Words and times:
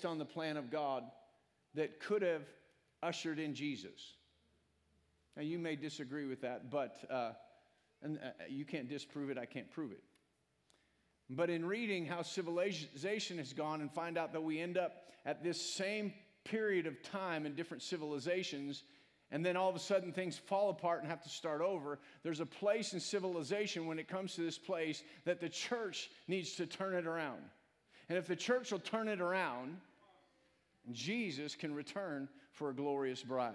based 0.00 0.06
on 0.06 0.18
the 0.18 0.24
plan 0.24 0.56
of 0.56 0.70
God 0.70 1.04
that 1.74 2.00
could 2.00 2.22
have 2.22 2.42
ushered 3.02 3.38
in 3.38 3.54
Jesus. 3.54 4.14
Now, 5.36 5.42
you 5.42 5.58
may 5.58 5.76
disagree 5.76 6.26
with 6.26 6.40
that, 6.40 6.70
but 6.70 6.96
uh, 7.10 7.32
and, 8.02 8.18
uh, 8.18 8.30
you 8.48 8.64
can't 8.64 8.88
disprove 8.88 9.28
it, 9.28 9.36
I 9.36 9.44
can't 9.44 9.70
prove 9.70 9.92
it. 9.92 10.02
But 11.28 11.50
in 11.50 11.66
reading 11.66 12.06
how 12.06 12.22
civilization 12.22 13.36
has 13.38 13.52
gone 13.52 13.82
and 13.82 13.92
find 13.92 14.16
out 14.16 14.32
that 14.32 14.42
we 14.42 14.58
end 14.58 14.78
up 14.78 15.04
at 15.26 15.44
this 15.44 15.60
same 15.60 16.14
period 16.44 16.86
of 16.86 17.02
time 17.02 17.44
in 17.44 17.54
different 17.54 17.82
civilizations, 17.82 18.84
and 19.30 19.44
then 19.44 19.54
all 19.54 19.68
of 19.68 19.76
a 19.76 19.80
sudden 19.80 20.12
things 20.12 20.38
fall 20.38 20.70
apart 20.70 21.02
and 21.02 21.10
have 21.10 21.22
to 21.22 21.28
start 21.28 21.60
over, 21.60 21.98
there's 22.22 22.40
a 22.40 22.46
place 22.46 22.94
in 22.94 23.00
civilization 23.00 23.86
when 23.86 23.98
it 23.98 24.08
comes 24.08 24.34
to 24.34 24.40
this 24.40 24.58
place 24.58 25.02
that 25.26 25.40
the 25.40 25.48
church 25.48 26.10
needs 26.26 26.54
to 26.54 26.66
turn 26.66 26.94
it 26.94 27.06
around. 27.06 27.42
And 28.10 28.18
if 28.18 28.26
the 28.26 28.34
church 28.34 28.72
will 28.72 28.80
turn 28.80 29.06
it 29.06 29.20
around, 29.20 29.76
Jesus 30.92 31.54
can 31.54 31.74
return 31.74 32.28
for 32.52 32.70
a 32.70 32.74
glorious 32.74 33.22
bride, 33.22 33.54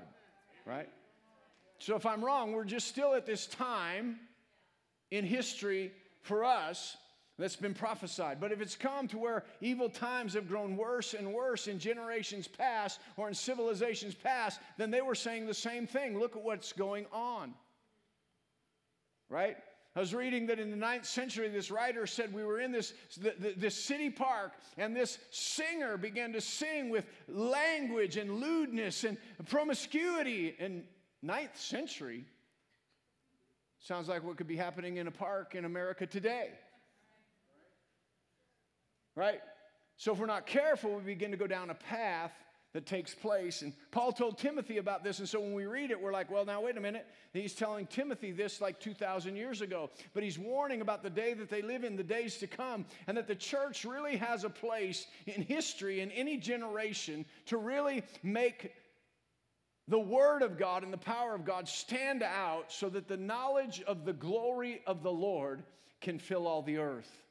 right? 0.65 0.89
So 1.79 1.95
if 1.95 2.05
I'm 2.05 2.23
wrong, 2.23 2.53
we're 2.53 2.63
just 2.63 2.87
still 2.87 3.13
at 3.13 3.25
this 3.25 3.47
time 3.47 4.19
in 5.11 5.25
history 5.25 5.91
for 6.21 6.43
us 6.43 6.97
that's 7.37 7.55
been 7.55 7.73
prophesied. 7.73 8.39
But 8.39 8.51
if 8.51 8.61
it's 8.61 8.75
come 8.75 9.07
to 9.09 9.17
where 9.17 9.43
evil 9.59 9.89
times 9.89 10.33
have 10.35 10.47
grown 10.47 10.77
worse 10.77 11.13
and 11.13 11.33
worse 11.33 11.67
in 11.67 11.79
generations 11.79 12.47
past 12.47 12.99
or 13.17 13.27
in 13.27 13.33
civilizations 13.33 14.15
past, 14.15 14.59
then 14.77 14.89
they 14.89 15.01
were 15.01 15.15
saying 15.15 15.45
the 15.45 15.53
same 15.53 15.85
thing. 15.85 16.17
Look 16.17 16.35
at 16.35 16.43
what's 16.43 16.71
going 16.71 17.05
on. 17.11 17.53
Right? 19.29 19.57
I 19.95 20.01
was 20.01 20.13
reading 20.13 20.47
that 20.47 20.59
in 20.59 20.71
the 20.71 20.77
ninth 20.77 21.05
century, 21.05 21.47
this 21.47 21.71
writer 21.71 22.05
said 22.05 22.33
we 22.33 22.43
were 22.43 22.59
in 22.59 22.71
this, 22.71 22.93
this 23.57 23.75
city 23.75 24.09
park, 24.09 24.51
and 24.77 24.93
this 24.93 25.17
singer 25.31 25.97
began 25.97 26.33
to 26.33 26.41
sing 26.41 26.89
with 26.89 27.05
language 27.29 28.17
and 28.17 28.41
lewdness 28.41 29.05
and 29.05 29.17
promiscuity. 29.47 30.53
In 30.59 30.83
ninth 31.21 31.57
century, 31.57 32.25
sounds 33.79 34.09
like 34.09 34.23
what 34.23 34.35
could 34.35 34.47
be 34.47 34.57
happening 34.57 34.97
in 34.97 35.07
a 35.07 35.11
park 35.11 35.55
in 35.55 35.63
America 35.63 36.05
today 36.05 36.49
right? 39.15 39.41
So 39.97 40.11
if 40.11 40.19
we're 40.19 40.25
not 40.25 40.45
careful, 40.45 40.95
we 40.95 41.01
begin 41.01 41.31
to 41.31 41.37
go 41.37 41.47
down 41.47 41.69
a 41.69 41.75
path 41.75 42.33
that 42.75 42.85
takes 42.85 43.15
place. 43.15 43.61
And 43.61 43.71
Paul 43.91 44.11
told 44.11 44.37
Timothy 44.37 44.79
about 44.79 45.01
this. 45.01 45.19
And 45.19 45.29
so 45.29 45.39
when 45.39 45.53
we 45.53 45.65
read 45.65 45.91
it, 45.91 46.01
we're 46.01 46.11
like, 46.11 46.29
well, 46.29 46.43
now 46.43 46.59
wait 46.59 46.75
a 46.75 46.81
minute. 46.81 47.07
He's 47.31 47.53
telling 47.53 47.87
Timothy 47.87 48.33
this 48.33 48.59
like 48.59 48.81
2,000 48.81 49.37
years 49.37 49.61
ago. 49.61 49.89
But 50.13 50.23
he's 50.23 50.37
warning 50.37 50.81
about 50.81 51.01
the 51.01 51.09
day 51.09 51.33
that 51.35 51.49
they 51.49 51.61
live 51.61 51.85
in, 51.85 51.95
the 51.95 52.03
days 52.03 52.35
to 52.39 52.47
come, 52.47 52.85
and 53.07 53.15
that 53.15 53.29
the 53.29 53.35
church 53.35 53.85
really 53.85 54.17
has 54.17 54.43
a 54.43 54.49
place 54.49 55.07
in 55.25 55.41
history, 55.41 56.01
in 56.01 56.11
any 56.11 56.35
generation, 56.35 57.23
to 57.45 57.55
really 57.55 58.03
make 58.23 58.73
the 59.87 59.97
Word 59.97 60.41
of 60.41 60.57
God 60.57 60.83
and 60.83 60.91
the 60.91 60.97
power 60.97 61.33
of 61.33 61.45
God 61.45 61.69
stand 61.69 62.23
out 62.23 62.73
so 62.73 62.89
that 62.89 63.07
the 63.07 63.15
knowledge 63.15 63.83
of 63.87 64.03
the 64.03 64.11
glory 64.11 64.81
of 64.85 65.01
the 65.01 65.13
Lord 65.13 65.63
can 66.01 66.19
fill 66.19 66.45
all 66.45 66.61
the 66.61 66.79
earth 66.79 67.24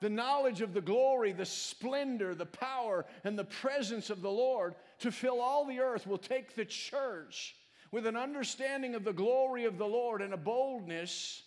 the 0.00 0.10
knowledge 0.10 0.60
of 0.60 0.74
the 0.74 0.80
glory, 0.80 1.32
the 1.32 1.46
splendor, 1.46 2.34
the 2.34 2.46
power, 2.46 3.06
and 3.24 3.38
the 3.38 3.44
presence 3.44 4.10
of 4.10 4.22
the 4.22 4.30
Lord 4.30 4.74
to 5.00 5.10
fill 5.10 5.40
all 5.40 5.64
the 5.64 5.80
earth 5.80 6.06
will 6.06 6.18
take 6.18 6.54
the 6.54 6.64
church 6.64 7.56
with 7.90 8.06
an 8.06 8.16
understanding 8.16 8.94
of 8.94 9.04
the 9.04 9.12
glory 9.12 9.64
of 9.64 9.78
the 9.78 9.86
Lord 9.86 10.20
and 10.20 10.34
a 10.34 10.38
boldness 10.38 11.42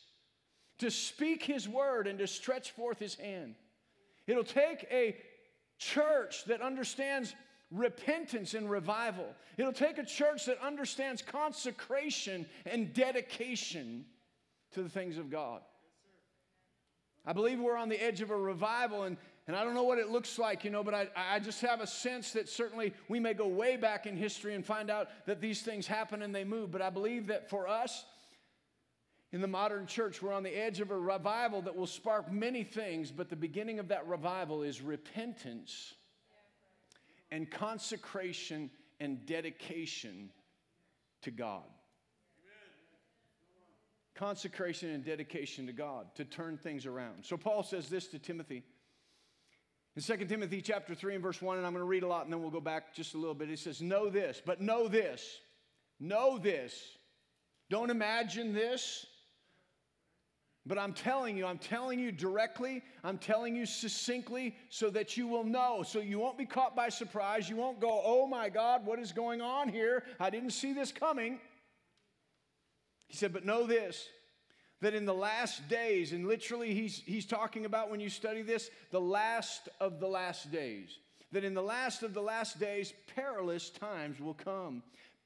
to 0.80 0.90
speak 0.90 1.44
His 1.44 1.68
word 1.68 2.08
and 2.08 2.18
to 2.20 2.28
stretch 2.28 2.72
forth 2.72 3.00
His 3.00 3.16
hand. 3.16 3.56
It'll 4.26 4.44
take 4.44 4.88
a 4.92 5.16
church 5.78 6.46
that 6.46 6.62
understands 6.62 7.36
repentance 7.72 8.54
and 8.54 8.70
revival. 8.70 9.28
It'll 9.58 9.74
take 9.74 9.98
a 9.98 10.06
church 10.06 10.46
that 10.46 10.60
understands 10.62 11.22
consecration 11.22 12.46
and 12.66 12.94
dedication 12.94 14.06
to 14.74 14.82
the 14.82 14.90
things 14.90 15.18
of 15.18 15.30
God. 15.30 15.62
I 17.26 17.34
believe 17.34 17.60
we're 17.60 17.78
on 17.78 17.90
the 17.90 18.02
edge 18.02 18.22
of 18.22 18.32
a 18.32 18.38
revival, 18.38 19.04
and, 19.04 19.18
and 19.48 19.56
I 19.56 19.64
don't 19.64 19.74
know 19.74 19.84
what 19.84 20.00
it 20.00 20.10
looks 20.10 20.40
like, 20.40 20.64
you 20.64 20.72
know, 20.72 20.84
but 20.84 20.94
I, 20.94 21.08
I 21.16 21.40
just 21.40 21.62
have 21.62 21.82
a 21.82 21.88
sense 21.88 22.32
that 22.32 22.50
certainly 22.50 22.94
we 23.08 23.20
may 23.20 23.34
go 23.34 23.48
way 23.48 23.78
back 23.78 24.06
in 24.06 24.16
history 24.16 24.56
and 24.56 24.66
find 24.66 24.90
out 24.90 25.10
that 25.26 25.42
these 25.42 25.62
things 25.62 25.86
happen 25.86 26.22
and 26.22 26.34
they 26.34 26.44
move. 26.44 26.72
But 26.72 26.82
I 26.82 26.90
believe 26.90 27.28
that 27.28 27.50
for 27.50 27.68
us, 27.68 28.06
in 29.32 29.42
the 29.42 29.48
modern 29.48 29.86
church, 29.86 30.22
we're 30.22 30.34
on 30.34 30.44
the 30.44 30.56
edge 30.56 30.80
of 30.80 30.92
a 30.92 30.98
revival 30.98 31.62
that 31.64 31.76
will 31.76 31.88
spark 31.88 32.32
many 32.32 32.64
things, 32.64 33.12
but 33.12 33.30
the 33.30 33.36
beginning 33.36 33.80
of 33.80 33.90
that 33.90 34.08
revival 34.08 34.64
is 34.64 34.82
repentance 34.82 35.94
and 37.32 37.50
consecration 37.52 38.72
and 39.00 39.26
dedication 39.26 40.32
to 41.22 41.32
God 41.32 41.64
consecration 44.20 44.90
and 44.90 45.06
dedication 45.06 45.66
to 45.66 45.72
God 45.72 46.14
to 46.16 46.26
turn 46.26 46.58
things 46.58 46.86
around. 46.86 47.24
So 47.24 47.38
Paul 47.38 47.64
says 47.64 47.88
this 47.88 48.08
to 48.08 48.20
Timothy. 48.20 48.64
In 49.96 50.02
2 50.02 50.26
Timothy 50.26 50.62
chapter 50.62 50.94
3 50.94 51.16
and 51.16 51.24
verse 51.24 51.42
1, 51.42 51.58
and 51.58 51.66
I'm 51.66 51.72
going 51.72 51.82
to 51.82 51.88
read 51.88 52.04
a 52.04 52.08
lot 52.08 52.26
and 52.26 52.34
then 52.34 52.42
we'll 52.42 52.52
go 52.52 52.60
back 52.60 52.94
just 52.94 53.14
a 53.14 53.18
little 53.18 53.34
bit. 53.34 53.48
He 53.48 53.56
says, 53.56 53.82
Know 53.82 54.10
this, 54.10 54.42
but 54.46 54.60
know 54.60 54.90
this, 54.90 55.40
know 56.02 56.38
this. 56.38 56.98
Don't 57.70 57.90
imagine 57.90 58.54
this, 58.54 59.06
but 60.66 60.78
I'm 60.78 60.92
telling 60.92 61.38
you, 61.38 61.46
I'm 61.46 61.58
telling 61.58 61.98
you 61.98 62.12
directly, 62.12 62.84
I'm 63.06 63.20
telling 63.20 63.56
you 63.56 63.66
succinctly 63.66 64.56
so 64.68 64.90
that 64.90 65.16
you 65.16 65.28
will 65.28 65.46
know, 65.46 65.82
so 65.82 66.00
you 66.00 66.20
won't 66.20 66.38
be 66.38 66.46
caught 66.46 66.76
by 66.76 66.90
surprise. 66.90 67.50
You 67.50 67.56
won't 67.56 67.80
go, 67.80 68.02
Oh 68.04 68.28
my 68.28 68.50
God, 68.50 68.86
what 68.86 69.00
is 69.00 69.14
going 69.14 69.40
on 69.40 69.70
here? 69.70 70.04
I 70.20 70.30
didn't 70.30 70.52
see 70.52 70.74
this 70.74 70.92
coming. 70.92 71.40
He 73.10 73.18
said, 73.18 73.34
But 73.34 73.46
know 73.46 73.68
this, 73.68 74.08
that 74.82 74.94
in 74.94 75.06
the 75.06 75.14
last 75.14 75.68
days, 75.68 76.14
and 76.14 76.26
literally 76.26 76.74
he's, 76.74 77.02
he's 77.06 77.26
talking 77.26 77.66
about 77.66 77.92
when 77.92 78.00
you 78.00 78.10
study 78.10 78.42
this, 78.42 78.70
the 78.92 79.02
last 79.02 79.68
of 79.82 80.00
the 80.00 80.08
last 80.08 80.52
days, 80.52 81.00
that 81.34 81.44
in 81.44 81.54
the 81.54 81.62
last 81.62 82.02
of 82.04 82.14
the 82.14 82.22
last 82.22 82.60
days, 82.60 82.94
perilous 83.14 83.70
times 83.70 84.22
will 84.22 84.36
come. 84.36 84.82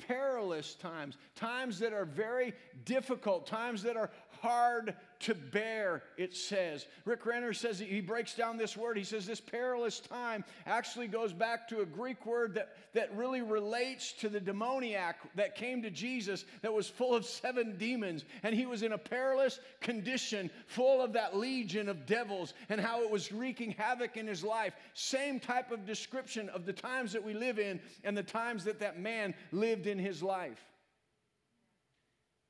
Perilous 0.07 0.73
times, 0.73 1.17
times 1.35 1.79
that 1.79 1.94
are 1.94 2.05
very 2.05 2.53
difficult, 2.83 3.45
times 3.45 3.83
that 3.83 3.95
are 3.95 4.09
hard 4.41 4.95
to 5.23 5.34
bear, 5.34 6.03
it 6.17 6.35
says. 6.35 6.85
Rick 7.06 7.25
Renner 7.25 7.53
says 7.53 7.79
he 7.79 8.01
breaks 8.01 8.35
down 8.35 8.57
this 8.57 8.75
word. 8.75 8.97
He 8.97 9.03
says 9.03 9.25
this 9.25 9.39
perilous 9.39 10.00
time 10.00 10.44
actually 10.66 11.07
goes 11.07 11.31
back 11.31 11.67
to 11.69 11.81
a 11.81 11.85
Greek 11.85 12.25
word 12.25 12.53
that, 12.56 12.75
that 12.94 13.16
really 13.16 13.41
relates 13.41 14.12
to 14.13 14.29
the 14.29 14.39
demoniac 14.39 15.17
that 15.35 15.56
came 15.56 15.81
to 15.81 15.89
Jesus 15.89 16.45
that 16.62 16.73
was 16.73 16.89
full 16.89 17.16
of 17.16 17.25
seven 17.25 17.78
demons. 17.78 18.25
And 18.44 18.53
he 18.53 18.66
was 18.66 18.83
in 18.83 18.94
a 18.94 18.97
perilous 18.97 19.59
condition, 19.79 20.50
full 20.67 21.01
of 21.01 21.13
that 21.13 21.38
legion 21.38 21.88
of 21.88 22.06
devils 22.06 22.53
and 22.69 22.81
how 22.81 23.01
it 23.01 23.09
was 23.09 23.31
wreaking 23.31 23.72
havoc 23.72 24.17
in 24.17 24.28
his 24.28 24.44
life. 24.44 24.73
Same 24.94 25.39
type 25.39 25.72
of 25.72 25.85
description 25.85 26.50
of 26.50 26.66
the 26.66 26.73
times 26.73 27.13
that 27.13 27.23
we 27.23 27.33
live 27.33 27.59
in 27.59 27.79
and 28.03 28.17
the 28.17 28.23
times 28.23 28.66
that 28.66 28.79
that 28.79 29.00
man 29.00 29.33
lived 29.51 29.88
in 29.88 29.97
his 29.97 30.22
life. 30.22 30.72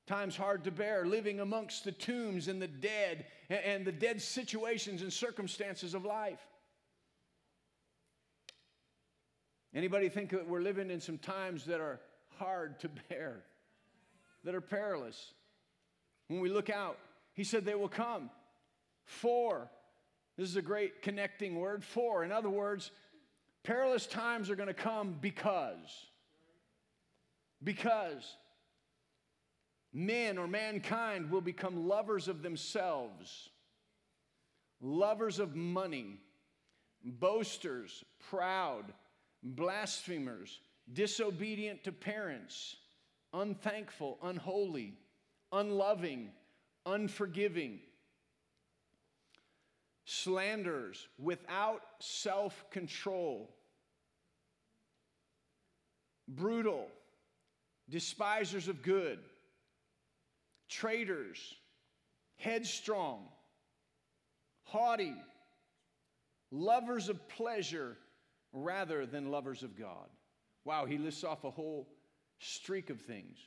Times 0.06 0.36
hard 0.36 0.66
to 0.66 0.72
bear, 0.72 1.06
living 1.06 1.40
amongst 1.40 1.86
the 1.86 1.91
tombs 1.91 2.50
and 2.50 2.62
the 2.62 2.68
dead 2.68 3.25
and 3.50 3.86
the 3.86 3.91
dead 3.91 4.22
situations 4.22 5.02
and 5.02 5.14
circumstances 5.14 5.94
of 5.94 6.03
life. 6.03 6.46
Anybody 9.74 10.09
think 10.09 10.31
that 10.31 10.47
we're 10.47 10.62
living 10.62 10.92
in 10.92 11.00
some 11.00 11.18
times 11.18 11.66
that 11.66 11.80
are 11.80 12.02
hard 12.38 12.80
to 12.81 12.90
bear, 13.09 13.44
that 14.44 14.53
are 14.53 14.62
perilous? 14.62 15.34
When 16.28 16.42
we 16.42 16.50
look 16.50 16.69
out, 16.69 16.97
he 17.34 17.44
said 17.44 17.63
they 17.63 17.75
will 17.75 17.90
come. 17.90 18.30
For, 19.06 19.69
this 20.38 20.50
is 20.50 20.56
a 20.58 20.62
great 20.62 21.02
connecting 21.02 21.56
word, 21.59 21.84
for. 21.84 22.24
In 22.24 22.31
other 22.31 22.50
words, 22.50 22.92
perilous 23.63 24.06
times 24.06 24.50
are 24.50 24.56
going 24.56 24.68
to 24.68 24.74
come 24.74 25.16
because. 25.19 26.07
Because 27.63 28.36
men 29.94 30.38
or 30.38 30.48
mankind 30.48 31.30
will 31.30 31.42
become 31.42 31.88
lovers 31.88 32.28
of 32.28 32.42
themselves, 32.42 33.50
lovers 34.81 35.40
of 35.40 35.56
money, 35.56 36.18
boasters, 37.04 38.04
proud, 38.30 38.86
blasphemers, 39.44 40.60
disobedient 40.92 41.84
to 41.84 41.92
parents, 41.92 42.78
unthankful, 43.34 44.18
unholy, 44.24 44.94
unloving, 45.51 46.31
unforgiving, 46.88 47.80
slanderers, 50.06 51.07
without 51.19 51.81
self 52.00 52.66
control, 52.72 53.54
brutal, 56.28 56.88
despisers 57.89 58.68
of 58.68 58.81
good 58.81 59.19
traitors, 60.80 61.40
headstrong, 62.38 63.28
haughty, 64.64 65.14
lovers 66.52 67.10
of 67.10 67.28
pleasure 67.30 67.98
rather 68.52 69.06
than 69.06 69.31
lovers 69.31 69.64
of 69.64 69.78
God. 69.78 70.08
Wow, 70.66 70.86
he 70.86 70.98
lists 70.98 71.24
off 71.24 71.44
a 71.44 71.52
whole 71.52 71.88
streak 72.40 72.90
of 72.90 73.02
things. 73.02 73.38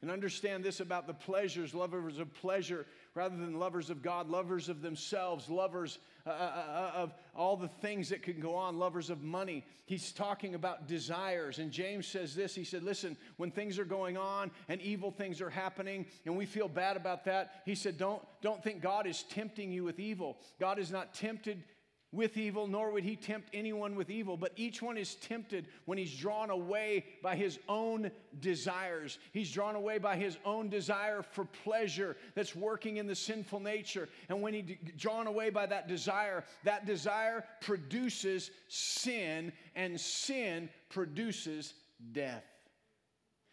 And 0.00 0.10
understand 0.10 0.64
this 0.64 0.80
about 0.80 1.06
the 1.06 1.14
pleasures, 1.14 1.74
lovers 1.74 2.18
of 2.18 2.32
pleasure 2.34 2.86
rather 3.14 3.36
than 3.36 3.58
lovers 3.58 3.90
of 3.90 4.02
God, 4.02 4.28
lovers 4.28 4.68
of 4.68 4.80
themselves, 4.80 5.48
lovers 5.48 5.98
uh, 6.26 6.30
uh, 6.30 6.32
uh, 6.32 6.90
of 6.94 7.14
all 7.34 7.56
the 7.56 7.68
things 7.68 8.08
that 8.08 8.22
can 8.22 8.38
go 8.40 8.54
on, 8.54 8.78
lovers 8.78 9.10
of 9.10 9.22
money. 9.22 9.64
He's 9.86 10.12
talking 10.12 10.54
about 10.54 10.86
desires. 10.86 11.58
And 11.58 11.72
James 11.72 12.06
says 12.06 12.34
this 12.34 12.54
He 12.54 12.64
said, 12.64 12.82
Listen, 12.82 13.16
when 13.36 13.50
things 13.50 13.78
are 13.78 13.84
going 13.84 14.16
on 14.16 14.50
and 14.68 14.80
evil 14.80 15.10
things 15.10 15.40
are 15.40 15.50
happening 15.50 16.06
and 16.24 16.36
we 16.36 16.46
feel 16.46 16.68
bad 16.68 16.96
about 16.96 17.24
that, 17.24 17.62
he 17.66 17.74
said, 17.74 17.98
Don't, 17.98 18.22
don't 18.40 18.62
think 18.62 18.80
God 18.80 19.06
is 19.06 19.24
tempting 19.24 19.72
you 19.72 19.84
with 19.84 19.98
evil. 19.98 20.38
God 20.60 20.78
is 20.78 20.90
not 20.90 21.12
tempted 21.12 21.64
with 22.12 22.36
evil, 22.36 22.66
nor 22.66 22.92
would 22.92 23.04
he 23.04 23.16
tempt 23.16 23.48
anyone 23.54 23.96
with 23.96 24.10
evil. 24.10 24.36
But 24.36 24.52
each 24.56 24.82
one 24.82 24.98
is 24.98 25.14
tempted 25.16 25.66
when 25.86 25.96
he's 25.96 26.14
drawn 26.14 26.50
away 26.50 27.06
by 27.22 27.34
his 27.34 27.58
own 27.68 28.10
desires. 28.40 29.18
He's 29.32 29.50
drawn 29.50 29.74
away 29.74 29.98
by 29.98 30.16
his 30.16 30.36
own 30.44 30.68
desire 30.68 31.22
for 31.22 31.44
pleasure 31.44 32.16
that's 32.34 32.54
working 32.54 32.98
in 32.98 33.06
the 33.06 33.14
sinful 33.14 33.60
nature. 33.60 34.08
And 34.28 34.42
when 34.42 34.54
he's 34.54 34.76
drawn 34.96 35.26
away 35.26 35.50
by 35.50 35.66
that 35.66 35.88
desire, 35.88 36.44
that 36.64 36.84
desire 36.86 37.44
produces 37.60 38.50
sin, 38.68 39.52
and 39.74 39.98
sin 39.98 40.68
produces 40.90 41.72
death. 42.12 42.44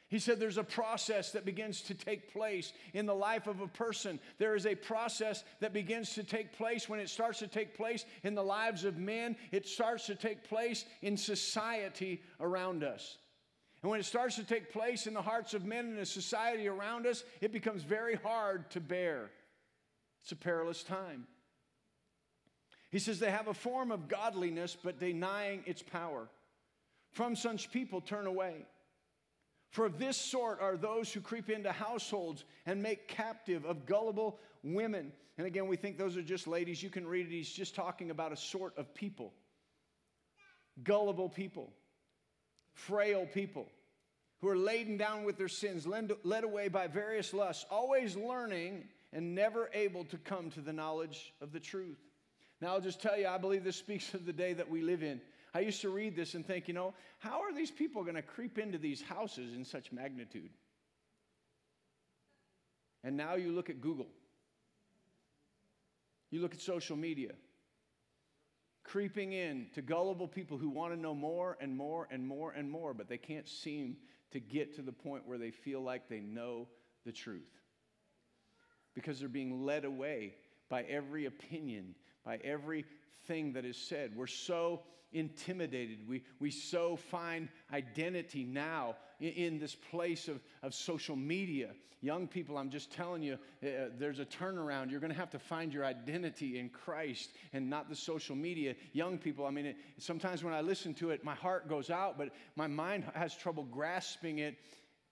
He 0.10 0.18
said 0.18 0.40
there's 0.40 0.58
a 0.58 0.64
process 0.64 1.32
that 1.34 1.46
begins 1.46 1.82
to 1.84 1.94
take 1.94 2.34
place 2.34 2.74
in 2.94 3.06
the 3.06 3.14
life 3.14 3.46
of 3.46 3.62
a 3.62 3.68
person. 3.68 4.20
There 4.40 4.56
is 4.56 4.66
a 4.66 4.74
process 4.74 5.44
that 5.60 5.72
begins 5.72 6.16
to 6.16 6.24
take 6.24 6.52
place 6.52 6.90
when 6.90 7.00
it 7.00 7.10
starts 7.10 7.40
to 7.40 7.48
take 7.48 7.78
place 7.78 8.06
in 8.24 8.34
the 8.34 8.44
lives 8.44 8.86
of 8.86 8.98
men, 8.98 9.38
it 9.52 9.68
starts 9.68 10.08
to 10.08 10.16
take 10.16 10.44
place 10.44 10.84
in 11.04 11.16
society 11.16 12.24
around 12.40 12.84
us. 12.84 13.18
And 13.84 13.92
when 13.92 14.00
it 14.00 14.06
starts 14.06 14.36
to 14.38 14.44
take 14.44 14.74
place 14.74 15.06
in 15.06 15.14
the 15.14 15.22
hearts 15.22 15.54
of 15.54 15.64
men 15.64 15.86
and 15.86 15.98
the 15.98 16.06
society 16.08 16.68
around 16.68 17.06
us, 17.06 17.24
it 17.40 17.54
becomes 17.54 17.84
very 17.84 18.16
hard 18.16 18.70
to 18.72 18.82
bear. 18.82 19.30
It's 20.22 20.32
a 20.32 20.36
perilous 20.36 20.84
time. 20.84 21.28
He 22.90 22.98
says 22.98 23.20
they 23.20 23.30
have 23.30 23.48
a 23.48 23.54
form 23.54 23.92
of 23.92 24.08
godliness, 24.08 24.76
but 24.84 25.00
denying 25.00 25.62
its 25.68 25.84
power. 25.84 26.28
From 27.12 27.36
such 27.36 27.72
people, 27.72 28.02
turn 28.02 28.26
away. 28.26 28.66
For 29.70 29.86
of 29.86 30.00
this 30.00 30.18
sort 30.18 30.62
are 30.62 30.78
those 30.78 31.14
who 31.14 31.22
creep 31.22 31.50
into 31.50 31.72
households 31.72 32.44
and 32.66 32.82
make 32.82 33.08
captive 33.08 33.66
of 33.66 33.86
gullible 33.86 34.40
women. 34.64 35.12
And 35.38 35.46
again, 35.46 35.68
we 35.68 35.78
think 35.78 35.98
those 35.98 36.18
are 36.18 36.24
just 36.24 36.48
ladies. 36.48 36.82
You 36.82 36.90
can 36.90 37.08
read 37.08 37.28
it. 37.28 37.32
He's 37.32 37.52
just 37.52 37.76
talking 37.76 38.10
about 38.10 38.32
a 38.32 38.38
sort 38.38 38.78
of 38.78 38.94
people 38.94 39.34
gullible 40.84 41.28
people, 41.28 41.74
frail 42.74 43.28
people 43.34 43.68
who 44.40 44.48
are 44.48 44.58
laden 44.58 44.96
down 44.96 45.26
with 45.26 45.38
their 45.38 45.50
sins, 45.50 45.86
led 45.86 46.44
away 46.44 46.70
by 46.70 46.88
various 46.88 47.34
lusts, 47.34 47.66
always 47.70 48.16
learning 48.16 48.86
and 49.12 49.36
never 49.36 49.70
able 49.74 50.06
to 50.06 50.18
come 50.18 50.50
to 50.52 50.62
the 50.62 50.72
knowledge 50.72 51.34
of 51.42 51.52
the 51.52 51.60
truth. 51.60 52.00
Now, 52.62 52.70
I'll 52.70 52.82
just 52.82 53.02
tell 53.02 53.18
you, 53.18 53.28
I 53.28 53.38
believe 53.38 53.64
this 53.64 53.76
speaks 53.76 54.14
of 54.14 54.26
the 54.26 54.34
day 54.34 54.54
that 54.54 54.70
we 54.70 54.82
live 54.82 55.04
in. 55.04 55.20
I 55.54 55.62
used 55.62 55.82
to 55.82 55.90
read 55.90 56.16
this 56.16 56.36
and 56.36 56.46
think, 56.46 56.68
you 56.68 56.74
know, 56.74 56.94
how 57.18 57.42
are 57.42 57.54
these 57.54 57.72
people 57.72 58.04
going 58.04 58.16
to 58.16 58.22
creep 58.22 58.58
into 58.58 58.78
these 58.78 59.02
houses 59.02 59.56
in 59.56 59.66
such 59.66 59.92
magnitude? 59.92 60.52
And 63.04 63.18
now 63.18 63.36
you 63.36 63.52
look 63.52 63.70
at 63.70 63.82
Google, 63.82 64.08
you 66.30 66.42
look 66.42 66.54
at 66.54 66.62
social 66.62 66.98
media, 66.98 67.32
creeping 68.84 69.34
in 69.34 69.68
to 69.74 69.82
gullible 69.82 70.28
people 70.28 70.58
who 70.58 70.70
want 70.70 70.94
to 70.94 71.00
know 71.00 71.16
more 71.16 71.58
and 71.62 71.76
more 71.76 72.08
and 72.12 72.28
more 72.28 72.52
and 72.52 72.70
more, 72.70 72.94
but 72.94 73.08
they 73.08 73.18
can't 73.18 73.48
seem 73.48 73.98
to 74.32 74.40
get 74.40 74.76
to 74.76 74.82
the 74.82 74.92
point 74.92 75.28
where 75.28 75.38
they 75.38 75.52
feel 75.52 75.82
like 75.82 76.08
they 76.08 76.20
know 76.20 76.68
the 77.06 77.12
truth 77.12 77.50
because 78.94 79.20
they're 79.20 79.30
being 79.30 79.66
led 79.66 79.86
away 79.86 80.36
by 80.70 80.84
every 80.84 81.26
opinion, 81.26 81.96
by 82.26 82.38
everything 82.44 83.54
that 83.54 83.66
is 83.66 83.78
said. 83.78 84.16
We're 84.16 84.28
so 84.28 84.82
intimidated. 85.12 86.08
We, 86.08 86.24
we 86.40 86.52
so 86.52 86.96
find 86.96 87.50
identity 87.74 88.44
now 88.44 88.96
in, 89.20 89.30
in 89.30 89.60
this 89.60 89.76
place 89.76 90.28
of, 90.28 90.40
of 90.64 90.74
social 90.74 91.16
media. 91.16 91.72
Young 92.02 92.28
people, 92.28 92.58
I'm 92.58 92.70
just 92.70 92.94
telling 92.94 93.22
you, 93.22 93.34
uh, 93.34 93.90
there's 93.98 94.20
a 94.20 94.26
turnaround. 94.26 94.90
You're 94.90 95.02
going 95.02 95.12
to 95.12 95.20
have 95.20 95.32
to 95.32 95.40
find 95.40 95.74
your 95.74 95.84
identity 95.84 96.58
in 96.58 96.70
Christ 96.70 97.32
and 97.52 97.70
not 97.70 97.90
the 97.90 97.96
social 97.96 98.38
media. 98.38 98.76
Young 98.94 99.18
people, 99.18 99.46
I 99.46 99.52
mean, 99.52 99.66
it, 99.66 99.78
sometimes 99.98 100.44
when 100.44 100.54
I 100.54 100.62
listen 100.62 100.94
to 100.96 101.10
it, 101.10 101.26
my 101.26 101.36
heart 101.36 101.68
goes 101.68 101.90
out, 101.90 102.18
but 102.18 102.30
my 102.56 102.68
mind 102.68 103.04
has 103.16 103.36
trouble 103.36 103.64
grasping 103.64 104.40
it 104.40 104.56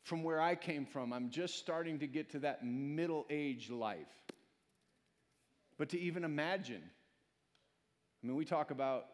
from 0.04 0.24
where 0.24 0.40
I 0.40 0.56
came 0.56 0.86
from. 0.86 1.12
I'm 1.12 1.30
just 1.30 1.56
starting 1.56 2.00
to 2.00 2.08
get 2.08 2.30
to 2.32 2.40
that 2.40 2.66
middle 2.66 3.26
age 3.30 3.70
life. 3.70 4.08
But 5.78 5.90
to 5.90 6.00
even 6.00 6.24
imagine, 6.24 6.82
I 8.24 8.28
mean, 8.28 8.38
we 8.38 8.46
talk 8.46 8.72
about 8.72 9.06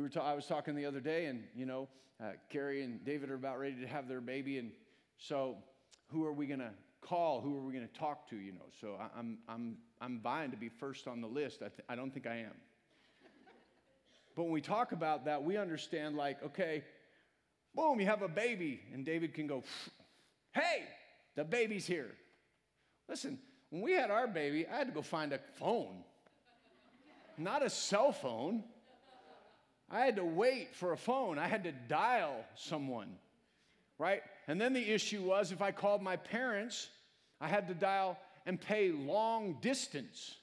we 0.00 0.04
were 0.04 0.08
ta- 0.08 0.26
I 0.26 0.32
was 0.32 0.46
talking 0.46 0.74
the 0.74 0.86
other 0.86 1.00
day, 1.00 1.26
and 1.26 1.44
you 1.54 1.66
know, 1.66 1.86
uh, 2.22 2.30
Carrie 2.48 2.82
and 2.82 3.04
David 3.04 3.30
are 3.30 3.34
about 3.34 3.58
ready 3.58 3.74
to 3.82 3.86
have 3.86 4.08
their 4.08 4.22
baby, 4.22 4.56
and 4.56 4.72
so 5.18 5.56
who 6.08 6.24
are 6.24 6.32
we 6.32 6.46
going 6.46 6.60
to 6.60 6.70
call? 7.02 7.42
Who 7.42 7.54
are 7.54 7.60
we 7.60 7.74
going 7.74 7.86
to 7.86 7.98
talk 7.98 8.26
to? 8.30 8.36
You 8.36 8.52
know, 8.52 8.64
so 8.80 8.96
I, 8.98 9.18
am 9.18 9.36
I'm 9.46 9.76
I'm 10.00 10.18
vying 10.20 10.52
to 10.52 10.56
be 10.56 10.70
first 10.70 11.06
on 11.06 11.20
the 11.20 11.26
list. 11.26 11.58
I, 11.60 11.68
th- 11.68 11.82
I 11.86 11.96
don't 11.96 12.14
think 12.14 12.26
I 12.26 12.36
am. 12.36 12.54
but 14.34 14.44
when 14.44 14.52
we 14.52 14.62
talk 14.62 14.92
about 14.92 15.26
that, 15.26 15.44
we 15.44 15.58
understand 15.58 16.16
like, 16.16 16.42
okay, 16.42 16.82
boom, 17.74 18.00
you 18.00 18.06
have 18.06 18.22
a 18.22 18.28
baby, 18.28 18.80
and 18.94 19.04
David 19.04 19.34
can 19.34 19.46
go, 19.46 19.62
hey, 20.52 20.84
the 21.36 21.44
baby's 21.44 21.86
here. 21.86 22.12
Listen, 23.06 23.38
when 23.68 23.82
we 23.82 23.92
had 23.92 24.10
our 24.10 24.26
baby, 24.26 24.66
I 24.66 24.78
had 24.78 24.86
to 24.86 24.94
go 24.94 25.02
find 25.02 25.34
a 25.34 25.40
phone, 25.58 26.04
not 27.36 27.62
a 27.62 27.68
cell 27.68 28.12
phone. 28.12 28.64
I 29.90 30.00
had 30.00 30.16
to 30.16 30.24
wait 30.24 30.74
for 30.74 30.92
a 30.92 30.96
phone. 30.96 31.38
I 31.38 31.48
had 31.48 31.64
to 31.64 31.72
dial 31.72 32.44
someone, 32.54 33.08
right? 33.98 34.22
And 34.46 34.60
then 34.60 34.72
the 34.72 34.92
issue 34.92 35.22
was 35.22 35.50
if 35.50 35.60
I 35.60 35.72
called 35.72 36.02
my 36.02 36.16
parents, 36.16 36.88
I 37.40 37.48
had 37.48 37.68
to 37.68 37.74
dial 37.74 38.18
and 38.46 38.60
pay 38.60 38.92
long 38.92 39.58
distance. 39.60 40.36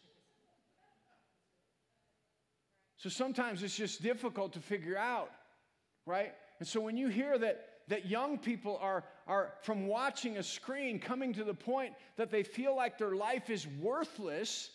So 2.97 3.09
sometimes 3.09 3.63
it's 3.63 3.75
just 3.75 4.01
difficult 4.01 4.53
to 4.53 4.59
figure 4.59 4.97
out, 4.97 5.31
right? 6.05 6.33
And 6.59 6.68
so 6.68 6.81
when 6.81 6.97
you 6.97 7.07
hear 7.07 7.37
that 7.37 7.68
that 7.87 8.06
young 8.06 8.37
people 8.37 8.77
are, 8.81 9.04
are 9.27 9.54
from 9.61 9.87
watching 9.87 10.37
a 10.37 10.44
screen 10.44 10.99
coming 10.99 11.33
to 11.33 11.44
the 11.44 11.54
point 11.54 11.94
that 12.18 12.31
they 12.31 12.44
feel 12.44 12.75
like 12.75 12.97
their 12.97 13.16
life 13.16 13.49
is 13.49 13.66
worthless 13.81 14.69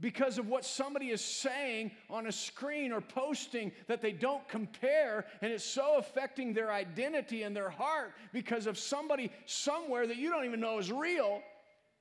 because 0.00 0.38
of 0.38 0.48
what 0.48 0.64
somebody 0.64 1.10
is 1.10 1.24
saying 1.24 1.90
on 2.10 2.26
a 2.26 2.32
screen 2.32 2.92
or 2.92 3.00
posting 3.00 3.72
that 3.86 4.02
they 4.02 4.12
don't 4.12 4.46
compare, 4.48 5.24
and 5.40 5.50
it's 5.50 5.64
so 5.64 5.96
affecting 5.98 6.52
their 6.52 6.70
identity 6.70 7.42
and 7.44 7.56
their 7.56 7.70
heart 7.70 8.12
because 8.32 8.66
of 8.66 8.78
somebody 8.78 9.30
somewhere 9.46 10.06
that 10.06 10.16
you 10.16 10.28
don't 10.28 10.44
even 10.44 10.60
know 10.60 10.78
is 10.78 10.92
real. 10.92 11.40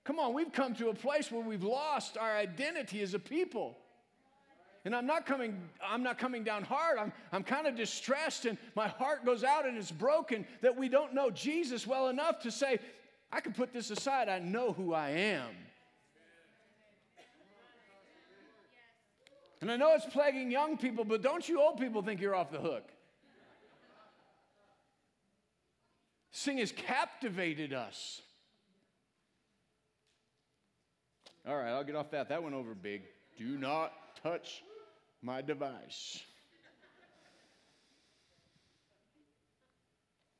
Come 0.03 0.19
on, 0.19 0.33
we've 0.33 0.51
come 0.51 0.75
to 0.75 0.89
a 0.89 0.93
place 0.93 1.31
where 1.31 1.41
we've 1.41 1.63
lost 1.63 2.17
our 2.17 2.35
identity 2.35 3.01
as 3.01 3.13
a 3.13 3.19
people. 3.19 3.77
And 4.83 4.95
I'm 4.95 5.07
not 5.07 5.25
coming, 5.25 5.59
I'm 5.83 6.03
not 6.03 6.19
coming 6.19 6.43
down 6.43 6.63
hard. 6.63 6.99
I'm, 6.99 7.11
I'm 7.31 7.43
kind 7.43 7.65
of 7.65 7.75
distressed, 7.75 8.45
and 8.45 8.57
my 8.75 8.87
heart 8.87 9.25
goes 9.25 9.43
out 9.43 9.65
and 9.65 9.77
it's 9.77 9.91
broken 9.91 10.45
that 10.61 10.77
we 10.77 10.89
don't 10.89 11.15
know 11.15 11.31
Jesus 11.31 11.87
well 11.87 12.09
enough 12.09 12.41
to 12.41 12.51
say, 12.51 12.77
I 13.31 13.41
can 13.41 13.53
put 13.53 13.73
this 13.73 13.89
aside. 13.89 14.29
I 14.29 14.39
know 14.39 14.73
who 14.73 14.93
I 14.93 15.09
am. 15.09 15.49
And 19.61 19.71
I 19.71 19.77
know 19.77 19.93
it's 19.95 20.05
plaguing 20.05 20.51
young 20.51 20.77
people, 20.77 21.03
but 21.03 21.21
don't 21.21 21.47
you 21.47 21.61
old 21.61 21.79
people 21.79 22.01
think 22.01 22.21
you're 22.21 22.35
off 22.35 22.51
the 22.51 22.59
hook? 22.59 22.83
Sing 26.31 26.57
has 26.57 26.71
captivated 26.71 27.71
us. 27.71 28.21
All 31.47 31.55
right, 31.55 31.69
I'll 31.69 31.83
get 31.83 31.95
off 31.95 32.11
that. 32.11 32.29
That 32.29 32.43
went 32.43 32.55
over 32.55 32.75
big. 32.75 33.03
Do 33.37 33.57
not 33.57 33.93
touch 34.21 34.63
my 35.21 35.41
device. 35.41 36.21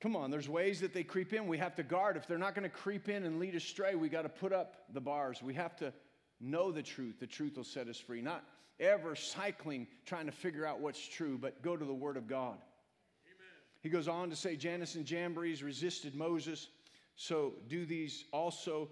Come 0.02 0.16
on, 0.16 0.30
there's 0.30 0.50
ways 0.50 0.82
that 0.82 0.94
they 0.94 1.04
creep 1.04 1.34
in. 1.34 1.48
We 1.48 1.58
have 1.58 1.76
to 1.78 1.84
guard. 1.84 2.18
If 2.18 2.28
they're 2.28 2.38
not 2.38 2.54
going 2.54 2.70
to 2.70 2.70
creep 2.70 3.10
in 3.10 3.24
and 3.24 3.40
lead 3.40 3.56
astray, 3.56 3.96
we 3.96 4.10
got 4.10 4.24
to 4.24 4.30
put 4.30 4.54
up 4.54 4.76
the 4.94 5.02
bars. 5.02 5.42
We 5.42 5.54
have 5.56 5.76
to 5.78 5.94
know 6.40 6.72
the 6.72 6.84
truth. 6.84 7.20
The 7.20 7.26
truth 7.26 7.58
will 7.58 7.64
set 7.64 7.88
us 7.88 7.98
free. 7.98 8.22
Not 8.22 8.44
ever 8.80 9.16
cycling 9.16 9.88
trying 10.06 10.26
to 10.26 10.32
figure 10.32 10.66
out 10.66 10.80
what's 10.80 11.06
true, 11.06 11.38
but 11.38 11.62
go 11.62 11.76
to 11.76 11.86
the 11.86 11.94
Word 11.94 12.18
of 12.18 12.28
God. 12.28 12.58
Amen. 13.26 13.48
He 13.82 13.90
goes 13.90 14.08
on 14.08 14.30
to 14.30 14.36
say 14.36 14.56
Jannes 14.56 14.96
and 14.96 15.06
Jambres 15.06 15.64
resisted 15.64 16.16
Moses, 16.16 16.68
so 17.16 17.54
do 17.68 17.86
these 17.86 18.26
also. 18.32 18.90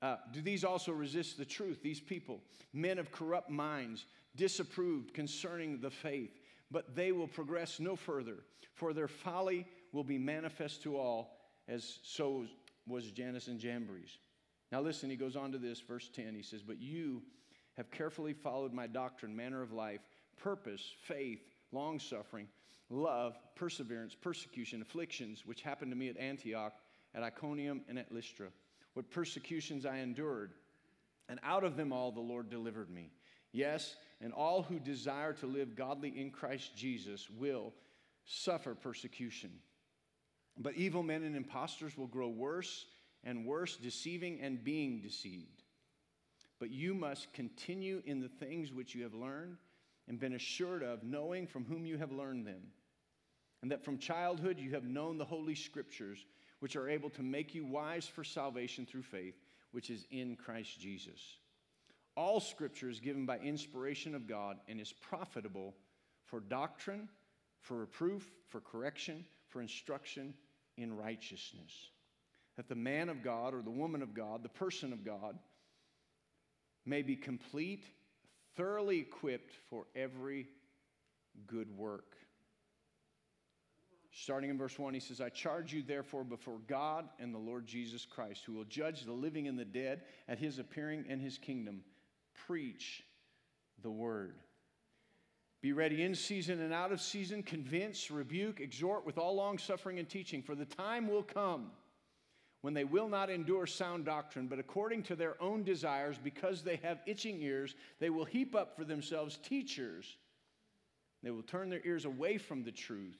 Uh, 0.00 0.16
do 0.32 0.42
these 0.42 0.64
also 0.64 0.90
resist 0.90 1.38
the 1.38 1.44
truth? 1.44 1.80
These 1.80 2.00
people, 2.00 2.40
men 2.72 2.98
of 2.98 3.12
corrupt 3.12 3.50
minds, 3.50 4.04
disapproved 4.34 5.14
concerning 5.14 5.80
the 5.80 5.90
faith, 5.90 6.40
but 6.72 6.96
they 6.96 7.12
will 7.12 7.28
progress 7.28 7.78
no 7.78 7.94
further, 7.94 8.38
for 8.74 8.92
their 8.92 9.06
folly 9.06 9.64
will 9.92 10.02
be 10.02 10.18
manifest 10.18 10.82
to 10.82 10.96
all, 10.96 11.38
as 11.68 12.00
so 12.02 12.46
was 12.88 13.12
Jannes 13.12 13.46
and 13.46 13.60
Jambres. 13.60 14.18
Now, 14.72 14.80
listen, 14.80 15.10
he 15.10 15.16
goes 15.16 15.36
on 15.36 15.52
to 15.52 15.58
this, 15.58 15.80
verse 15.80 16.10
10. 16.14 16.34
He 16.34 16.42
says, 16.42 16.62
But 16.62 16.80
you 16.80 17.22
have 17.76 17.90
carefully 17.90 18.32
followed 18.32 18.72
my 18.72 18.86
doctrine, 18.86 19.34
manner 19.34 19.62
of 19.62 19.72
life, 19.72 20.00
purpose, 20.36 20.82
faith, 21.04 21.40
long 21.72 21.98
suffering, 21.98 22.46
love, 22.90 23.38
perseverance, 23.54 24.14
persecution, 24.14 24.82
afflictions, 24.82 25.46
which 25.46 25.62
happened 25.62 25.90
to 25.90 25.96
me 25.96 26.08
at 26.08 26.18
Antioch, 26.18 26.74
at 27.14 27.22
Iconium, 27.22 27.82
and 27.88 27.98
at 27.98 28.12
Lystra. 28.12 28.48
What 28.94 29.10
persecutions 29.10 29.86
I 29.86 29.98
endured, 29.98 30.52
and 31.28 31.40
out 31.42 31.64
of 31.64 31.76
them 31.76 31.92
all 31.92 32.12
the 32.12 32.20
Lord 32.20 32.50
delivered 32.50 32.90
me. 32.90 33.10
Yes, 33.52 33.96
and 34.20 34.32
all 34.32 34.62
who 34.62 34.78
desire 34.78 35.32
to 35.34 35.46
live 35.46 35.74
godly 35.74 36.18
in 36.18 36.30
Christ 36.30 36.76
Jesus 36.76 37.28
will 37.30 37.72
suffer 38.24 38.74
persecution. 38.74 39.50
But 40.58 40.74
evil 40.76 41.02
men 41.02 41.22
and 41.22 41.34
impostors 41.34 41.96
will 41.96 42.06
grow 42.06 42.28
worse 42.28 42.86
and 43.24 43.46
worse, 43.46 43.76
deceiving 43.76 44.40
and 44.40 44.62
being 44.62 45.00
deceived. 45.00 45.61
But 46.62 46.70
you 46.70 46.94
must 46.94 47.32
continue 47.32 48.04
in 48.06 48.20
the 48.20 48.28
things 48.28 48.72
which 48.72 48.94
you 48.94 49.02
have 49.02 49.14
learned 49.14 49.56
and 50.06 50.20
been 50.20 50.34
assured 50.34 50.84
of, 50.84 51.02
knowing 51.02 51.48
from 51.48 51.64
whom 51.64 51.84
you 51.84 51.98
have 51.98 52.12
learned 52.12 52.46
them, 52.46 52.62
and 53.62 53.72
that 53.72 53.84
from 53.84 53.98
childhood 53.98 54.60
you 54.60 54.70
have 54.70 54.84
known 54.84 55.18
the 55.18 55.24
Holy 55.24 55.56
Scriptures, 55.56 56.24
which 56.60 56.76
are 56.76 56.88
able 56.88 57.10
to 57.10 57.22
make 57.24 57.52
you 57.52 57.66
wise 57.66 58.06
for 58.06 58.22
salvation 58.22 58.86
through 58.86 59.02
faith, 59.02 59.34
which 59.72 59.90
is 59.90 60.06
in 60.12 60.36
Christ 60.36 60.78
Jesus. 60.78 61.18
All 62.16 62.38
Scripture 62.38 62.88
is 62.88 63.00
given 63.00 63.26
by 63.26 63.38
inspiration 63.38 64.14
of 64.14 64.28
God 64.28 64.58
and 64.68 64.80
is 64.80 64.92
profitable 64.92 65.74
for 66.26 66.38
doctrine, 66.38 67.08
for 67.60 67.78
reproof, 67.78 68.30
for 68.50 68.60
correction, 68.60 69.24
for 69.48 69.60
instruction 69.60 70.32
in 70.76 70.96
righteousness 70.96 71.90
that 72.56 72.68
the 72.68 72.74
man 72.74 73.08
of 73.08 73.22
God 73.22 73.54
or 73.54 73.62
the 73.62 73.70
woman 73.70 74.02
of 74.02 74.14
God, 74.14 74.42
the 74.42 74.48
person 74.48 74.92
of 74.92 75.04
God, 75.04 75.38
may 76.84 77.02
be 77.02 77.16
complete, 77.16 77.84
thoroughly 78.56 78.98
equipped 78.98 79.52
for 79.68 79.86
every 79.94 80.48
good 81.46 81.76
work. 81.76 82.16
Starting 84.14 84.50
in 84.50 84.58
verse 84.58 84.78
1, 84.78 84.92
he 84.92 85.00
says, 85.00 85.22
I 85.22 85.30
charge 85.30 85.72
you 85.72 85.82
therefore 85.82 86.22
before 86.22 86.58
God 86.66 87.08
and 87.18 87.34
the 87.34 87.38
Lord 87.38 87.66
Jesus 87.66 88.04
Christ, 88.04 88.44
who 88.44 88.52
will 88.52 88.64
judge 88.64 89.04
the 89.04 89.12
living 89.12 89.48
and 89.48 89.58
the 89.58 89.64
dead 89.64 90.02
at 90.28 90.38
his 90.38 90.58
appearing 90.58 91.06
in 91.08 91.18
his 91.18 91.38
kingdom. 91.38 91.82
Preach 92.46 93.04
the 93.82 93.90
word. 93.90 94.36
Be 95.62 95.72
ready 95.72 96.02
in 96.02 96.14
season 96.14 96.60
and 96.60 96.74
out 96.74 96.92
of 96.92 97.00
season, 97.00 97.42
convince, 97.42 98.10
rebuke, 98.10 98.60
exhort 98.60 99.06
with 99.06 99.16
all 99.16 99.34
long 99.34 99.56
suffering 99.56 99.98
and 99.98 100.08
teaching, 100.08 100.42
for 100.42 100.54
the 100.54 100.66
time 100.66 101.08
will 101.08 101.22
come 101.22 101.70
when 102.62 102.74
they 102.74 102.84
will 102.84 103.08
not 103.08 103.28
endure 103.28 103.66
sound 103.66 104.04
doctrine, 104.04 104.46
but 104.46 104.60
according 104.60 105.02
to 105.02 105.16
their 105.16 105.40
own 105.42 105.64
desires, 105.64 106.16
because 106.22 106.62
they 106.62 106.76
have 106.76 107.00
itching 107.06 107.42
ears, 107.42 107.74
they 107.98 108.08
will 108.08 108.24
heap 108.24 108.54
up 108.54 108.76
for 108.76 108.84
themselves 108.84 109.36
teachers. 109.38 110.16
They 111.22 111.32
will 111.32 111.42
turn 111.42 111.70
their 111.70 111.84
ears 111.84 112.04
away 112.04 112.38
from 112.38 112.62
the 112.62 112.72
truth 112.72 113.18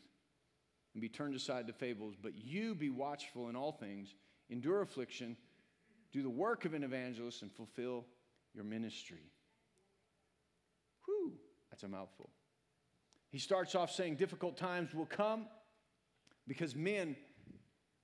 and 0.95 1.01
be 1.01 1.09
turned 1.09 1.35
aside 1.35 1.67
to 1.67 1.73
fables. 1.73 2.15
But 2.21 2.37
you 2.37 2.75
be 2.75 2.91
watchful 2.91 3.49
in 3.49 3.57
all 3.57 3.73
things, 3.73 4.15
endure 4.49 4.81
affliction, 4.81 5.37
do 6.13 6.23
the 6.23 6.31
work 6.31 6.65
of 6.65 6.75
an 6.75 6.85
evangelist, 6.85 7.43
and 7.43 7.53
fulfill 7.53 8.05
your 8.55 8.65
ministry. 8.65 9.33
Whew, 11.07 11.33
that's 11.71 11.83
a 11.83 11.89
mouthful. 11.89 12.31
He 13.31 13.39
starts 13.39 13.75
off 13.75 13.91
saying 13.91 14.17
difficult 14.17 14.57
times 14.57 14.95
will 14.95 15.07
come 15.07 15.47
because 16.47 16.77
men 16.77 17.17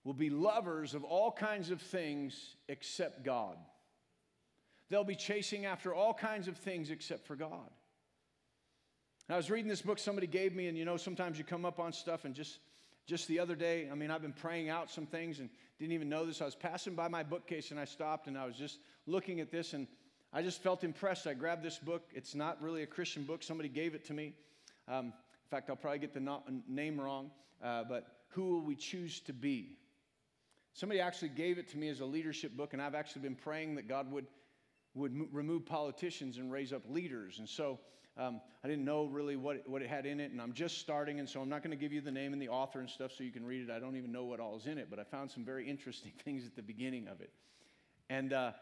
will 0.08 0.14
be 0.14 0.30
lovers 0.30 0.94
of 0.94 1.04
all 1.04 1.30
kinds 1.30 1.68
of 1.68 1.82
things 1.82 2.56
except 2.70 3.22
God. 3.22 3.58
They'll 4.88 5.04
be 5.04 5.14
chasing 5.14 5.66
after 5.66 5.92
all 5.92 6.14
kinds 6.14 6.48
of 6.48 6.56
things 6.56 6.88
except 6.88 7.26
for 7.26 7.36
God. 7.36 7.68
I 9.28 9.36
was 9.36 9.50
reading 9.50 9.68
this 9.68 9.82
book 9.82 9.98
somebody 9.98 10.26
gave 10.26 10.54
me, 10.54 10.68
and 10.68 10.78
you 10.78 10.86
know, 10.86 10.96
sometimes 10.96 11.36
you 11.36 11.44
come 11.44 11.66
up 11.66 11.78
on 11.78 11.92
stuff, 11.92 12.24
and 12.24 12.34
just 12.34 12.58
just 13.04 13.28
the 13.28 13.38
other 13.38 13.54
day, 13.54 13.86
I 13.92 13.94
mean, 13.94 14.10
I've 14.10 14.22
been 14.22 14.32
praying 14.32 14.70
out 14.70 14.90
some 14.90 15.04
things 15.04 15.40
and 15.40 15.50
didn't 15.78 15.92
even 15.92 16.08
know 16.08 16.24
this. 16.24 16.40
I 16.40 16.46
was 16.46 16.54
passing 16.54 16.94
by 16.94 17.08
my 17.08 17.22
bookcase 17.22 17.70
and 17.70 17.80
I 17.80 17.84
stopped 17.84 18.28
and 18.28 18.36
I 18.36 18.46
was 18.46 18.54
just 18.54 18.80
looking 19.06 19.40
at 19.40 19.50
this 19.50 19.72
and 19.72 19.86
I 20.32 20.42
just 20.42 20.62
felt 20.62 20.84
impressed. 20.84 21.26
I 21.26 21.32
grabbed 21.32 21.62
this 21.62 21.78
book. 21.78 22.02
It's 22.14 22.34
not 22.34 22.60
really 22.62 22.82
a 22.82 22.86
Christian 22.86 23.24
book. 23.24 23.42
Somebody 23.42 23.70
gave 23.70 23.94
it 23.94 24.04
to 24.06 24.12
me. 24.12 24.34
Um, 24.88 25.06
in 25.06 25.50
fact, 25.50 25.70
I'll 25.70 25.76
probably 25.76 26.00
get 26.00 26.12
the 26.12 26.20
no- 26.20 26.42
name 26.68 27.00
wrong, 27.00 27.30
uh, 27.64 27.84
but 27.84 28.06
Who 28.32 28.50
Will 28.50 28.62
We 28.62 28.74
Choose 28.74 29.20
to 29.20 29.32
Be? 29.32 29.78
Somebody 30.74 31.00
actually 31.00 31.30
gave 31.30 31.58
it 31.58 31.68
to 31.70 31.78
me 31.78 31.88
as 31.88 32.00
a 32.00 32.06
leadership 32.06 32.56
book, 32.56 32.72
and 32.72 32.80
I've 32.80 32.94
actually 32.94 33.22
been 33.22 33.34
praying 33.34 33.74
that 33.76 33.88
God 33.88 34.10
would, 34.12 34.26
would 34.94 35.12
m- 35.12 35.28
remove 35.32 35.66
politicians 35.66 36.38
and 36.38 36.52
raise 36.52 36.72
up 36.72 36.82
leaders. 36.88 37.38
And 37.38 37.48
so 37.48 37.80
um, 38.16 38.40
I 38.64 38.68
didn't 38.68 38.84
know 38.84 39.06
really 39.06 39.36
what 39.36 39.56
it, 39.56 39.68
what 39.68 39.82
it 39.82 39.88
had 39.88 40.06
in 40.06 40.20
it, 40.20 40.32
and 40.32 40.40
I'm 40.40 40.52
just 40.52 40.78
starting, 40.78 41.20
and 41.20 41.28
so 41.28 41.40
I'm 41.40 41.48
not 41.48 41.62
going 41.62 41.70
to 41.70 41.76
give 41.76 41.92
you 41.92 42.00
the 42.00 42.10
name 42.10 42.32
and 42.32 42.42
the 42.42 42.48
author 42.48 42.80
and 42.80 42.88
stuff 42.88 43.12
so 43.16 43.24
you 43.24 43.32
can 43.32 43.46
read 43.46 43.62
it. 43.62 43.70
I 43.70 43.78
don't 43.78 43.96
even 43.96 44.12
know 44.12 44.24
what 44.24 44.40
all 44.40 44.56
is 44.56 44.66
in 44.66 44.78
it, 44.78 44.88
but 44.90 44.98
I 44.98 45.04
found 45.04 45.30
some 45.30 45.44
very 45.44 45.68
interesting 45.68 46.12
things 46.24 46.46
at 46.46 46.56
the 46.56 46.62
beginning 46.62 47.08
of 47.08 47.20
it. 47.20 47.32
And 48.10 48.32
uh, 48.32 48.52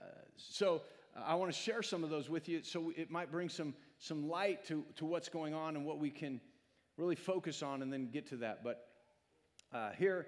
uh, 0.00 0.04
so 0.36 0.82
I 1.14 1.34
want 1.34 1.52
to 1.52 1.58
share 1.58 1.82
some 1.82 2.02
of 2.02 2.10
those 2.10 2.30
with 2.30 2.48
you 2.48 2.62
so 2.62 2.92
it 2.96 3.10
might 3.10 3.30
bring 3.30 3.48
some, 3.48 3.74
some 3.98 4.28
light 4.28 4.64
to, 4.66 4.84
to 4.96 5.04
what's 5.04 5.28
going 5.28 5.52
on 5.54 5.76
and 5.76 5.84
what 5.84 5.98
we 5.98 6.10
can 6.10 6.40
really 6.96 7.14
focus 7.14 7.62
on 7.62 7.82
and 7.82 7.92
then 7.92 8.08
get 8.10 8.26
to 8.28 8.36
that. 8.38 8.64
But 8.64 8.86
uh, 9.72 9.90
here, 9.98 10.26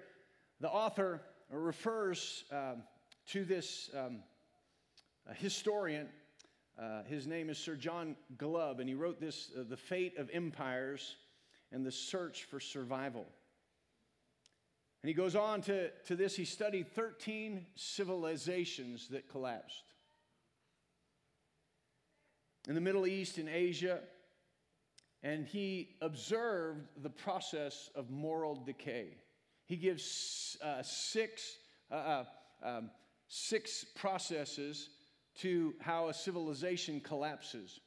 the 0.59 0.69
author 0.69 1.21
refers 1.49 2.43
um, 2.51 2.83
to 3.27 3.45
this 3.45 3.89
um, 3.95 4.19
historian. 5.35 6.07
Uh, 6.77 7.03
his 7.03 7.25
name 7.25 7.49
is 7.49 7.57
Sir 7.57 7.75
John 7.75 8.15
Glubb, 8.37 8.79
and 8.79 8.89
he 8.89 8.95
wrote 8.95 9.19
this 9.19 9.51
uh, 9.57 9.63
The 9.67 9.77
Fate 9.77 10.17
of 10.17 10.29
Empires 10.33 11.15
and 11.71 11.85
the 11.85 11.91
Search 11.91 12.43
for 12.43 12.59
Survival. 12.59 13.25
And 15.01 15.07
he 15.07 15.13
goes 15.13 15.35
on 15.35 15.61
to, 15.63 15.89
to 16.07 16.15
this. 16.15 16.35
He 16.35 16.45
studied 16.45 16.87
13 16.93 17.65
civilizations 17.75 19.07
that 19.09 19.29
collapsed 19.29 19.83
in 22.67 22.75
the 22.75 22.81
Middle 22.81 23.05
East, 23.05 23.37
in 23.37 23.47
Asia, 23.47 23.99
and 25.21 25.45
he 25.45 25.95
observed 26.01 26.87
the 27.01 27.09
process 27.09 27.89
of 27.95 28.09
moral 28.09 28.55
decay. 28.55 29.17
He 29.65 29.75
gives 29.77 30.57
uh, 30.63 30.81
six, 30.83 31.57
uh, 31.91 31.95
uh, 31.95 32.23
um, 32.63 32.89
six 33.27 33.83
processes 33.95 34.89
to 35.39 35.73
how 35.79 36.07
a 36.07 36.13
civilization 36.13 36.99
collapses. 36.99 37.79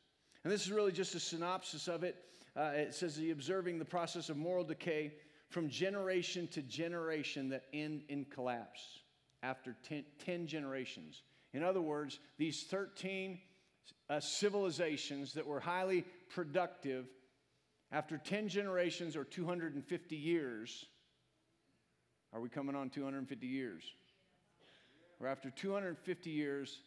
And 0.44 0.52
this 0.52 0.62
is 0.66 0.72
really 0.72 0.92
just 0.92 1.14
a 1.14 1.20
synopsis 1.20 1.88
of 1.88 2.02
it. 2.02 2.16
Uh, 2.56 2.72
it 2.74 2.94
says 2.94 3.16
the 3.16 3.30
observing 3.30 3.78
the 3.78 3.84
process 3.84 4.28
of 4.28 4.36
moral 4.36 4.64
decay 4.64 5.12
from 5.48 5.68
generation 5.68 6.48
to 6.48 6.62
generation 6.62 7.48
that 7.50 7.64
end 7.72 8.02
in 8.08 8.24
collapse 8.26 9.00
after 9.42 9.76
ten, 9.82 10.04
10 10.24 10.46
generations. 10.46 11.22
In 11.54 11.62
other 11.62 11.80
words, 11.80 12.18
these 12.36 12.64
13 12.64 13.38
uh, 14.10 14.20
civilizations 14.20 15.32
that 15.34 15.46
were 15.46 15.60
highly 15.60 16.04
productive, 16.28 17.06
after 17.90 18.18
10 18.18 18.48
generations 18.48 19.16
or 19.16 19.24
250 19.24 20.16
years, 20.16 20.86
are 22.32 22.40
we 22.40 22.48
coming 22.48 22.76
on 22.76 22.90
250 22.90 23.46
years? 23.46 23.84
Or 25.20 25.26
after 25.26 25.50
250 25.50 26.30
years, 26.30 26.80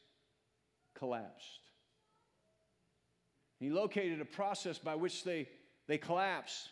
collapsed. 0.93 1.59
He 3.59 3.69
located 3.69 4.21
a 4.21 4.25
process 4.25 4.79
by 4.79 4.95
which 4.95 5.23
they, 5.23 5.47
they 5.87 5.97
collapse. 5.97 6.69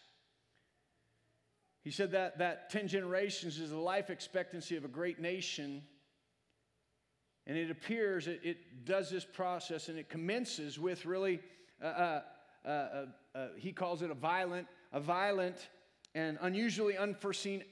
He 1.83 1.91
said 1.91 2.11
that, 2.11 2.39
that 2.39 2.69
10 2.69 2.88
generations 2.88 3.59
is 3.59 3.69
the 3.71 3.77
life 3.77 4.09
expectancy 4.09 4.75
of 4.75 4.85
a 4.85 4.88
great 4.88 5.19
nation. 5.19 5.83
And 7.45 7.57
it 7.57 7.71
appears 7.71 8.27
it, 8.27 8.41
it 8.43 8.85
does 8.85 9.09
this 9.09 9.25
process 9.25 9.88
and 9.89 9.97
it 9.97 10.09
commences 10.09 10.79
with 10.79 11.05
really, 11.05 11.39
uh, 11.81 11.85
uh, 11.85 12.21
uh, 12.65 12.69
uh, 12.69 13.05
uh 13.35 13.47
he 13.57 13.71
calls 13.71 14.01
it 14.01 14.11
a 14.11 14.15
violent, 14.15 14.67
a 14.91 14.99
violent 14.99 15.69
and 16.15 16.38
unusually 16.41 16.97
unforeseen 16.97 17.63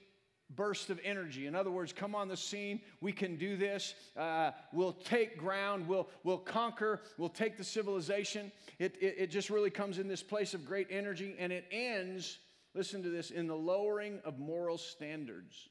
burst 0.55 0.89
of 0.89 0.99
energy. 1.03 1.45
In 1.45 1.55
other 1.55 1.71
words, 1.71 1.93
come 1.93 2.15
on 2.15 2.27
the 2.27 2.37
scene. 2.37 2.81
We 3.01 3.11
can 3.11 3.35
do 3.35 3.57
this. 3.57 3.93
Uh, 4.15 4.51
we'll 4.71 4.93
take 4.93 5.37
ground. 5.37 5.87
We'll, 5.87 6.07
we'll 6.23 6.37
conquer. 6.37 7.01
We'll 7.17 7.29
take 7.29 7.57
the 7.57 7.63
civilization. 7.63 8.51
It, 8.79 8.95
it, 9.01 9.15
it 9.17 9.31
just 9.31 9.49
really 9.49 9.69
comes 9.69 9.99
in 9.99 10.07
this 10.07 10.23
place 10.23 10.53
of 10.53 10.65
great 10.65 10.87
energy, 10.89 11.35
and 11.37 11.51
it 11.51 11.65
ends, 11.71 12.39
listen 12.73 13.03
to 13.03 13.09
this, 13.09 13.31
in 13.31 13.47
the 13.47 13.55
lowering 13.55 14.19
of 14.23 14.39
moral 14.39 14.77
standards. 14.77 15.69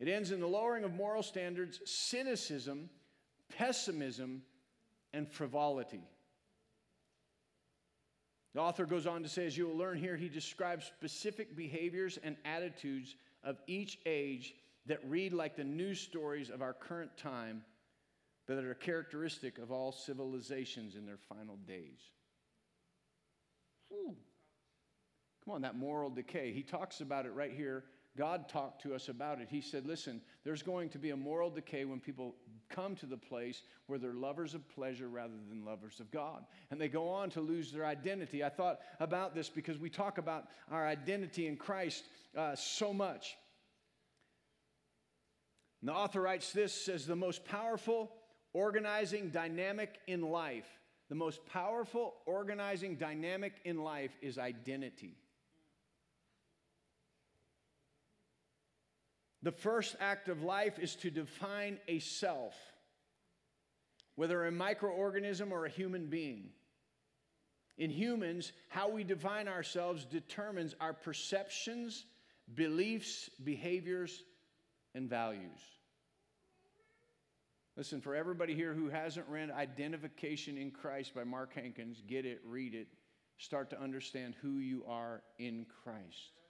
It 0.00 0.08
ends 0.08 0.30
in 0.30 0.40
the 0.40 0.48
lowering 0.48 0.84
of 0.84 0.94
moral 0.94 1.22
standards, 1.22 1.80
cynicism, 1.84 2.90
pessimism, 3.56 4.42
and 5.12 5.30
frivolity. 5.30 6.02
The 8.54 8.60
author 8.60 8.86
goes 8.86 9.06
on 9.06 9.22
to 9.24 9.28
say, 9.28 9.46
as 9.46 9.56
you 9.56 9.66
will 9.66 9.76
learn 9.76 9.98
here, 9.98 10.16
he 10.16 10.28
describes 10.28 10.86
specific 10.86 11.56
behaviors 11.56 12.18
and 12.22 12.36
attitudes 12.44 13.16
of 13.42 13.58
each 13.66 13.98
age 14.06 14.54
that 14.86 15.00
read 15.08 15.32
like 15.32 15.56
the 15.56 15.64
news 15.64 16.00
stories 16.00 16.50
of 16.50 16.62
our 16.62 16.72
current 16.72 17.16
time, 17.16 17.64
but 18.46 18.54
that 18.54 18.64
are 18.64 18.74
characteristic 18.74 19.58
of 19.58 19.72
all 19.72 19.90
civilizations 19.90 20.94
in 20.94 21.04
their 21.04 21.16
final 21.16 21.56
days. 21.66 21.98
Come 25.44 25.54
on, 25.54 25.62
that 25.62 25.76
moral 25.76 26.10
decay. 26.10 26.52
He 26.52 26.62
talks 26.62 27.00
about 27.00 27.26
it 27.26 27.32
right 27.34 27.52
here. 27.52 27.84
God 28.16 28.48
talked 28.48 28.82
to 28.82 28.94
us 28.94 29.08
about 29.08 29.40
it. 29.40 29.48
He 29.50 29.60
said, 29.60 29.86
Listen, 29.86 30.20
there's 30.44 30.62
going 30.62 30.88
to 30.90 30.98
be 30.98 31.10
a 31.10 31.16
moral 31.16 31.50
decay 31.50 31.84
when 31.84 32.00
people 32.00 32.36
come 32.74 32.96
to 32.96 33.06
the 33.06 33.16
place 33.16 33.62
where 33.86 33.98
they're 33.98 34.12
lovers 34.12 34.54
of 34.54 34.68
pleasure 34.68 35.08
rather 35.08 35.34
than 35.48 35.64
lovers 35.64 36.00
of 36.00 36.10
God. 36.10 36.44
And 36.70 36.80
they 36.80 36.88
go 36.88 37.08
on 37.08 37.30
to 37.30 37.40
lose 37.40 37.70
their 37.70 37.86
identity. 37.86 38.42
I 38.42 38.48
thought 38.48 38.80
about 39.00 39.34
this 39.34 39.48
because 39.48 39.78
we 39.78 39.90
talk 39.90 40.18
about 40.18 40.46
our 40.70 40.86
identity 40.86 41.46
in 41.46 41.56
Christ 41.56 42.04
uh, 42.36 42.54
so 42.56 42.92
much. 42.92 43.36
And 45.80 45.88
the 45.88 45.94
author 45.94 46.20
writes 46.20 46.52
this 46.52 46.72
says, 46.72 47.06
The 47.06 47.16
most 47.16 47.44
powerful 47.44 48.10
organizing 48.52 49.30
dynamic 49.30 49.98
in 50.06 50.22
life, 50.22 50.68
the 51.08 51.14
most 51.14 51.44
powerful 51.46 52.14
organizing 52.26 52.96
dynamic 52.96 53.52
in 53.64 53.82
life 53.82 54.16
is 54.22 54.38
identity. 54.38 55.16
The 59.44 59.52
first 59.52 59.94
act 60.00 60.30
of 60.30 60.42
life 60.42 60.78
is 60.78 60.96
to 60.96 61.10
define 61.10 61.78
a 61.86 61.98
self, 61.98 62.54
whether 64.16 64.46
a 64.46 64.50
microorganism 64.50 65.50
or 65.50 65.66
a 65.66 65.70
human 65.70 66.06
being. 66.06 66.48
In 67.76 67.90
humans, 67.90 68.52
how 68.70 68.88
we 68.88 69.04
define 69.04 69.46
ourselves 69.46 70.06
determines 70.06 70.74
our 70.80 70.94
perceptions, 70.94 72.06
beliefs, 72.54 73.28
behaviors, 73.44 74.24
and 74.94 75.10
values. 75.10 75.60
Listen, 77.76 78.00
for 78.00 78.14
everybody 78.14 78.54
here 78.54 78.72
who 78.72 78.88
hasn't 78.88 79.28
read 79.28 79.50
Identification 79.50 80.56
in 80.56 80.70
Christ 80.70 81.14
by 81.14 81.24
Mark 81.24 81.52
Hankins, 81.54 82.02
get 82.06 82.24
it, 82.24 82.40
read 82.46 82.74
it, 82.74 82.88
start 83.36 83.68
to 83.70 83.82
understand 83.82 84.36
who 84.40 84.56
you 84.56 84.84
are 84.88 85.20
in 85.38 85.66
Christ. 85.82 86.40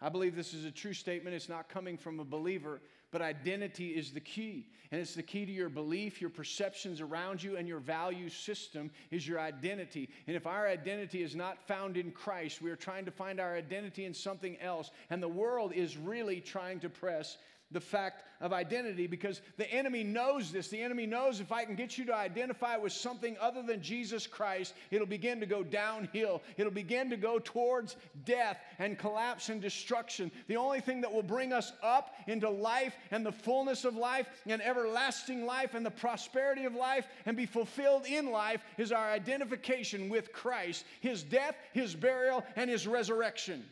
I 0.00 0.08
believe 0.08 0.36
this 0.36 0.54
is 0.54 0.64
a 0.64 0.70
true 0.70 0.92
statement. 0.92 1.34
It's 1.34 1.48
not 1.48 1.68
coming 1.68 1.98
from 1.98 2.20
a 2.20 2.24
believer, 2.24 2.80
but 3.10 3.20
identity 3.20 3.88
is 3.88 4.12
the 4.12 4.20
key. 4.20 4.68
And 4.90 5.00
it's 5.00 5.14
the 5.14 5.22
key 5.22 5.44
to 5.44 5.52
your 5.52 5.68
belief, 5.68 6.20
your 6.20 6.30
perceptions 6.30 7.00
around 7.00 7.42
you, 7.42 7.56
and 7.56 7.66
your 7.66 7.80
value 7.80 8.28
system 8.28 8.90
is 9.10 9.26
your 9.26 9.40
identity. 9.40 10.08
And 10.26 10.36
if 10.36 10.46
our 10.46 10.68
identity 10.68 11.22
is 11.22 11.34
not 11.34 11.66
found 11.66 11.96
in 11.96 12.12
Christ, 12.12 12.62
we 12.62 12.70
are 12.70 12.76
trying 12.76 13.04
to 13.06 13.10
find 13.10 13.40
our 13.40 13.56
identity 13.56 14.04
in 14.04 14.14
something 14.14 14.56
else. 14.60 14.90
And 15.10 15.22
the 15.22 15.28
world 15.28 15.72
is 15.72 15.96
really 15.96 16.40
trying 16.40 16.80
to 16.80 16.88
press 16.88 17.36
the 17.70 17.80
fact 17.80 18.24
of 18.40 18.52
identity 18.52 19.06
because 19.06 19.42
the 19.56 19.70
enemy 19.70 20.02
knows 20.02 20.50
this. 20.50 20.68
The 20.68 20.80
enemy 20.80 21.06
knows 21.06 21.40
if 21.40 21.52
I 21.52 21.64
can 21.64 21.74
get 21.74 21.98
you 21.98 22.04
to 22.06 22.14
identify 22.14 22.76
with 22.76 22.92
something 22.92 23.36
other 23.40 23.62
than 23.62 23.82
Jesus 23.82 24.26
Christ, 24.26 24.74
it'll 24.90 25.06
begin 25.06 25.40
to 25.40 25.46
go 25.46 25.62
downhill. 25.62 26.42
It'll 26.56 26.72
begin 26.72 27.10
to 27.10 27.16
go 27.16 27.38
towards 27.38 27.96
death 28.24 28.58
and 28.78 28.98
collapse 28.98 29.48
and 29.48 29.60
destruction. 29.60 30.30
The 30.46 30.56
only 30.56 30.80
thing 30.80 31.00
that 31.02 31.12
will 31.12 31.22
bring 31.22 31.52
us 31.52 31.72
up 31.82 32.14
into 32.26 32.48
life 32.48 32.94
and 33.10 33.26
the 33.26 33.32
fullness 33.32 33.84
of 33.84 33.96
life 33.96 34.28
and 34.46 34.62
everlasting 34.62 35.44
life 35.44 35.74
and 35.74 35.84
the 35.84 35.90
prosperity 35.90 36.64
of 36.64 36.74
life 36.74 37.06
and 37.26 37.36
be 37.36 37.46
fulfilled 37.46 38.06
in 38.06 38.30
life 38.30 38.62
is 38.78 38.92
our 38.92 39.10
identification 39.10 40.08
with 40.08 40.32
Christ, 40.32 40.84
his 41.00 41.22
death, 41.22 41.56
his 41.72 41.94
burial, 41.94 42.44
and 42.56 42.70
his 42.70 42.86
resurrection. 42.86 43.64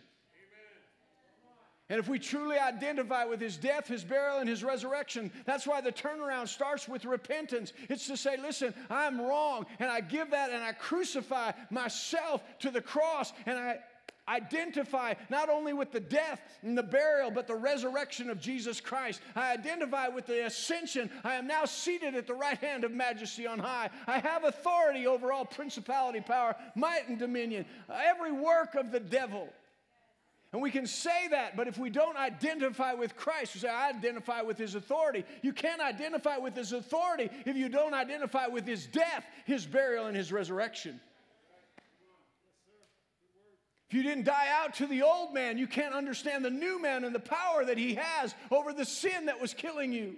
And 1.89 2.01
if 2.01 2.09
we 2.09 2.19
truly 2.19 2.59
identify 2.59 3.25
with 3.25 3.41
his 3.41 3.57
death, 3.57 3.87
his 3.87 4.03
burial, 4.03 4.39
and 4.39 4.49
his 4.49 4.65
resurrection, 4.65 5.31
that's 5.45 5.67
why 5.67 5.81
the 5.81 5.93
turnaround 5.93 6.49
starts 6.49 6.89
with 6.89 7.05
repentance. 7.05 7.73
It's 7.89 8.09
to 8.09 8.17
say, 8.17 8.37
listen, 8.37 8.75
I'm 8.91 9.21
wrong, 9.21 9.67
and 9.79 9.89
I 9.89 10.01
give 10.01 10.33
that 10.33 10.51
and 10.51 10.65
I 10.65 10.73
crucify 10.73 11.53
myself 11.71 12.43
to 12.61 12.73
the 12.73 12.81
cross, 12.81 13.33
and 13.47 13.57
I 13.57 13.79
identify 14.29 15.15
not 15.31 15.49
only 15.49 15.73
with 15.73 15.93
the 15.93 16.01
death 16.01 16.41
and 16.63 16.77
the 16.77 16.83
burial, 16.83 17.31
but 17.31 17.47
the 17.47 17.55
resurrection 17.55 18.31
of 18.31 18.41
Jesus 18.41 18.81
Christ. 18.81 19.21
I 19.37 19.53
identify 19.53 20.09
with 20.09 20.27
the 20.27 20.47
ascension. 20.47 21.09
I 21.23 21.35
am 21.35 21.47
now 21.47 21.65
seated 21.65 22.17
at 22.17 22.27
the 22.27 22.35
right 22.35 22.59
hand 22.59 22.83
of 22.83 22.91
majesty 22.91 23.47
on 23.47 23.61
high. 23.61 23.91
I 24.09 24.19
have 24.19 24.43
authority 24.43 25.07
over 25.07 25.33
all 25.33 25.45
principality, 25.45 26.21
power, 26.21 26.57
might, 26.75 27.09
and 27.09 27.19
dominion, 27.19 27.65
every 27.89 28.33
work 28.33 28.75
of 28.75 28.91
the 28.91 28.99
devil. 28.99 29.49
And 30.57 30.63
we 30.63 30.71
can 30.71 30.87
say 30.87 31.29
that, 31.33 31.55
but 31.55 31.69
if 31.69 31.77
we 31.77 31.91
don't 31.91 32.17
identify 32.17 32.95
with 32.95 33.15
Christ, 33.15 33.53
we 33.53 33.61
say, 33.61 33.69
I 33.69 33.91
identify 33.91 34.41
with 34.41 34.57
his 34.57 34.75
authority. 34.75 35.27
You 35.43 35.53
can't 35.53 35.83
identify 35.83 36.39
with 36.39 36.57
his 36.57 36.73
authority 36.73 37.29
if 37.45 37.59
you 37.59 37.69
don't 37.69 37.93
identify 37.93 38.47
with 38.47 38.67
his 38.67 38.87
death, 38.87 39.27
his 39.45 39.67
burial, 39.67 40.07
and 40.07 40.17
his 40.17 40.33
resurrection. 40.33 40.99
If 43.91 43.95
you 43.99 44.03
didn't 44.03 44.25
die 44.25 44.49
out 44.51 44.77
to 44.77 44.87
the 44.87 45.03
old 45.03 45.35
man, 45.35 45.59
you 45.59 45.67
can't 45.67 45.93
understand 45.93 46.43
the 46.43 46.49
new 46.49 46.81
man 46.81 47.05
and 47.05 47.15
the 47.15 47.21
power 47.21 47.63
that 47.67 47.77
he 47.77 47.97
has 47.97 48.35
over 48.51 48.73
the 48.73 48.87
sin 48.87 49.27
that 49.27 49.39
was 49.39 49.53
killing 49.53 49.93
you. 49.93 50.17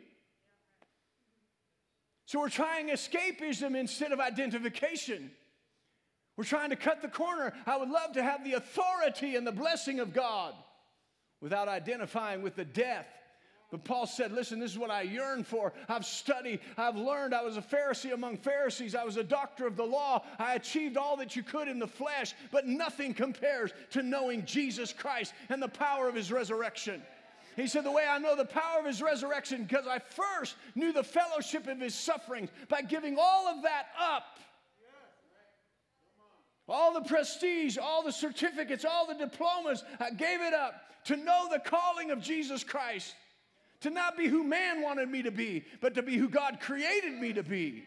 So 2.26 2.38
we're 2.38 2.48
trying 2.48 2.90
escapism 2.90 3.74
instead 3.74 4.12
of 4.12 4.20
identification. 4.20 5.32
We're 6.38 6.44
trying 6.44 6.70
to 6.70 6.76
cut 6.76 7.02
the 7.02 7.08
corner. 7.08 7.52
I 7.66 7.76
would 7.76 7.90
love 7.90 8.12
to 8.12 8.22
have 8.22 8.44
the 8.44 8.52
authority 8.52 9.34
and 9.34 9.44
the 9.44 9.50
blessing 9.50 9.98
of 9.98 10.14
God 10.14 10.54
without 11.40 11.66
identifying 11.66 12.42
with 12.42 12.54
the 12.54 12.64
death. 12.64 13.06
But 13.72 13.82
Paul 13.82 14.06
said, 14.06 14.30
Listen, 14.30 14.60
this 14.60 14.70
is 14.70 14.78
what 14.78 14.92
I 14.92 15.02
yearn 15.02 15.42
for. 15.42 15.72
I've 15.88 16.06
studied, 16.06 16.60
I've 16.76 16.94
learned. 16.94 17.34
I 17.34 17.42
was 17.42 17.56
a 17.56 17.60
Pharisee 17.60 18.12
among 18.12 18.36
Pharisees, 18.36 18.94
I 18.94 19.02
was 19.02 19.16
a 19.16 19.24
doctor 19.24 19.66
of 19.66 19.76
the 19.76 19.84
law. 19.84 20.22
I 20.38 20.54
achieved 20.54 20.96
all 20.96 21.16
that 21.16 21.34
you 21.34 21.42
could 21.42 21.66
in 21.66 21.80
the 21.80 21.88
flesh, 21.88 22.34
but 22.52 22.68
nothing 22.68 23.14
compares 23.14 23.72
to 23.90 24.04
knowing 24.04 24.44
Jesus 24.44 24.92
Christ 24.92 25.34
and 25.48 25.60
the 25.60 25.68
power 25.68 26.08
of 26.08 26.14
his 26.14 26.30
resurrection. 26.30 27.02
He 27.56 27.66
said, 27.66 27.82
The 27.82 27.90
way 27.90 28.06
I 28.08 28.18
know 28.18 28.36
the 28.36 28.44
power 28.44 28.78
of 28.78 28.86
his 28.86 29.02
resurrection, 29.02 29.64
because 29.64 29.88
I 29.88 29.98
first 29.98 30.54
knew 30.76 30.92
the 30.92 31.02
fellowship 31.02 31.66
of 31.66 31.80
his 31.80 31.96
sufferings 31.96 32.50
by 32.68 32.82
giving 32.82 33.16
all 33.20 33.48
of 33.48 33.64
that 33.64 33.86
up 34.00 34.38
all 36.68 36.92
the 36.92 37.08
prestige, 37.08 37.78
all 37.78 38.02
the 38.02 38.12
certificates, 38.12 38.84
all 38.84 39.06
the 39.06 39.14
diplomas. 39.14 39.84
I 39.98 40.10
gave 40.10 40.40
it 40.40 40.54
up 40.54 40.74
to 41.04 41.16
know 41.16 41.48
the 41.50 41.58
calling 41.58 42.10
of 42.10 42.20
Jesus 42.20 42.62
Christ, 42.62 43.14
to 43.80 43.90
not 43.90 44.16
be 44.16 44.26
who 44.26 44.44
man 44.44 44.82
wanted 44.82 45.08
me 45.08 45.22
to 45.22 45.30
be, 45.30 45.64
but 45.80 45.94
to 45.94 46.02
be 46.02 46.16
who 46.16 46.28
God 46.28 46.58
created 46.60 47.14
me 47.14 47.32
to 47.32 47.42
be. 47.42 47.84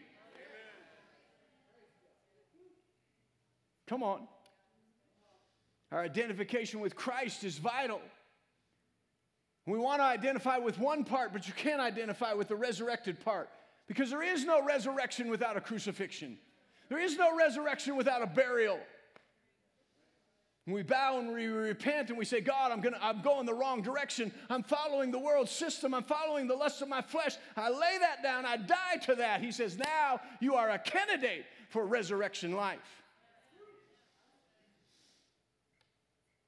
Come 3.86 4.02
on. 4.02 4.26
Our 5.90 6.00
identification 6.00 6.80
with 6.80 6.96
Christ 6.96 7.44
is 7.44 7.58
vital. 7.58 8.00
We 9.66 9.78
want 9.78 10.00
to 10.00 10.04
identify 10.04 10.56
with 10.56 10.78
one 10.78 11.04
part, 11.04 11.32
but 11.32 11.46
you 11.46 11.52
can't 11.52 11.80
identify 11.80 12.32
with 12.32 12.48
the 12.48 12.56
resurrected 12.56 13.20
part 13.20 13.50
because 13.86 14.10
there 14.10 14.22
is 14.22 14.44
no 14.44 14.64
resurrection 14.64 15.28
without 15.28 15.56
a 15.56 15.60
crucifixion. 15.60 16.38
There 16.92 17.00
is 17.00 17.16
no 17.16 17.34
resurrection 17.34 17.96
without 17.96 18.20
a 18.20 18.26
burial. 18.26 18.78
we 20.66 20.82
bow 20.82 21.20
and 21.20 21.32
we 21.32 21.46
repent 21.46 22.10
and 22.10 22.18
we 22.18 22.26
say, 22.26 22.42
God, 22.42 22.70
I'm, 22.70 22.82
gonna, 22.82 22.98
I'm 23.00 23.22
going 23.22 23.46
the 23.46 23.54
wrong 23.54 23.80
direction. 23.80 24.30
I'm 24.50 24.62
following 24.62 25.10
the 25.10 25.18
world 25.18 25.48
system. 25.48 25.94
I'm 25.94 26.02
following 26.04 26.46
the 26.46 26.54
lust 26.54 26.82
of 26.82 26.88
my 26.88 27.00
flesh. 27.00 27.36
I 27.56 27.70
lay 27.70 27.96
that 27.98 28.22
down. 28.22 28.44
I 28.44 28.58
die 28.58 28.96
to 29.04 29.14
that. 29.14 29.40
He 29.40 29.52
says, 29.52 29.78
Now 29.78 30.20
you 30.38 30.54
are 30.54 30.68
a 30.68 30.78
candidate 30.78 31.46
for 31.70 31.86
resurrection 31.86 32.52
life. 32.52 33.02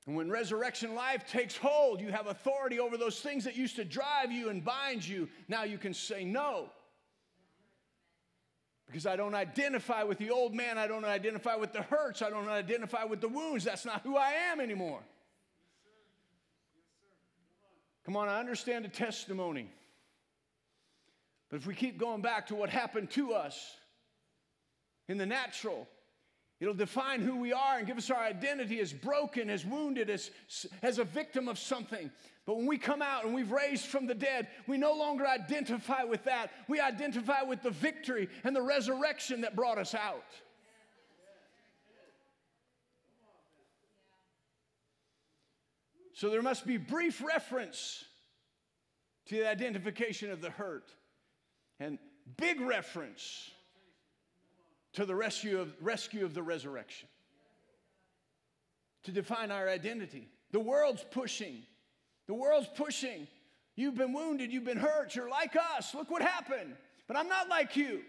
And 0.06 0.14
when 0.14 0.30
resurrection 0.30 0.94
life 0.94 1.26
takes 1.26 1.56
hold, 1.56 2.02
you 2.02 2.10
have 2.10 2.26
authority 2.26 2.78
over 2.80 2.98
those 2.98 3.18
things 3.18 3.44
that 3.44 3.56
used 3.56 3.76
to 3.76 3.84
drive 3.86 4.30
you 4.30 4.50
and 4.50 4.62
bind 4.62 5.08
you. 5.08 5.26
Now 5.48 5.64
you 5.64 5.78
can 5.78 5.94
say 5.94 6.22
no. 6.22 6.68
Because 8.94 9.06
I 9.06 9.16
don't 9.16 9.34
identify 9.34 10.04
with 10.04 10.18
the 10.18 10.30
old 10.30 10.54
man. 10.54 10.78
I 10.78 10.86
don't 10.86 11.04
identify 11.04 11.56
with 11.56 11.72
the 11.72 11.82
hurts. 11.82 12.22
I 12.22 12.30
don't 12.30 12.48
identify 12.48 13.02
with 13.02 13.20
the 13.20 13.26
wounds. 13.26 13.64
That's 13.64 13.84
not 13.84 14.02
who 14.02 14.16
I 14.16 14.30
am 14.52 14.60
anymore. 14.60 15.00
Come 18.04 18.16
on, 18.16 18.28
I 18.28 18.38
understand 18.38 18.84
the 18.84 18.88
testimony. 18.88 19.68
But 21.50 21.56
if 21.56 21.66
we 21.66 21.74
keep 21.74 21.98
going 21.98 22.22
back 22.22 22.46
to 22.46 22.54
what 22.54 22.70
happened 22.70 23.10
to 23.10 23.32
us 23.32 23.74
in 25.08 25.18
the 25.18 25.26
natural, 25.26 25.88
It'll 26.64 26.72
define 26.72 27.20
who 27.20 27.36
we 27.36 27.52
are 27.52 27.76
and 27.76 27.86
give 27.86 27.98
us 27.98 28.08
our 28.10 28.22
identity 28.22 28.80
as 28.80 28.90
broken, 28.90 29.50
as 29.50 29.66
wounded, 29.66 30.08
as, 30.08 30.30
as 30.82 30.98
a 30.98 31.04
victim 31.04 31.46
of 31.46 31.58
something. 31.58 32.10
But 32.46 32.56
when 32.56 32.64
we 32.64 32.78
come 32.78 33.02
out 33.02 33.26
and 33.26 33.34
we've 33.34 33.50
raised 33.50 33.84
from 33.84 34.06
the 34.06 34.14
dead, 34.14 34.48
we 34.66 34.78
no 34.78 34.94
longer 34.94 35.26
identify 35.26 36.04
with 36.04 36.24
that. 36.24 36.52
We 36.66 36.80
identify 36.80 37.42
with 37.42 37.62
the 37.62 37.70
victory 37.70 38.30
and 38.44 38.56
the 38.56 38.62
resurrection 38.62 39.42
that 39.42 39.54
brought 39.54 39.76
us 39.76 39.94
out. 39.94 40.24
So 46.14 46.30
there 46.30 46.40
must 46.40 46.66
be 46.66 46.78
brief 46.78 47.22
reference 47.22 48.06
to 49.26 49.36
the 49.36 49.50
identification 49.50 50.30
of 50.30 50.40
the 50.40 50.48
hurt 50.48 50.90
and 51.78 51.98
big 52.38 52.58
reference 52.62 53.50
to 54.94 55.04
the 55.04 55.14
rescue 55.14 55.60
of, 55.60 55.74
rescue 55.80 56.24
of 56.24 56.34
the 56.34 56.42
resurrection. 56.42 57.08
To 59.04 59.12
define 59.12 59.50
our 59.50 59.68
identity. 59.68 60.28
The 60.52 60.60
world's 60.60 61.04
pushing. 61.10 61.62
The 62.26 62.34
world's 62.34 62.68
pushing. 62.74 63.26
You've 63.76 63.96
been 63.96 64.12
wounded, 64.12 64.52
you've 64.52 64.64
been 64.64 64.78
hurt, 64.78 65.14
you're 65.14 65.28
like 65.28 65.56
us. 65.76 65.94
Look 65.94 66.10
what 66.10 66.22
happened. 66.22 66.76
But 67.06 67.16
I'm 67.16 67.28
not 67.28 67.48
like 67.48 67.76
you. 67.76 68.00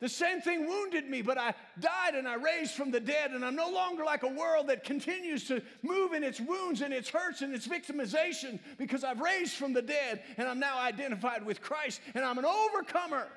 The 0.00 0.08
same 0.08 0.40
thing 0.40 0.66
wounded 0.66 1.08
me, 1.10 1.20
but 1.20 1.36
I 1.36 1.52
died 1.78 2.14
and 2.14 2.26
I 2.26 2.34
raised 2.34 2.72
from 2.72 2.90
the 2.90 3.00
dead, 3.00 3.32
and 3.32 3.44
I'm 3.44 3.54
no 3.54 3.70
longer 3.70 4.02
like 4.02 4.22
a 4.22 4.28
world 4.28 4.68
that 4.68 4.82
continues 4.82 5.46
to 5.48 5.62
move 5.82 6.14
in 6.14 6.24
its 6.24 6.40
wounds 6.40 6.80
and 6.80 6.92
its 6.94 7.10
hurts 7.10 7.42
and 7.42 7.54
its 7.54 7.68
victimization 7.68 8.58
because 8.78 9.04
I've 9.04 9.20
raised 9.20 9.52
from 9.52 9.74
the 9.74 9.82
dead 9.82 10.22
and 10.38 10.48
I'm 10.48 10.58
now 10.58 10.78
identified 10.78 11.44
with 11.44 11.60
Christ 11.60 12.00
and 12.14 12.24
I'm 12.24 12.38
an 12.38 12.46
overcomer. 12.46 13.28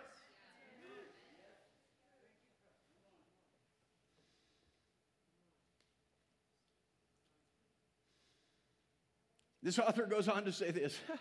This 9.63 9.80
author 9.80 10.06
goes 10.06 10.28
on 10.28 10.43
to 10.43 10.52
say 10.52 10.71
this 10.71 10.95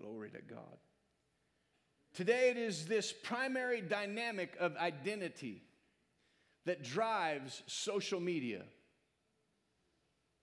Glory 0.00 0.30
to 0.30 0.42
God. 0.42 0.78
Today, 2.14 2.50
it 2.50 2.58
is 2.58 2.86
this 2.86 3.12
primary 3.12 3.80
dynamic 3.80 4.54
of 4.60 4.76
identity 4.76 5.62
that 6.66 6.82
drives 6.82 7.62
social 7.66 8.20
media 8.20 8.62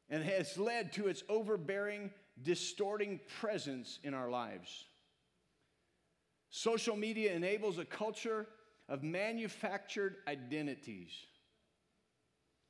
and 0.09 0.23
has 0.23 0.57
led 0.57 0.93
to 0.93 1.07
its 1.07 1.23
overbearing, 1.29 2.09
distorting 2.41 3.19
presence 3.39 3.99
in 4.03 4.13
our 4.13 4.29
lives. 4.29 4.85
Social 6.49 6.95
media 6.95 7.33
enables 7.33 7.77
a 7.77 7.85
culture 7.85 8.47
of 8.87 9.03
manufactured 9.03 10.15
identities 10.27 11.11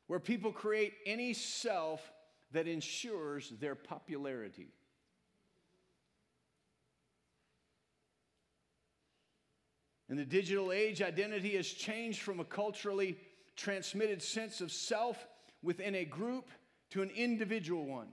where 0.08 0.20
people 0.20 0.52
create 0.52 0.94
any 1.06 1.34
self 1.34 2.02
that 2.52 2.68
ensures 2.68 3.50
their 3.60 3.76
popularity. 3.76 4.70
In 10.10 10.18
the 10.18 10.26
digital 10.26 10.72
age, 10.72 11.02
identity 11.02 11.56
has 11.56 11.68
changed 11.68 12.22
from 12.22 12.40
a 12.40 12.44
culturally 12.44 13.18
transmitted 13.56 14.24
sense 14.24 14.60
of 14.60 14.72
self 14.72 15.28
within 15.62 15.94
a 15.94 16.06
group 16.06 16.50
to 16.92 17.04
an 17.04 17.12
individual 17.16 17.86
one. 17.86 18.08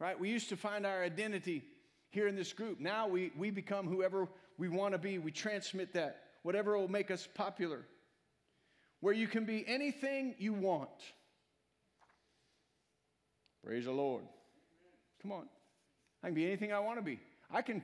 Right? 0.00 0.18
We 0.18 0.30
used 0.30 0.48
to 0.48 0.56
find 0.56 0.84
our 0.84 1.04
identity 1.04 1.62
here 2.08 2.26
in 2.26 2.34
this 2.34 2.52
group. 2.52 2.80
Now 2.80 3.06
we, 3.06 3.30
we 3.36 3.50
become 3.50 3.86
whoever 3.86 4.26
we 4.58 4.68
want 4.68 4.94
to 4.94 4.98
be. 4.98 5.18
We 5.18 5.30
transmit 5.30 5.92
that, 5.94 6.22
whatever 6.42 6.76
will 6.76 6.88
make 6.88 7.10
us 7.10 7.28
popular. 7.34 7.86
Where 9.00 9.14
you 9.14 9.28
can 9.28 9.44
be 9.44 9.64
anything 9.68 10.34
you 10.38 10.52
want. 10.52 10.90
Praise 13.64 13.84
the 13.84 13.92
Lord. 13.92 14.24
Come 15.22 15.32
on. 15.32 15.48
I 16.22 16.28
can 16.28 16.34
be 16.34 16.46
anything 16.46 16.72
I 16.72 16.80
want 16.80 16.98
to 16.98 17.04
be. 17.04 17.20
I 17.50 17.62
can 17.62 17.82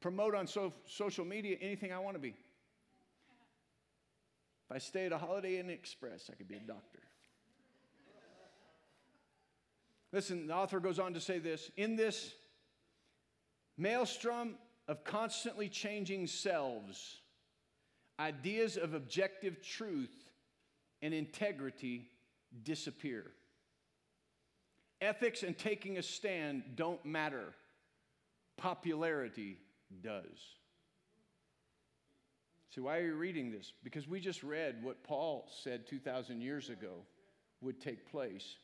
promote 0.00 0.34
on 0.34 0.46
so, 0.46 0.72
social 0.86 1.24
media 1.24 1.56
anything 1.60 1.92
I 1.92 1.98
want 1.98 2.16
to 2.16 2.20
be. 2.20 2.34
If 4.68 4.76
I 4.76 4.78
stay 4.78 5.06
at 5.06 5.12
a 5.12 5.18
Holiday 5.18 5.58
Inn 5.58 5.70
Express, 5.70 6.30
I 6.30 6.36
could 6.36 6.48
be 6.48 6.56
a 6.56 6.60
doctor. 6.60 7.00
Listen, 10.12 10.46
the 10.46 10.54
author 10.54 10.80
goes 10.80 10.98
on 10.98 11.14
to 11.14 11.20
say 11.20 11.38
this 11.38 11.70
in 11.76 11.96
this 11.96 12.34
maelstrom 13.76 14.56
of 14.86 15.04
constantly 15.04 15.68
changing 15.68 16.26
selves, 16.26 17.20
ideas 18.18 18.76
of 18.76 18.94
objective 18.94 19.62
truth 19.62 20.30
and 21.02 21.12
integrity 21.12 22.08
disappear. 22.62 23.32
Ethics 25.00 25.42
and 25.42 25.56
taking 25.56 25.98
a 25.98 26.02
stand 26.02 26.62
don't 26.74 27.04
matter, 27.04 27.54
popularity 28.56 29.58
does. 30.02 30.56
See, 32.74 32.80
why 32.80 32.98
are 32.98 33.06
you 33.06 33.14
reading 33.14 33.50
this? 33.50 33.72
Because 33.82 34.06
we 34.08 34.20
just 34.20 34.42
read 34.42 34.82
what 34.82 35.02
Paul 35.02 35.48
said 35.62 35.86
2,000 35.86 36.40
years 36.40 36.68
ago 36.68 37.04
would 37.60 37.80
take 37.80 38.10
place. 38.10 38.56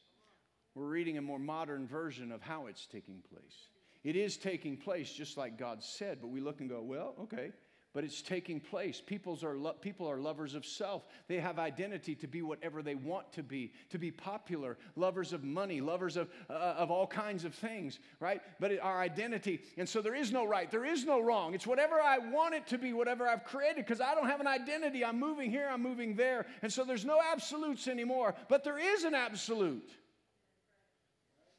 We're 0.74 0.86
reading 0.86 1.18
a 1.18 1.22
more 1.22 1.38
modern 1.38 1.86
version 1.86 2.32
of 2.32 2.42
how 2.42 2.66
it's 2.66 2.86
taking 2.86 3.22
place. 3.32 3.68
It 4.02 4.16
is 4.16 4.36
taking 4.36 4.76
place 4.76 5.12
just 5.12 5.36
like 5.36 5.58
God 5.58 5.82
said, 5.82 6.18
but 6.20 6.28
we 6.28 6.40
look 6.40 6.60
and 6.60 6.68
go, 6.68 6.82
well, 6.82 7.14
okay, 7.22 7.52
but 7.94 8.02
it's 8.02 8.20
taking 8.20 8.58
place. 8.58 9.00
People's 9.00 9.44
are 9.44 9.56
lo- 9.56 9.76
people 9.80 10.10
are 10.10 10.18
lovers 10.18 10.56
of 10.56 10.66
self. 10.66 11.06
They 11.28 11.38
have 11.38 11.60
identity 11.60 12.16
to 12.16 12.26
be 12.26 12.42
whatever 12.42 12.82
they 12.82 12.96
want 12.96 13.32
to 13.34 13.42
be, 13.44 13.72
to 13.90 13.98
be 13.98 14.10
popular, 14.10 14.76
lovers 14.96 15.32
of 15.32 15.44
money, 15.44 15.80
lovers 15.80 16.16
of, 16.16 16.28
uh, 16.50 16.52
of 16.52 16.90
all 16.90 17.06
kinds 17.06 17.44
of 17.44 17.54
things, 17.54 18.00
right? 18.18 18.42
But 18.58 18.72
it, 18.72 18.80
our 18.80 19.00
identity, 19.00 19.62
and 19.78 19.88
so 19.88 20.02
there 20.02 20.16
is 20.16 20.32
no 20.32 20.44
right, 20.44 20.68
there 20.68 20.84
is 20.84 21.04
no 21.04 21.20
wrong. 21.20 21.54
It's 21.54 21.68
whatever 21.68 22.00
I 22.00 22.18
want 22.18 22.54
it 22.54 22.66
to 22.68 22.78
be, 22.78 22.92
whatever 22.92 23.28
I've 23.28 23.44
created, 23.44 23.86
because 23.86 24.00
I 24.00 24.16
don't 24.16 24.26
have 24.26 24.40
an 24.40 24.48
identity. 24.48 25.04
I'm 25.04 25.20
moving 25.20 25.48
here, 25.48 25.68
I'm 25.72 25.82
moving 25.82 26.16
there. 26.16 26.46
And 26.62 26.72
so 26.72 26.84
there's 26.84 27.04
no 27.04 27.20
absolutes 27.32 27.86
anymore, 27.86 28.34
but 28.48 28.64
there 28.64 28.78
is 28.78 29.04
an 29.04 29.14
absolute. 29.14 29.88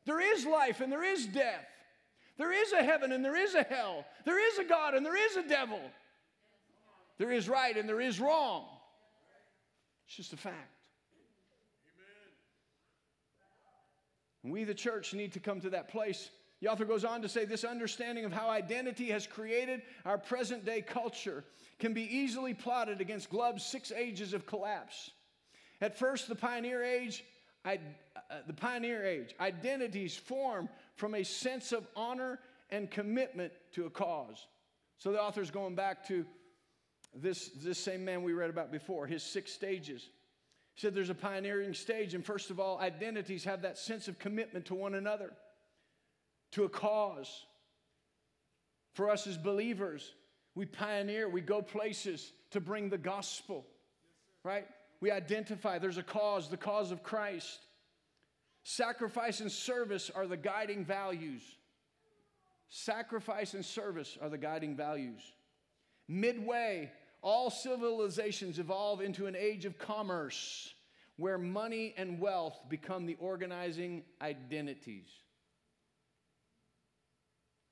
There 0.06 0.20
is 0.20 0.46
life 0.46 0.82
and 0.82 0.92
there 0.92 1.04
is 1.04 1.26
death. 1.26 1.66
There 2.38 2.52
is 2.52 2.74
a 2.74 2.84
heaven 2.84 3.14
and 3.14 3.24
there 3.24 3.38
is 3.38 3.56
a 3.56 3.64
hell. 3.64 4.04
There 4.26 4.46
is 4.46 4.58
a 4.58 4.66
God 4.66 4.96
and 4.96 5.06
there 5.06 5.16
is 5.16 5.38
a 5.38 5.48
devil. 5.48 5.80
There 7.18 7.32
is 7.32 7.48
right 7.48 7.76
and 7.76 7.88
there 7.88 8.02
is 8.02 8.20
wrong. 8.20 8.66
It's 10.08 10.16
just 10.16 10.34
a 10.34 10.38
fact. 10.38 10.56
And 14.44 14.52
we, 14.54 14.64
the 14.64 14.76
church, 14.76 15.14
need 15.14 15.34
to 15.34 15.40
come 15.40 15.60
to 15.62 15.72
that 15.72 15.90
place. 15.90 16.30
The 16.62 16.68
author 16.68 16.86
goes 16.86 17.04
on 17.04 17.22
to 17.24 17.30
say 17.30 17.46
this 17.46 17.64
understanding 17.64 18.26
of 18.26 18.32
how 18.32 18.50
identity 18.50 19.10
has 19.10 19.26
created 19.26 19.82
our 20.06 20.18
present 20.18 20.66
day 20.66 20.82
culture 20.82 21.44
can 21.80 21.94
be 21.94 22.04
easily 22.04 22.54
plotted 22.54 23.02
against 23.02 23.30
Glubb's 23.30 23.66
six 23.66 23.92
ages 23.92 24.34
of 24.34 24.46
collapse. 24.46 25.12
At 25.82 25.98
first, 25.98 26.28
the 26.30 26.36
pioneer 26.36 26.84
age, 26.84 27.24
I, 27.66 27.80
uh, 28.30 28.36
the 28.48 28.54
pioneer 28.54 29.04
age, 29.04 29.36
identities 29.40 30.16
form 30.16 30.70
from 30.96 31.16
a 31.16 31.24
sense 31.24 31.72
of 31.72 31.88
honor 31.96 32.40
and 32.70 32.90
commitment 32.90 33.52
to 33.74 33.86
a 33.86 33.90
cause. 33.90 34.48
So 34.98 35.12
the 35.12 35.22
author's 35.22 35.52
going 35.52 35.76
back 35.76 36.08
to 36.08 36.26
this, 37.16 37.50
this 37.50 37.80
same 37.80 38.04
man 38.04 38.24
we 38.24 38.34
read 38.34 38.50
about 38.50 38.72
before, 38.72 39.08
his 39.08 39.24
six 39.24 39.52
stages. 39.52 40.02
He 40.74 40.82
said 40.82 40.94
there's 40.94 41.10
a 41.10 41.16
pioneering 41.16 41.74
stage, 41.74 42.14
and 42.14 42.26
first 42.26 42.50
of 42.50 42.60
all, 42.60 42.80
identities 42.80 43.46
have 43.46 43.62
that 43.62 43.78
sense 43.78 44.08
of 44.08 44.20
commitment 44.20 44.66
to 44.66 44.76
one 44.76 44.96
another, 44.96 45.32
to 46.52 46.66
a 46.66 46.70
cause. 46.70 47.46
For 48.94 49.10
us 49.10 49.28
as 49.28 49.38
believers, 49.38 50.14
we 50.54 50.66
pioneer, 50.66 51.30
we 51.30 51.42
go 51.42 51.62
places 51.62 52.32
to 52.52 52.60
bring 52.60 52.90
the 52.90 52.98
gospel, 52.98 53.66
right? 54.44 54.66
We 55.00 55.12
identify 55.12 55.80
there's 55.80 55.98
a 55.98 56.04
cause, 56.04 56.50
the 56.50 56.58
cause 56.58 56.92
of 56.92 57.04
Christ. 57.04 57.60
Sacrifice 58.64 59.42
and 59.42 59.52
service 59.52 60.10
are 60.14 60.28
the 60.28 60.38
guiding 60.38 60.84
values. 60.84 61.42
Sacrifice 62.70 63.54
and 63.54 63.64
service 63.64 64.18
are 64.22 64.30
the 64.30 64.38
guiding 64.38 64.76
values. 64.76 65.22
Midway, 66.08 66.92
all 67.26 67.50
civilizations 67.50 68.60
evolve 68.60 69.02
into 69.02 69.26
an 69.26 69.36
age 69.36 69.66
of 69.66 69.80
commerce 69.80 70.72
where 71.18 71.40
money 71.40 71.92
and 71.98 72.20
wealth 72.20 72.56
become 72.70 73.08
the 73.08 73.18
organizing 73.20 74.04
identities. 74.22 75.08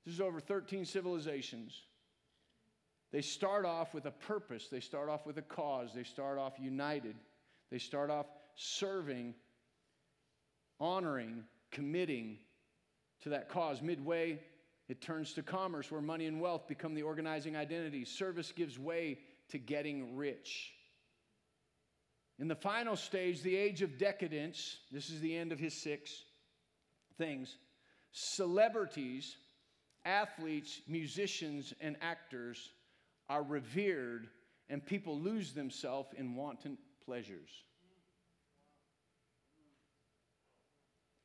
This 0.04 0.14
is 0.14 0.20
over 0.20 0.40
13 0.40 0.84
civilizations. 0.84 1.80
They 3.12 3.20
start 3.20 3.64
off 3.64 3.94
with 3.94 4.06
a 4.06 4.10
purpose, 4.10 4.66
they 4.66 4.80
start 4.80 5.08
off 5.08 5.24
with 5.24 5.38
a 5.38 5.42
cause, 5.42 5.90
they 5.94 6.02
start 6.02 6.36
off 6.36 6.54
united, 6.58 7.14
they 7.70 7.78
start 7.78 8.10
off 8.10 8.26
serving, 8.56 9.34
honoring, 10.80 11.44
committing 11.70 12.38
to 13.22 13.28
that 13.28 13.48
cause. 13.48 13.80
Midway, 13.80 14.40
it 14.88 15.00
turns 15.00 15.32
to 15.34 15.44
commerce 15.44 15.92
where 15.92 16.00
money 16.00 16.26
and 16.26 16.40
wealth 16.40 16.66
become 16.66 16.94
the 16.94 17.02
organizing 17.02 17.54
identities. 17.56 18.08
Service 18.08 18.50
gives 18.50 18.80
way 18.80 19.18
to 19.50 19.58
getting 19.58 20.16
rich. 20.16 20.72
In 22.38 22.48
the 22.48 22.54
final 22.54 22.96
stage, 22.96 23.42
the 23.42 23.56
age 23.56 23.82
of 23.82 23.98
decadence, 23.98 24.78
this 24.90 25.10
is 25.10 25.20
the 25.20 25.36
end 25.36 25.52
of 25.52 25.58
his 25.58 25.74
six 25.74 26.10
things. 27.16 27.56
Celebrities, 28.12 29.36
athletes, 30.04 30.80
musicians, 30.88 31.72
and 31.80 31.96
actors 32.00 32.72
are 33.28 33.42
revered, 33.42 34.28
and 34.68 34.84
people 34.84 35.18
lose 35.18 35.52
themselves 35.52 36.08
in 36.16 36.34
wanton 36.34 36.76
pleasures. 37.04 37.50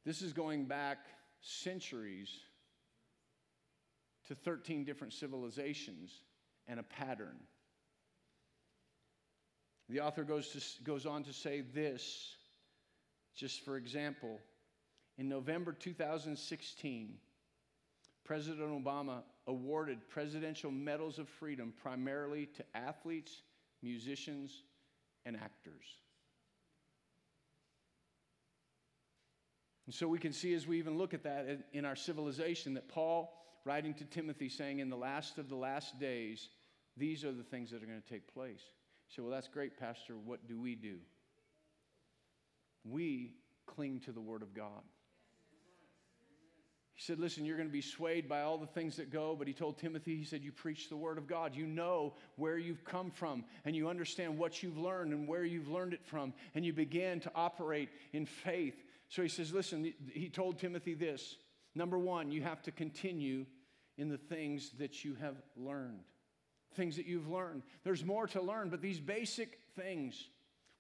This 0.06 0.22
is 0.22 0.34
going 0.34 0.66
back 0.66 1.06
centuries 1.42 2.30
to 4.28 4.36
13 4.36 4.84
different 4.84 5.14
civilizations 5.14 6.12
and 6.68 6.80
a 6.80 6.84
pattern. 6.84 7.38
The 9.90 10.02
author 10.02 10.24
goes, 10.24 10.50
to, 10.50 10.84
goes 10.84 11.06
on 11.06 11.24
to 11.24 11.34
say 11.34 11.62
this, 11.62 12.36
just 13.36 13.66
for 13.66 13.76
example. 13.76 14.40
In 15.18 15.28
November 15.28 15.74
2016, 15.74 17.16
President 18.24 18.70
Obama 18.70 19.24
awarded 19.48 20.08
presidential 20.08 20.70
medals 20.70 21.18
of 21.18 21.28
freedom 21.28 21.74
primarily 21.82 22.46
to 22.46 22.64
athletes, 22.76 23.42
musicians, 23.82 24.62
and 25.26 25.36
actors. 25.36 25.86
And 29.88 29.96
so 29.96 30.08
we 30.08 30.20
can 30.20 30.34
see 30.34 30.54
as 30.54 30.68
we 30.68 30.78
even 30.78 31.00
look 31.00 31.16
at 31.16 31.24
that 31.24 31.64
in 31.74 31.84
our 31.84 31.96
civilization 31.96 32.76
that 32.76 32.88
Paul, 32.88 33.34
writing 33.66 33.96
to 33.96 34.06
Timothy, 34.06 34.48
saying, 34.48 34.78
In 34.78 34.90
the 34.90 34.96
last 34.96 35.40
of 35.40 35.50
the 35.50 35.56
last 35.56 36.00
days, 36.00 36.50
these 36.96 37.26
are 37.26 37.32
the 37.32 37.42
things 37.42 37.72
that 37.72 37.82
are 37.82 37.88
going 37.88 38.00
to 38.00 38.08
take 38.08 38.32
place. 38.32 38.62
Say, 39.16 39.22
Well, 39.22 39.32
that's 39.32 39.48
great, 39.48 39.80
Pastor. 39.80 40.16
What 40.18 40.48
do 40.48 40.60
we 40.60 40.76
do? 40.76 40.98
We 42.84 43.34
cling 43.66 44.00
to 44.02 44.12
the 44.12 44.22
Word 44.22 44.42
of 44.42 44.54
God. 44.54 44.84
He 46.94 47.02
said, 47.04 47.20
Listen, 47.20 47.46
you're 47.46 47.58
going 47.58 47.70
to 47.70 47.74
be 47.74 47.82
swayed 47.82 48.28
by 48.28 48.42
all 48.42 48.58
the 48.58 48.68
things 48.68 48.98
that 48.98 49.12
go. 49.12 49.36
But 49.38 49.48
he 49.48 49.54
told 49.54 49.78
Timothy, 49.78 50.18
He 50.18 50.26
said, 50.26 50.44
You 50.44 50.52
preach 50.52 50.90
the 50.90 50.98
word 50.98 51.18
of 51.18 51.28
God. 51.28 51.56
You 51.56 51.66
know 51.66 52.14
where 52.36 52.58
you've 52.58 52.84
come 52.84 53.12
from, 53.12 53.44
and 53.66 53.76
you 53.76 53.90
understand 53.90 54.38
what 54.38 54.62
you've 54.62 54.78
learned 54.78 55.14
and 55.14 55.28
where 55.28 55.44
you've 55.44 55.70
learned 55.70 55.94
it 55.94 56.06
from, 56.06 56.34
and 56.56 56.66
you 56.66 56.74
begin 56.74 57.20
to 57.22 57.32
operate 57.36 57.90
in 58.14 58.26
faith 58.26 58.76
so 59.10 59.24
he 59.24 59.28
says, 59.28 59.52
listen, 59.52 59.92
he 60.14 60.30
told 60.30 60.60
Timothy 60.60 60.94
this. 60.94 61.36
Number 61.74 61.98
one, 61.98 62.32
you 62.32 62.44
have 62.44 62.62
to 62.64 62.72
continue 62.72 63.46
in 63.98 64.08
the 64.08 64.18
things 64.18 64.70
that 64.78 65.04
you 65.04 65.16
have 65.16 65.36
learned. 65.58 66.04
Things 66.76 66.96
that 66.98 67.06
you've 67.06 67.30
learned. 67.30 67.64
There's 67.84 68.06
more 68.06 68.28
to 68.28 68.42
learn, 68.42 68.70
but 68.70 68.82
these 68.82 69.00
basic 69.00 69.60
things 69.76 70.30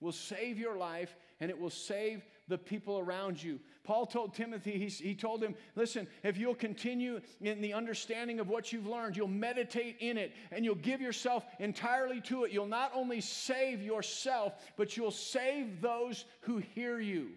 will 0.02 0.12
save 0.12 0.58
your 0.58 0.78
life 0.78 1.16
and 1.40 1.50
it 1.50 1.60
will 1.60 1.70
save 1.70 2.24
the 2.48 2.58
people 2.58 3.00
around 3.00 3.42
you. 3.42 3.60
Paul 3.84 4.06
told 4.06 4.34
Timothy, 4.34 4.72
he, 4.72 4.88
he 4.88 5.16
told 5.16 5.44
him, 5.44 5.56
listen, 5.76 6.08
if 6.24 6.38
you'll 6.38 6.56
continue 6.56 7.22
in 7.42 7.62
the 7.62 7.74
understanding 7.74 8.40
of 8.40 8.50
what 8.50 8.72
you've 8.72 8.88
learned, 8.88 9.18
you'll 9.18 9.28
meditate 9.28 9.98
in 10.00 10.18
it 10.18 10.34
and 10.52 10.64
you'll 10.64 10.76
give 10.76 11.02
yourself 11.02 11.46
entirely 11.60 12.22
to 12.22 12.44
it. 12.44 12.52
You'll 12.52 12.66
not 12.66 12.92
only 12.96 13.22
save 13.22 13.82
yourself, 13.82 14.54
but 14.78 14.96
you'll 14.96 15.12
save 15.12 15.82
those 15.82 16.26
who 16.42 16.58
hear 16.58 17.00
you. 17.00 17.32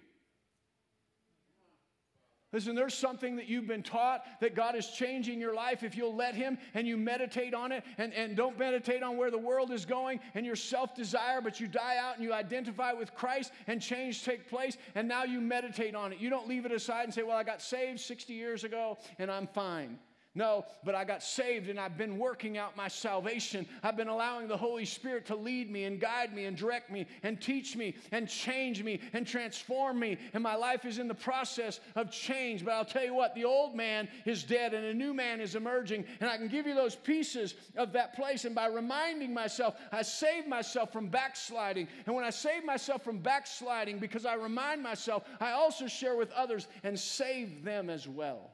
Listen, 2.52 2.74
there's 2.74 2.94
something 2.94 3.36
that 3.36 3.48
you've 3.48 3.66
been 3.66 3.82
taught 3.82 4.24
that 4.40 4.54
God 4.54 4.76
is 4.76 4.88
changing 4.88 5.40
your 5.40 5.54
life 5.54 5.82
if 5.82 5.96
you'll 5.96 6.14
let 6.14 6.34
Him 6.34 6.58
and 6.74 6.86
you 6.86 6.98
meditate 6.98 7.54
on 7.54 7.72
it 7.72 7.82
and, 7.96 8.12
and 8.12 8.36
don't 8.36 8.58
meditate 8.58 9.02
on 9.02 9.16
where 9.16 9.30
the 9.30 9.38
world 9.38 9.70
is 9.70 9.86
going 9.86 10.20
and 10.34 10.44
your 10.44 10.56
self 10.56 10.94
desire, 10.94 11.40
but 11.40 11.60
you 11.60 11.66
die 11.66 11.96
out 11.96 12.16
and 12.16 12.24
you 12.24 12.32
identify 12.32 12.92
with 12.92 13.14
Christ 13.14 13.52
and 13.66 13.80
change 13.80 14.22
take 14.24 14.48
place 14.48 14.76
and 14.94 15.08
now 15.08 15.24
you 15.24 15.40
meditate 15.40 15.94
on 15.94 16.12
it. 16.12 16.18
You 16.18 16.28
don't 16.28 16.46
leave 16.46 16.66
it 16.66 16.72
aside 16.72 17.04
and 17.04 17.14
say, 17.14 17.22
Well, 17.22 17.36
I 17.36 17.42
got 17.42 17.62
saved 17.62 18.00
60 18.00 18.34
years 18.34 18.64
ago 18.64 18.98
and 19.18 19.30
I'm 19.30 19.46
fine. 19.46 19.98
No, 20.34 20.64
but 20.82 20.94
I 20.94 21.04
got 21.04 21.22
saved 21.22 21.68
and 21.68 21.78
I've 21.78 21.98
been 21.98 22.16
working 22.16 22.56
out 22.56 22.74
my 22.74 22.88
salvation. 22.88 23.66
I've 23.82 23.98
been 23.98 24.08
allowing 24.08 24.48
the 24.48 24.56
Holy 24.56 24.86
Spirit 24.86 25.26
to 25.26 25.36
lead 25.36 25.70
me 25.70 25.84
and 25.84 26.00
guide 26.00 26.34
me 26.34 26.46
and 26.46 26.56
direct 26.56 26.90
me 26.90 27.06
and 27.22 27.38
teach 27.38 27.76
me 27.76 27.96
and 28.12 28.26
change 28.26 28.82
me 28.82 29.00
and 29.12 29.26
transform 29.26 29.98
me. 29.98 30.16
And 30.32 30.42
my 30.42 30.54
life 30.54 30.86
is 30.86 30.98
in 30.98 31.06
the 31.06 31.14
process 31.14 31.80
of 31.96 32.10
change. 32.10 32.64
But 32.64 32.72
I'll 32.72 32.84
tell 32.86 33.04
you 33.04 33.12
what, 33.12 33.34
the 33.34 33.44
old 33.44 33.74
man 33.74 34.08
is 34.24 34.42
dead 34.42 34.72
and 34.72 34.86
a 34.86 34.94
new 34.94 35.12
man 35.12 35.38
is 35.38 35.54
emerging. 35.54 36.06
And 36.20 36.30
I 36.30 36.38
can 36.38 36.48
give 36.48 36.66
you 36.66 36.74
those 36.74 36.96
pieces 36.96 37.54
of 37.76 37.92
that 37.92 38.14
place. 38.14 38.46
And 38.46 38.54
by 38.54 38.68
reminding 38.68 39.34
myself, 39.34 39.74
I 39.92 40.00
save 40.00 40.46
myself 40.46 40.94
from 40.94 41.08
backsliding. 41.08 41.88
And 42.06 42.14
when 42.14 42.24
I 42.24 42.30
save 42.30 42.64
myself 42.64 43.04
from 43.04 43.18
backsliding, 43.18 43.98
because 43.98 44.24
I 44.24 44.34
remind 44.36 44.82
myself, 44.82 45.24
I 45.40 45.52
also 45.52 45.86
share 45.88 46.16
with 46.16 46.32
others 46.32 46.68
and 46.84 46.98
save 46.98 47.64
them 47.64 47.90
as 47.90 48.08
well 48.08 48.50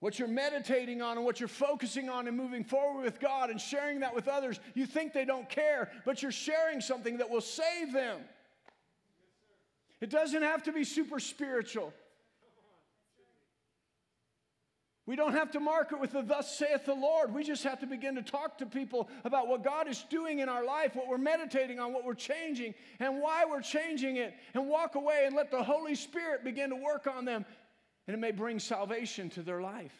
what 0.00 0.18
you're 0.18 0.28
meditating 0.28 1.00
on 1.00 1.16
and 1.16 1.24
what 1.24 1.40
you're 1.40 1.48
focusing 1.48 2.08
on 2.08 2.28
and 2.28 2.36
moving 2.36 2.64
forward 2.64 3.02
with 3.02 3.18
God 3.18 3.50
and 3.50 3.60
sharing 3.60 4.00
that 4.00 4.14
with 4.14 4.28
others, 4.28 4.60
you 4.74 4.86
think 4.86 5.12
they 5.12 5.24
don't 5.24 5.48
care, 5.48 5.90
but 6.04 6.22
you're 6.22 6.32
sharing 6.32 6.80
something 6.80 7.18
that 7.18 7.30
will 7.30 7.40
save 7.40 7.92
them. 7.92 8.20
It 10.00 10.10
doesn't 10.10 10.42
have 10.42 10.64
to 10.64 10.72
be 10.72 10.84
super 10.84 11.18
spiritual. 11.18 11.92
We 15.06 15.14
don't 15.14 15.34
have 15.34 15.52
to 15.52 15.60
mark 15.60 15.92
it 15.92 16.00
with 16.00 16.12
the 16.12 16.22
thus 16.22 16.58
saith 16.58 16.84
the 16.84 16.94
Lord. 16.94 17.32
We 17.32 17.44
just 17.44 17.62
have 17.62 17.78
to 17.78 17.86
begin 17.86 18.16
to 18.16 18.22
talk 18.22 18.58
to 18.58 18.66
people 18.66 19.08
about 19.24 19.46
what 19.46 19.62
God 19.62 19.88
is 19.88 20.04
doing 20.10 20.40
in 20.40 20.48
our 20.48 20.64
life, 20.64 20.96
what 20.96 21.06
we're 21.06 21.16
meditating 21.16 21.78
on, 21.78 21.92
what 21.92 22.04
we're 22.04 22.14
changing, 22.14 22.74
and 22.98 23.22
why 23.22 23.44
we're 23.48 23.60
changing 23.60 24.16
it, 24.16 24.34
and 24.54 24.68
walk 24.68 24.96
away 24.96 25.22
and 25.24 25.36
let 25.36 25.52
the 25.52 25.62
Holy 25.62 25.94
Spirit 25.94 26.42
begin 26.42 26.70
to 26.70 26.76
work 26.76 27.06
on 27.06 27.24
them 27.24 27.46
and 28.06 28.14
it 28.14 28.18
may 28.18 28.30
bring 28.30 28.58
salvation 28.58 29.30
to 29.30 29.42
their 29.42 29.60
life. 29.60 29.94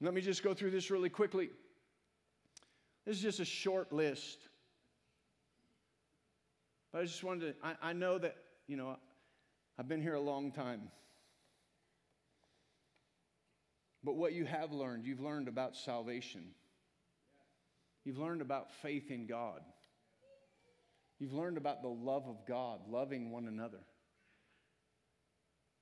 Let 0.00 0.14
me 0.14 0.20
just 0.20 0.42
go 0.42 0.54
through 0.54 0.70
this 0.70 0.90
really 0.90 1.10
quickly. 1.10 1.50
This 3.04 3.16
is 3.16 3.22
just 3.22 3.40
a 3.40 3.44
short 3.44 3.92
list. 3.92 4.38
But 6.92 7.02
I 7.02 7.04
just 7.04 7.22
wanted 7.22 7.60
to, 7.60 7.66
I, 7.66 7.90
I 7.90 7.92
know 7.92 8.18
that, 8.18 8.36
you 8.66 8.76
know, 8.76 8.96
I've 9.78 9.88
been 9.88 10.00
here 10.02 10.14
a 10.14 10.20
long 10.20 10.52
time. 10.52 10.90
But 14.02 14.16
what 14.16 14.32
you 14.32 14.46
have 14.46 14.72
learned, 14.72 15.04
you've 15.04 15.20
learned 15.20 15.48
about 15.48 15.76
salvation. 15.76 16.42
You've 18.04 18.18
learned 18.18 18.40
about 18.40 18.72
faith 18.82 19.10
in 19.10 19.26
God. 19.26 19.60
You've 21.18 21.34
learned 21.34 21.58
about 21.58 21.82
the 21.82 21.88
love 21.88 22.26
of 22.26 22.46
God, 22.48 22.80
loving 22.88 23.30
one 23.30 23.46
another. 23.46 23.80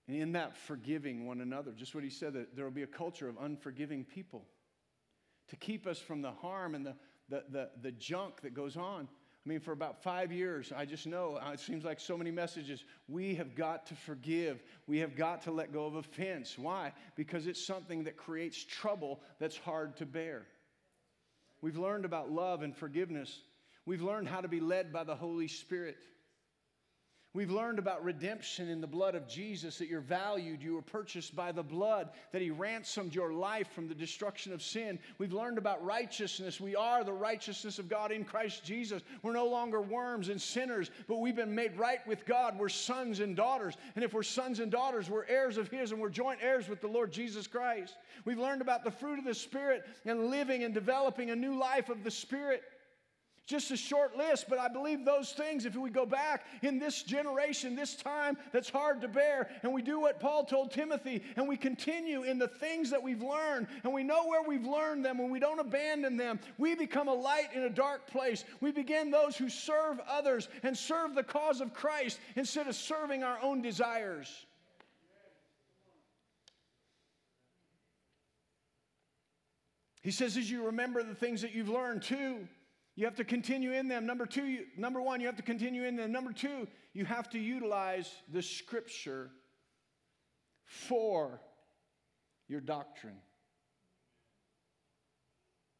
And 0.08 0.16
in 0.16 0.32
that, 0.32 0.56
forgiving 0.56 1.26
one 1.26 1.40
another. 1.42 1.72
Just 1.72 1.94
what 1.94 2.02
he 2.02 2.10
said, 2.10 2.32
that 2.32 2.56
there 2.56 2.64
will 2.64 2.72
be 2.72 2.82
a 2.82 2.86
culture 2.86 3.28
of 3.28 3.36
unforgiving 3.40 4.04
people 4.04 4.46
to 5.48 5.56
keep 5.56 5.86
us 5.86 5.98
from 5.98 6.22
the 6.22 6.32
harm 6.32 6.74
and 6.74 6.84
the, 6.84 6.94
the, 7.28 7.44
the, 7.50 7.70
the 7.82 7.92
junk 7.92 8.40
that 8.40 8.54
goes 8.54 8.76
on. 8.76 9.06
I 9.44 9.48
mean, 9.48 9.60
for 9.60 9.72
about 9.72 10.02
five 10.02 10.32
years, 10.32 10.72
I 10.76 10.84
just 10.84 11.06
know 11.06 11.38
uh, 11.42 11.52
it 11.52 11.60
seems 11.60 11.84
like 11.84 12.00
so 12.00 12.16
many 12.16 12.30
messages. 12.30 12.84
We 13.06 13.34
have 13.36 13.54
got 13.54 13.86
to 13.86 13.94
forgive. 13.94 14.62
We 14.86 14.98
have 14.98 15.14
got 15.14 15.42
to 15.42 15.52
let 15.52 15.72
go 15.72 15.86
of 15.86 15.94
offense. 15.94 16.58
Why? 16.58 16.92
Because 17.14 17.46
it's 17.46 17.64
something 17.66 18.04
that 18.04 18.16
creates 18.16 18.62
trouble 18.62 19.20
that's 19.38 19.56
hard 19.56 19.96
to 19.98 20.06
bear. 20.06 20.46
We've 21.60 21.78
learned 21.78 22.04
about 22.04 22.30
love 22.30 22.62
and 22.62 22.76
forgiveness. 22.76 23.40
We've 23.86 24.02
learned 24.02 24.28
how 24.28 24.40
to 24.40 24.48
be 24.48 24.60
led 24.60 24.92
by 24.92 25.04
the 25.04 25.16
Holy 25.16 25.48
Spirit. 25.48 25.96
We've 27.34 27.50
learned 27.50 27.78
about 27.78 28.02
redemption 28.02 28.70
in 28.70 28.80
the 28.80 28.86
blood 28.86 29.14
of 29.14 29.28
Jesus, 29.28 29.76
that 29.78 29.88
you're 29.88 30.00
valued, 30.00 30.62
you 30.62 30.74
were 30.74 30.82
purchased 30.82 31.36
by 31.36 31.52
the 31.52 31.62
blood, 31.62 32.08
that 32.32 32.40
He 32.40 32.50
ransomed 32.50 33.14
your 33.14 33.34
life 33.34 33.70
from 33.74 33.86
the 33.86 33.94
destruction 33.94 34.50
of 34.54 34.62
sin. 34.62 34.98
We've 35.18 35.34
learned 35.34 35.58
about 35.58 35.84
righteousness. 35.84 36.58
We 36.58 36.74
are 36.74 37.04
the 37.04 37.12
righteousness 37.12 37.78
of 37.78 37.86
God 37.86 38.12
in 38.12 38.24
Christ 38.24 38.64
Jesus. 38.64 39.02
We're 39.22 39.34
no 39.34 39.46
longer 39.46 39.82
worms 39.82 40.30
and 40.30 40.40
sinners, 40.40 40.90
but 41.06 41.18
we've 41.18 41.36
been 41.36 41.54
made 41.54 41.76
right 41.76 42.04
with 42.06 42.24
God. 42.24 42.58
We're 42.58 42.70
sons 42.70 43.20
and 43.20 43.36
daughters. 43.36 43.76
And 43.94 44.02
if 44.02 44.14
we're 44.14 44.22
sons 44.22 44.58
and 44.58 44.72
daughters, 44.72 45.10
we're 45.10 45.26
heirs 45.26 45.58
of 45.58 45.68
His 45.68 45.92
and 45.92 46.00
we're 46.00 46.08
joint 46.08 46.38
heirs 46.42 46.66
with 46.66 46.80
the 46.80 46.88
Lord 46.88 47.12
Jesus 47.12 47.46
Christ. 47.46 47.98
We've 48.24 48.38
learned 48.38 48.62
about 48.62 48.84
the 48.84 48.90
fruit 48.90 49.18
of 49.18 49.26
the 49.26 49.34
Spirit 49.34 49.84
and 50.06 50.30
living 50.30 50.64
and 50.64 50.72
developing 50.72 51.28
a 51.28 51.36
new 51.36 51.58
life 51.58 51.90
of 51.90 52.04
the 52.04 52.10
Spirit. 52.10 52.62
Just 53.48 53.70
a 53.70 53.78
short 53.78 54.14
list, 54.14 54.44
but 54.46 54.58
I 54.58 54.68
believe 54.68 55.06
those 55.06 55.32
things, 55.32 55.64
if 55.64 55.74
we 55.74 55.88
go 55.88 56.04
back 56.04 56.44
in 56.60 56.78
this 56.78 57.02
generation, 57.02 57.74
this 57.74 57.96
time 57.96 58.36
that's 58.52 58.68
hard 58.68 59.00
to 59.00 59.08
bear, 59.08 59.48
and 59.62 59.72
we 59.72 59.80
do 59.80 59.98
what 59.98 60.20
Paul 60.20 60.44
told 60.44 60.70
Timothy, 60.70 61.22
and 61.34 61.48
we 61.48 61.56
continue 61.56 62.24
in 62.24 62.38
the 62.38 62.46
things 62.46 62.90
that 62.90 63.02
we've 63.02 63.22
learned, 63.22 63.68
and 63.84 63.94
we 63.94 64.02
know 64.02 64.26
where 64.26 64.42
we've 64.42 64.66
learned 64.66 65.02
them, 65.02 65.18
and 65.18 65.32
we 65.32 65.40
don't 65.40 65.60
abandon 65.60 66.18
them, 66.18 66.38
we 66.58 66.74
become 66.74 67.08
a 67.08 67.14
light 67.14 67.48
in 67.54 67.62
a 67.62 67.70
dark 67.70 68.06
place. 68.06 68.44
We 68.60 68.70
begin 68.70 69.10
those 69.10 69.34
who 69.34 69.48
serve 69.48 69.98
others 70.06 70.50
and 70.62 70.76
serve 70.76 71.14
the 71.14 71.22
cause 71.22 71.62
of 71.62 71.72
Christ 71.72 72.20
instead 72.36 72.68
of 72.68 72.74
serving 72.74 73.24
our 73.24 73.38
own 73.42 73.62
desires. 73.62 74.44
He 80.02 80.10
says, 80.10 80.36
as 80.36 80.50
you 80.50 80.66
remember 80.66 81.02
the 81.02 81.14
things 81.14 81.40
that 81.40 81.54
you've 81.54 81.70
learned 81.70 82.02
too, 82.02 82.46
you 82.98 83.04
have 83.04 83.14
to 83.14 83.24
continue 83.24 83.70
in 83.70 83.86
them. 83.86 84.06
Number 84.06 84.26
two, 84.26 84.44
you, 84.44 84.64
number 84.76 85.00
one, 85.00 85.20
you 85.20 85.26
have 85.26 85.36
to 85.36 85.42
continue 85.44 85.84
in 85.84 85.94
them. 85.94 86.10
Number 86.10 86.32
two, 86.32 86.66
you 86.94 87.04
have 87.04 87.30
to 87.30 87.38
utilize 87.38 88.10
the 88.32 88.42
scripture 88.42 89.30
for 90.64 91.40
your 92.48 92.60
doctrine. 92.60 93.20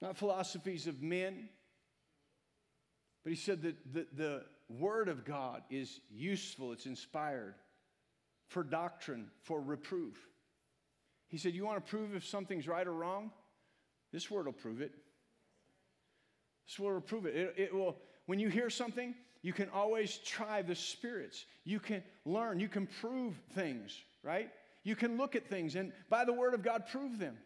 Not 0.01 0.17
philosophies 0.17 0.87
of 0.87 1.03
men, 1.03 1.49
but 3.25 3.31
he 3.31 3.37
said 3.37 3.63
that 3.63 3.93
the, 3.93 4.07
the 4.15 4.45
Word 4.69 5.09
of 5.09 5.25
God 5.25 5.63
is 5.71 5.99
useful, 6.09 6.71
it's 6.71 6.87
inspired 6.87 7.57
for 8.47 8.63
doctrine, 8.63 9.33
for 9.43 9.61
reproof. 9.61 10.17
He 11.27 11.37
said, 11.37 11.53
You 11.53 11.65
want 11.65 11.85
to 11.85 11.91
prove 11.91 12.15
if 12.15 12.25
something's 12.25 12.69
right 12.69 12.87
or 12.87 12.93
wrong? 12.95 13.33
This 14.13 14.31
word 14.31 14.47
will 14.47 14.53
prove 14.53 14.81
it. 14.81 14.93
This 16.69 16.79
will 16.79 17.01
prove 17.01 17.27
it. 17.27 17.35
it. 17.35 17.55
It 17.57 17.75
will, 17.75 17.97
when 18.27 18.39
you 18.39 18.49
hear 18.49 18.69
something, 18.69 19.15
you 19.43 19.53
can 19.53 19.69
always 19.71 20.19
try 20.19 20.63
the 20.63 20.75
spirits. 20.75 21.47
You 21.65 21.81
can 21.81 22.03
learn, 22.25 22.61
you 22.61 22.69
can 22.69 22.87
prove 23.01 23.35
things, 23.55 23.99
right? 24.23 24.51
You 24.85 24.95
can 24.95 25.17
look 25.17 25.35
at 25.35 25.47
things 25.47 25.77
and 25.77 25.93
by 26.11 26.25
the 26.25 26.33
word 26.33 26.55
of 26.55 26.63
God 26.63 26.85
prove 26.91 27.19
them. 27.19 27.37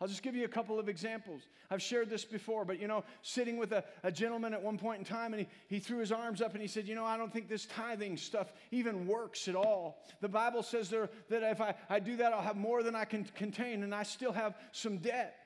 I'll 0.00 0.08
just 0.08 0.22
give 0.22 0.34
you 0.34 0.46
a 0.46 0.48
couple 0.48 0.78
of 0.78 0.88
examples. 0.88 1.42
I've 1.70 1.82
shared 1.82 2.08
this 2.08 2.24
before, 2.24 2.64
but 2.64 2.80
you 2.80 2.88
know, 2.88 3.04
sitting 3.20 3.58
with 3.58 3.72
a, 3.72 3.84
a 4.02 4.10
gentleman 4.10 4.54
at 4.54 4.62
one 4.62 4.78
point 4.78 4.98
in 4.98 5.04
time, 5.04 5.34
and 5.34 5.40
he, 5.40 5.48
he 5.68 5.78
threw 5.78 5.98
his 5.98 6.10
arms 6.10 6.40
up 6.40 6.54
and 6.54 6.62
he 6.62 6.68
said, 6.68 6.88
You 6.88 6.94
know, 6.94 7.04
I 7.04 7.18
don't 7.18 7.30
think 7.30 7.50
this 7.50 7.66
tithing 7.66 8.16
stuff 8.16 8.50
even 8.70 9.06
works 9.06 9.46
at 9.46 9.54
all. 9.54 10.02
The 10.22 10.28
Bible 10.28 10.62
says 10.62 10.88
there, 10.88 11.10
that 11.28 11.42
if 11.42 11.60
I, 11.60 11.74
I 11.90 12.00
do 12.00 12.16
that, 12.16 12.32
I'll 12.32 12.40
have 12.40 12.56
more 12.56 12.82
than 12.82 12.96
I 12.96 13.04
can 13.04 13.24
contain, 13.34 13.82
and 13.82 13.94
I 13.94 14.04
still 14.04 14.32
have 14.32 14.54
some 14.72 14.98
debt. 14.98 15.36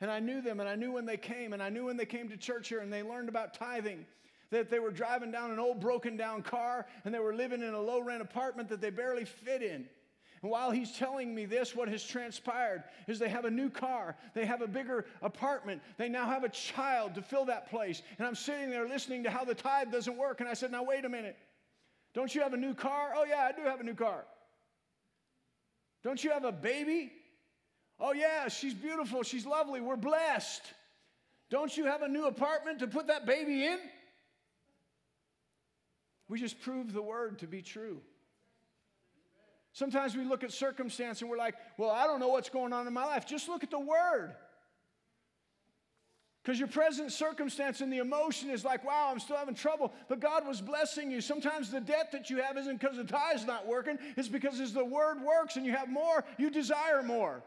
And 0.00 0.10
I 0.10 0.18
knew 0.18 0.40
them, 0.40 0.60
and 0.60 0.68
I 0.68 0.76
knew 0.76 0.92
when 0.92 1.04
they 1.04 1.16
came, 1.16 1.52
and 1.52 1.62
I 1.62 1.68
knew 1.68 1.86
when 1.86 1.96
they 1.96 2.06
came 2.06 2.28
to 2.30 2.36
church 2.36 2.68
here 2.68 2.80
and 2.80 2.92
they 2.92 3.02
learned 3.02 3.28
about 3.28 3.52
tithing 3.52 4.06
that 4.50 4.70
they 4.70 4.78
were 4.78 4.90
driving 4.90 5.30
down 5.30 5.50
an 5.50 5.58
old 5.58 5.80
broken 5.80 6.16
down 6.16 6.42
car 6.42 6.86
and 7.04 7.14
they 7.14 7.20
were 7.20 7.34
living 7.34 7.62
in 7.62 7.74
a 7.74 7.80
low 7.80 8.00
rent 8.00 8.20
apartment 8.20 8.68
that 8.68 8.80
they 8.80 8.90
barely 8.90 9.24
fit 9.24 9.62
in. 9.62 9.86
And 10.42 10.50
while 10.50 10.70
he's 10.70 10.92
telling 10.92 11.34
me 11.34 11.44
this, 11.44 11.76
what 11.76 11.88
has 11.88 12.02
transpired 12.02 12.82
is 13.06 13.18
they 13.18 13.28
have 13.28 13.44
a 13.44 13.50
new 13.50 13.68
car, 13.68 14.16
they 14.34 14.46
have 14.46 14.62
a 14.62 14.66
bigger 14.66 15.04
apartment, 15.22 15.82
they 15.98 16.08
now 16.08 16.26
have 16.26 16.44
a 16.44 16.48
child 16.48 17.14
to 17.14 17.22
fill 17.22 17.44
that 17.44 17.68
place. 17.68 18.02
And 18.18 18.26
I'm 18.26 18.34
sitting 18.34 18.70
there 18.70 18.88
listening 18.88 19.22
to 19.24 19.30
how 19.30 19.44
the 19.44 19.54
tithe 19.54 19.92
doesn't 19.92 20.16
work. 20.16 20.40
And 20.40 20.48
I 20.48 20.54
said, 20.54 20.72
Now, 20.72 20.82
wait 20.82 21.04
a 21.04 21.10
minute. 21.10 21.36
Don't 22.14 22.34
you 22.34 22.40
have 22.40 22.54
a 22.54 22.56
new 22.56 22.74
car? 22.74 23.12
Oh, 23.14 23.24
yeah, 23.24 23.50
I 23.50 23.52
do 23.52 23.62
have 23.68 23.80
a 23.80 23.84
new 23.84 23.94
car. 23.94 24.24
Don't 26.02 26.24
you 26.24 26.30
have 26.30 26.44
a 26.44 26.52
baby? 26.52 27.12
Oh, 28.00 28.12
yeah, 28.12 28.48
she's 28.48 28.72
beautiful, 28.72 29.22
she's 29.22 29.44
lovely, 29.44 29.80
we're 29.80 29.96
blessed. 29.96 30.62
Don't 31.50 31.76
you 31.76 31.84
have 31.84 32.02
a 32.02 32.08
new 32.08 32.26
apartment 32.26 32.78
to 32.78 32.86
put 32.86 33.08
that 33.08 33.26
baby 33.26 33.66
in? 33.66 33.78
We 36.28 36.38
just 36.40 36.60
prove 36.60 36.92
the 36.92 37.02
word 37.02 37.40
to 37.40 37.46
be 37.46 37.60
true. 37.60 38.00
Sometimes 39.72 40.16
we 40.16 40.24
look 40.24 40.42
at 40.42 40.52
circumstance 40.52 41.20
and 41.20 41.30
we're 41.30 41.36
like, 41.36 41.54
well, 41.76 41.90
I 41.90 42.06
don't 42.06 42.20
know 42.20 42.28
what's 42.28 42.48
going 42.48 42.72
on 42.72 42.86
in 42.86 42.92
my 42.92 43.04
life. 43.04 43.26
Just 43.26 43.48
look 43.48 43.62
at 43.62 43.70
the 43.70 43.80
word. 43.80 44.34
Because 46.42 46.58
your 46.58 46.68
present 46.68 47.12
circumstance 47.12 47.80
and 47.80 47.92
the 47.92 47.98
emotion 47.98 48.48
is 48.48 48.64
like, 48.64 48.84
wow, 48.84 49.08
I'm 49.10 49.20
still 49.20 49.36
having 49.36 49.54
trouble. 49.54 49.92
But 50.08 50.20
God 50.20 50.46
was 50.46 50.60
blessing 50.60 51.10
you. 51.10 51.20
Sometimes 51.20 51.70
the 51.70 51.80
debt 51.80 52.12
that 52.12 52.30
you 52.30 52.38
have 52.38 52.56
isn't 52.56 52.80
because 52.80 52.96
the 52.96 53.04
tithe's 53.04 53.44
not 53.44 53.66
working, 53.66 53.98
it's 54.16 54.28
because 54.28 54.58
as 54.58 54.72
the 54.72 54.84
word 54.84 55.18
works 55.20 55.56
and 55.56 55.66
you 55.66 55.72
have 55.72 55.88
more, 55.88 56.24
you 56.38 56.50
desire 56.50 57.02
more. 57.02 57.42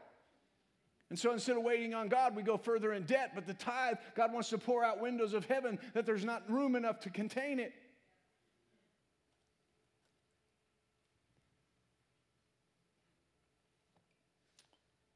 And 1.13 1.19
so 1.19 1.31
instead 1.31 1.57
of 1.57 1.61
waiting 1.61 1.93
on 1.93 2.07
God, 2.07 2.35
we 2.35 2.41
go 2.41 2.57
further 2.57 2.91
in 2.91 3.03
debt. 3.03 3.33
But 3.35 3.45
the 3.45 3.53
tithe, 3.53 3.97
God 4.15 4.33
wants 4.33 4.49
to 4.49 4.57
pour 4.57 4.83
out 4.83 4.99
windows 4.99 5.35
of 5.35 5.45
heaven 5.45 5.77
that 5.93 6.07
there's 6.07 6.25
not 6.25 6.41
room 6.49 6.75
enough 6.75 7.01
to 7.01 7.11
contain 7.11 7.59
it. 7.59 7.71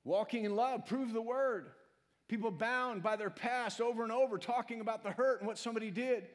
Walking 0.03 0.45
in 0.45 0.55
love, 0.55 0.85
prove 0.85 1.13
the 1.13 1.21
word. 1.23 1.71
People 2.27 2.51
bound 2.51 3.01
by 3.01 3.15
their 3.15 3.31
past 3.31 3.81
over 3.81 4.03
and 4.03 4.11
over, 4.11 4.37
talking 4.37 4.81
about 4.81 5.01
the 5.01 5.09
hurt 5.09 5.39
and 5.39 5.47
what 5.47 5.57
somebody 5.57 5.89
did. 5.89 6.27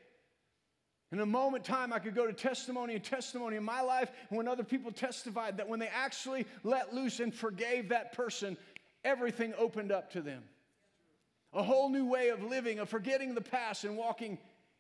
In 1.13 1.21
a 1.21 1.27
moment 1.27 1.63
time, 1.63 1.93
I 1.93 1.99
could 1.99 2.15
go 2.15 2.27
to 2.27 2.33
testimony 2.33 2.95
and 2.95 3.05
testimony 3.05 3.57
in 3.57 3.63
my 3.63 3.83
life, 3.83 4.11
when 4.31 4.49
other 4.49 4.65
people 4.65 4.91
testified 4.91 5.59
that 5.59 5.69
when 5.69 5.79
they 5.79 5.89
actually 5.89 6.47
let 6.65 6.95
loose 6.95 7.21
and 7.21 7.35
forgave 7.35 7.91
that 7.91 8.15
person, 8.15 8.57
everything 9.05 9.55
opened 9.59 9.93
up 9.93 10.13
to 10.13 10.21
them. 10.21 10.43
A 11.53 11.63
whole 11.63 11.91
new 11.91 12.07
way 12.07 12.31
of 12.31 12.43
living, 12.43 12.79
of 12.79 12.89
forgetting 12.89 13.35
the 13.35 13.41
past 13.41 13.85
and 13.85 13.97
walking 13.97 14.39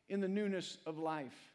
in 0.09 0.21
the 0.21 0.29
newness 0.29 0.79
of 0.87 0.99
life. 0.99 1.53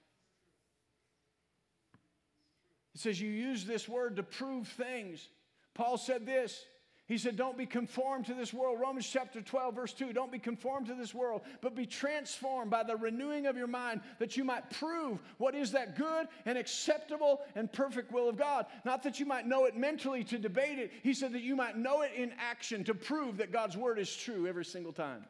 It 2.94 3.02
says 3.02 3.20
you 3.22 3.30
use 3.30 3.66
this 3.66 3.88
word 3.88 4.16
to 4.16 4.24
prove 4.24 4.68
things. 4.68 5.28
Paul 5.74 5.98
said 5.98 6.26
this 6.26 6.66
he 7.08 7.18
said, 7.18 7.38
Don't 7.38 7.58
be 7.58 7.66
conformed 7.66 8.26
to 8.26 8.34
this 8.34 8.54
world. 8.54 8.80
Romans 8.82 9.08
chapter 9.08 9.42
12, 9.42 9.76
verse 9.76 9.94
2. 9.94 10.12
Don't 10.12 10.32
be 10.32 10.40
conformed 10.40 10.88
to 10.88 10.94
this 10.94 11.14
world, 11.14 11.42
but 11.62 11.74
be 11.74 11.86
transformed 11.86 12.70
by 12.70 12.84
the 12.84 12.98
renewing 12.98 13.48
of 13.48 13.56
your 13.56 13.68
mind 13.68 14.02
that 14.20 14.36
you 14.36 14.44
might 14.44 14.70
prove 14.72 15.20
what 15.38 15.56
is 15.56 15.72
that 15.72 15.98
good 15.98 16.28
and 16.46 16.58
acceptable 16.58 17.42
and 17.56 17.72
perfect 17.72 18.12
will 18.12 18.28
of 18.28 18.38
God. 18.38 18.66
Not 18.84 19.04
that 19.04 19.22
you 19.22 19.26
might 19.26 19.48
know 19.48 19.66
it 19.66 19.78
mentally 19.78 20.26
to 20.26 20.38
debate 20.38 20.80
it. 20.80 20.92
He 21.02 21.14
said 21.14 21.32
that 21.32 21.44
you 21.44 21.56
might 21.56 21.78
know 21.78 22.02
it 22.02 22.12
in 22.14 22.34
action 22.38 22.84
to 22.84 22.94
prove 22.94 23.38
that 23.38 23.54
God's 23.54 23.78
word 23.78 24.00
is 24.00 24.14
true 24.14 24.46
every 24.46 24.66
single 24.66 24.92
time. 24.92 25.24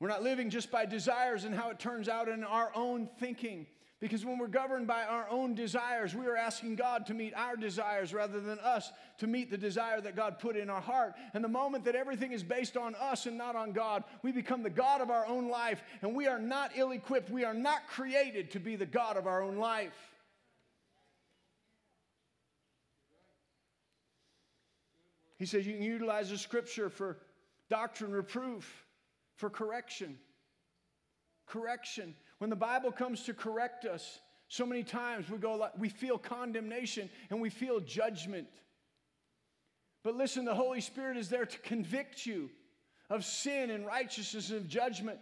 We're 0.00 0.08
not 0.08 0.24
living 0.24 0.50
just 0.50 0.72
by 0.72 0.86
desires 0.86 1.44
and 1.44 1.54
how 1.54 1.70
it 1.70 1.78
turns 1.78 2.08
out 2.08 2.28
in 2.28 2.42
our 2.42 2.70
own 2.74 3.08
thinking. 3.18 3.66
Because 3.98 4.26
when 4.26 4.38
we're 4.38 4.48
governed 4.48 4.86
by 4.86 5.04
our 5.04 5.26
own 5.30 5.54
desires, 5.54 6.14
we 6.14 6.26
are 6.26 6.36
asking 6.36 6.76
God 6.76 7.06
to 7.06 7.14
meet 7.14 7.32
our 7.34 7.56
desires 7.56 8.12
rather 8.12 8.40
than 8.40 8.58
us 8.58 8.92
to 9.18 9.26
meet 9.26 9.50
the 9.50 9.56
desire 9.56 10.02
that 10.02 10.14
God 10.14 10.38
put 10.38 10.54
in 10.54 10.68
our 10.68 10.82
heart. 10.82 11.14
And 11.32 11.42
the 11.42 11.48
moment 11.48 11.84
that 11.86 11.94
everything 11.94 12.32
is 12.32 12.42
based 12.42 12.76
on 12.76 12.94
us 12.96 13.24
and 13.24 13.38
not 13.38 13.56
on 13.56 13.72
God, 13.72 14.04
we 14.22 14.32
become 14.32 14.62
the 14.62 14.68
God 14.68 15.00
of 15.00 15.08
our 15.08 15.26
own 15.26 15.48
life. 15.48 15.82
And 16.02 16.14
we 16.14 16.26
are 16.26 16.38
not 16.38 16.72
ill 16.76 16.90
equipped. 16.90 17.30
We 17.30 17.44
are 17.44 17.54
not 17.54 17.88
created 17.88 18.50
to 18.50 18.60
be 18.60 18.76
the 18.76 18.84
God 18.84 19.16
of 19.16 19.26
our 19.26 19.42
own 19.42 19.56
life. 19.56 19.96
He 25.38 25.46
says 25.46 25.66
you 25.66 25.72
can 25.72 25.82
utilize 25.82 26.28
the 26.28 26.38
scripture 26.38 26.90
for 26.90 27.16
doctrine, 27.70 28.12
reproof, 28.12 28.84
for 29.36 29.48
correction. 29.48 30.18
Correction. 31.46 32.14
When 32.38 32.50
the 32.50 32.56
Bible 32.56 32.92
comes 32.92 33.22
to 33.24 33.34
correct 33.34 33.84
us, 33.84 34.20
so 34.48 34.66
many 34.66 34.84
times 34.84 35.28
we 35.28 35.38
go 35.38 35.68
we 35.78 35.88
feel 35.88 36.18
condemnation 36.18 37.10
and 37.30 37.40
we 37.40 37.50
feel 37.50 37.80
judgment. 37.80 38.48
But 40.04 40.14
listen, 40.14 40.44
the 40.44 40.54
Holy 40.54 40.80
Spirit 40.80 41.16
is 41.16 41.28
there 41.28 41.46
to 41.46 41.58
convict 41.58 42.26
you 42.26 42.50
of 43.10 43.24
sin 43.24 43.70
and 43.70 43.86
righteousness 43.86 44.50
and 44.50 44.68
judgment. 44.68 45.18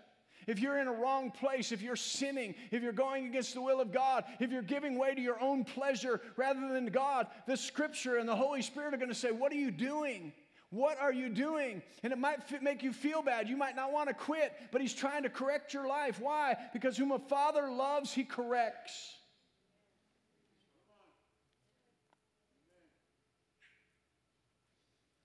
If 0.46 0.58
you're 0.58 0.78
in 0.78 0.88
a 0.88 0.92
wrong 0.92 1.30
place, 1.30 1.72
if 1.72 1.80
you're 1.80 1.96
sinning, 1.96 2.54
if 2.70 2.82
you're 2.82 2.92
going 2.92 3.26
against 3.26 3.54
the 3.54 3.62
will 3.62 3.80
of 3.80 3.92
God, 3.92 4.24
if 4.40 4.50
you're 4.50 4.60
giving 4.60 4.98
way 4.98 5.14
to 5.14 5.20
your 5.20 5.40
own 5.40 5.64
pleasure 5.64 6.20
rather 6.36 6.68
than 6.68 6.86
God, 6.86 7.28
the 7.46 7.56
scripture 7.56 8.18
and 8.18 8.28
the 8.28 8.36
Holy 8.36 8.60
Spirit 8.60 8.92
are 8.92 8.98
going 8.98 9.08
to 9.08 9.14
say, 9.14 9.30
What 9.30 9.52
are 9.52 9.56
you 9.56 9.70
doing? 9.70 10.32
What 10.74 11.00
are 11.00 11.12
you 11.12 11.28
doing? 11.28 11.82
And 12.02 12.12
it 12.12 12.18
might 12.18 12.42
fit, 12.42 12.60
make 12.60 12.82
you 12.82 12.92
feel 12.92 13.22
bad. 13.22 13.48
You 13.48 13.56
might 13.56 13.76
not 13.76 13.92
want 13.92 14.08
to 14.08 14.14
quit, 14.14 14.52
but 14.72 14.80
He's 14.80 14.92
trying 14.92 15.22
to 15.22 15.28
correct 15.28 15.72
your 15.72 15.86
life. 15.86 16.18
Why? 16.20 16.56
Because 16.72 16.96
whom 16.96 17.12
a 17.12 17.20
father 17.20 17.70
loves, 17.70 18.12
He 18.12 18.24
corrects. 18.24 19.14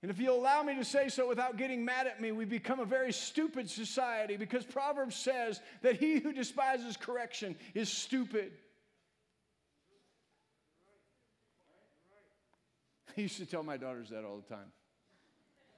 And 0.04 0.12
if 0.12 0.20
you'll 0.20 0.40
allow 0.40 0.62
me 0.62 0.76
to 0.76 0.86
say 0.86 1.10
so 1.10 1.28
without 1.28 1.58
getting 1.58 1.84
mad 1.84 2.06
at 2.06 2.22
me, 2.22 2.32
we 2.32 2.46
become 2.46 2.80
a 2.80 2.86
very 2.86 3.12
stupid 3.12 3.68
society 3.72 4.38
because 4.38 4.64
Proverbs 4.64 5.16
says 5.16 5.60
that 5.82 5.98
he 5.98 6.20
who 6.20 6.32
despises 6.32 6.96
correction 6.96 7.56
is 7.74 7.92
stupid. 7.92 8.52
I 13.18 13.22
used 13.22 13.38
to 13.38 13.48
tell 13.48 13.64
my 13.64 13.78
daughters 13.78 14.10
that 14.10 14.24
all 14.24 14.38
the 14.38 14.48
time 14.56 14.72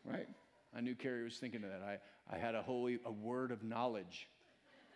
right? 0.06 0.28
I 0.76 0.82
knew 0.82 0.96
Carrie 0.96 1.24
was 1.24 1.38
thinking 1.38 1.64
of 1.64 1.70
that. 1.70 1.82
I, 1.82 2.36
I 2.36 2.40
had 2.40 2.56
a 2.56 2.62
holy 2.62 3.00
a 3.06 3.12
word 3.12 3.52
of 3.52 3.64
knowledge 3.64 4.30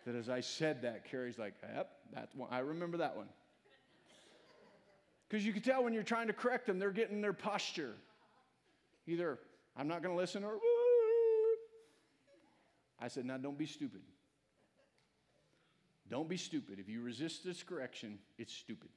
that 0.06 0.14
as 0.14 0.28
I 0.28 0.40
said 0.40 0.82
that, 0.82 1.04
Carrie's 1.04 1.38
like, 1.38 1.54
yep, 1.74 1.90
that's 2.14 2.34
one. 2.34 2.48
I 2.50 2.60
remember 2.60 2.98
that 2.98 3.16
one. 3.16 3.26
Because 5.28 5.44
you 5.44 5.52
can 5.52 5.62
tell 5.62 5.82
when 5.82 5.92
you're 5.92 6.04
trying 6.04 6.28
to 6.28 6.32
correct 6.32 6.66
them, 6.66 6.78
they're 6.78 6.92
getting 6.92 7.20
their 7.20 7.32
posture. 7.32 7.94
Either 9.06 9.38
I'm 9.76 9.88
not 9.88 10.02
going 10.02 10.14
to 10.14 10.20
listen 10.20 10.44
or 10.44 10.58
I 13.00 13.08
said, 13.08 13.26
now 13.26 13.36
don't 13.36 13.58
be 13.58 13.66
stupid. 13.66 14.00
Don't 16.08 16.28
be 16.28 16.36
stupid. 16.36 16.78
If 16.78 16.88
you 16.88 17.02
resist 17.02 17.44
this 17.44 17.62
correction, 17.62 18.18
it's 18.38 18.52
stupid. 18.52 18.90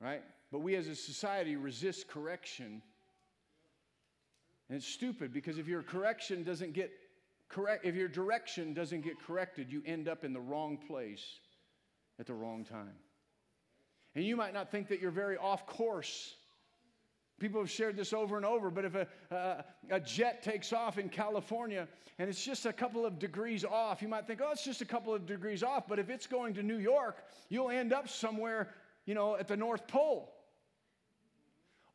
Right? 0.00 0.22
But 0.52 0.60
we 0.60 0.76
as 0.76 0.86
a 0.88 0.94
society 0.94 1.56
resist 1.56 2.08
correction 2.08 2.82
and 4.70 4.78
it's 4.78 4.86
stupid 4.86 5.34
because 5.34 5.58
if 5.58 5.66
your 5.66 5.82
correction 5.82 6.42
doesn't 6.42 6.72
get 6.72 6.90
correct, 7.50 7.84
if 7.84 7.94
your 7.94 8.08
direction 8.08 8.72
doesn't 8.72 9.02
get 9.02 9.20
corrected, 9.20 9.70
you 9.70 9.82
end 9.84 10.08
up 10.08 10.24
in 10.24 10.32
the 10.32 10.40
wrong 10.40 10.78
place 10.78 11.40
at 12.18 12.26
the 12.26 12.32
wrong 12.32 12.64
time. 12.64 12.94
And 14.14 14.24
you 14.24 14.36
might 14.36 14.54
not 14.54 14.70
think 14.70 14.88
that 14.88 15.00
you're 15.00 15.10
very 15.10 15.36
off 15.36 15.66
course, 15.66 16.34
People 17.40 17.58
have 17.62 17.70
shared 17.70 17.96
this 17.96 18.12
over 18.12 18.36
and 18.36 18.44
over, 18.44 18.70
but 18.70 18.84
if 18.84 18.94
a, 18.94 19.64
a 19.90 19.98
jet 19.98 20.42
takes 20.42 20.74
off 20.74 20.98
in 20.98 21.08
California 21.08 21.88
and 22.18 22.28
it's 22.28 22.44
just 22.44 22.66
a 22.66 22.72
couple 22.72 23.06
of 23.06 23.18
degrees 23.18 23.64
off, 23.64 24.02
you 24.02 24.08
might 24.08 24.26
think, 24.26 24.40
oh, 24.44 24.50
it's 24.52 24.62
just 24.62 24.82
a 24.82 24.84
couple 24.84 25.14
of 25.14 25.24
degrees 25.24 25.62
off. 25.62 25.88
But 25.88 25.98
if 25.98 26.10
it's 26.10 26.26
going 26.26 26.52
to 26.54 26.62
New 26.62 26.76
York, 26.76 27.24
you'll 27.48 27.70
end 27.70 27.94
up 27.94 28.10
somewhere, 28.10 28.74
you 29.06 29.14
know, 29.14 29.36
at 29.36 29.48
the 29.48 29.56
North 29.56 29.88
Pole. 29.88 30.30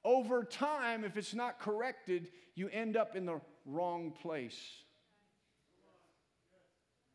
Over 0.05 0.43
time, 0.43 1.03
if 1.03 1.17
it's 1.17 1.33
not 1.33 1.59
corrected, 1.59 2.29
you 2.53 2.69
end 2.69 2.95
up 2.95 3.15
in 3.15 3.25
the 3.25 3.41
wrong 3.65 4.11
place. 4.11 4.55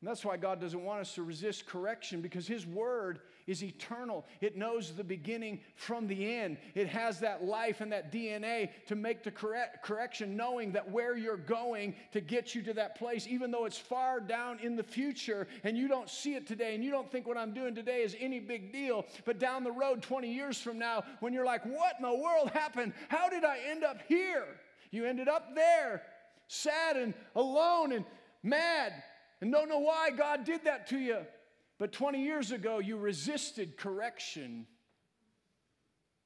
And 0.00 0.08
that's 0.08 0.24
why 0.24 0.38
God 0.38 0.62
doesn't 0.62 0.82
want 0.82 1.00
us 1.00 1.14
to 1.16 1.22
resist 1.22 1.66
correction 1.66 2.22
because 2.22 2.46
His 2.46 2.66
Word 2.66 3.20
is 3.46 3.62
eternal. 3.62 4.24
It 4.40 4.56
knows 4.56 4.92
the 4.92 5.04
beginning 5.04 5.60
from 5.74 6.06
the 6.06 6.36
end. 6.36 6.56
It 6.74 6.88
has 6.88 7.20
that 7.20 7.44
life 7.44 7.82
and 7.82 7.92
that 7.92 8.10
DNA 8.10 8.70
to 8.86 8.94
make 8.94 9.24
the 9.24 9.30
correct, 9.30 9.82
correction, 9.84 10.36
knowing 10.36 10.72
that 10.72 10.90
where 10.90 11.18
you're 11.18 11.36
going 11.36 11.94
to 12.12 12.22
get 12.22 12.54
you 12.54 12.62
to 12.62 12.72
that 12.74 12.96
place, 12.96 13.26
even 13.26 13.50
though 13.50 13.66
it's 13.66 13.76
far 13.76 14.20
down 14.20 14.58
in 14.60 14.74
the 14.74 14.82
future 14.82 15.46
and 15.64 15.76
you 15.76 15.86
don't 15.86 16.08
see 16.08 16.34
it 16.34 16.46
today 16.46 16.74
and 16.74 16.82
you 16.82 16.90
don't 16.90 17.10
think 17.12 17.28
what 17.28 17.36
I'm 17.36 17.52
doing 17.52 17.74
today 17.74 18.00
is 18.00 18.16
any 18.18 18.40
big 18.40 18.72
deal. 18.72 19.04
But 19.26 19.38
down 19.38 19.64
the 19.64 19.72
road, 19.72 20.00
20 20.00 20.32
years 20.32 20.58
from 20.58 20.78
now, 20.78 21.04
when 21.20 21.34
you're 21.34 21.44
like, 21.44 21.64
what 21.66 21.96
in 21.98 22.10
the 22.10 22.22
world 22.22 22.50
happened? 22.52 22.94
How 23.08 23.28
did 23.28 23.44
I 23.44 23.58
end 23.68 23.84
up 23.84 23.98
here? 24.08 24.46
You 24.92 25.04
ended 25.04 25.28
up 25.28 25.54
there, 25.54 26.02
sad 26.48 26.96
and 26.96 27.12
alone 27.34 27.92
and 27.92 28.06
mad 28.42 28.94
and 29.40 29.50
don't 29.52 29.68
know 29.68 29.78
why 29.78 30.10
God 30.10 30.44
did 30.44 30.64
that 30.64 30.88
to 30.88 30.98
you. 30.98 31.18
But 31.78 31.92
20 31.92 32.22
years 32.22 32.52
ago, 32.52 32.78
you 32.78 32.98
resisted 32.98 33.76
correction. 33.78 34.66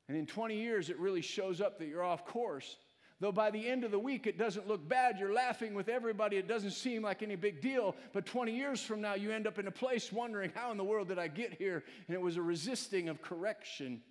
And 0.08 0.16
in 0.16 0.26
20 0.26 0.56
years, 0.56 0.90
it 0.90 0.98
really 0.98 1.22
shows 1.22 1.60
up 1.60 1.78
that 1.78 1.86
you're 1.86 2.02
off 2.02 2.26
course. 2.26 2.76
Though 3.20 3.30
by 3.30 3.52
the 3.52 3.68
end 3.68 3.84
of 3.84 3.92
the 3.92 3.98
week, 3.98 4.26
it 4.26 4.36
doesn't 4.36 4.66
look 4.66 4.86
bad. 4.88 5.18
You're 5.18 5.32
laughing 5.32 5.74
with 5.74 5.88
everybody. 5.88 6.36
It 6.36 6.48
doesn't 6.48 6.72
seem 6.72 7.02
like 7.02 7.22
any 7.22 7.36
big 7.36 7.62
deal. 7.62 7.94
But 8.12 8.26
20 8.26 8.54
years 8.54 8.82
from 8.82 9.00
now, 9.00 9.14
you 9.14 9.30
end 9.30 9.46
up 9.46 9.58
in 9.58 9.68
a 9.68 9.70
place 9.70 10.12
wondering, 10.12 10.50
how 10.54 10.72
in 10.72 10.76
the 10.76 10.84
world 10.84 11.08
did 11.08 11.18
I 11.18 11.28
get 11.28 11.54
here? 11.54 11.84
And 12.08 12.14
it 12.14 12.20
was 12.20 12.36
a 12.36 12.42
resisting 12.42 13.08
of 13.08 13.22
correction. 13.22 14.02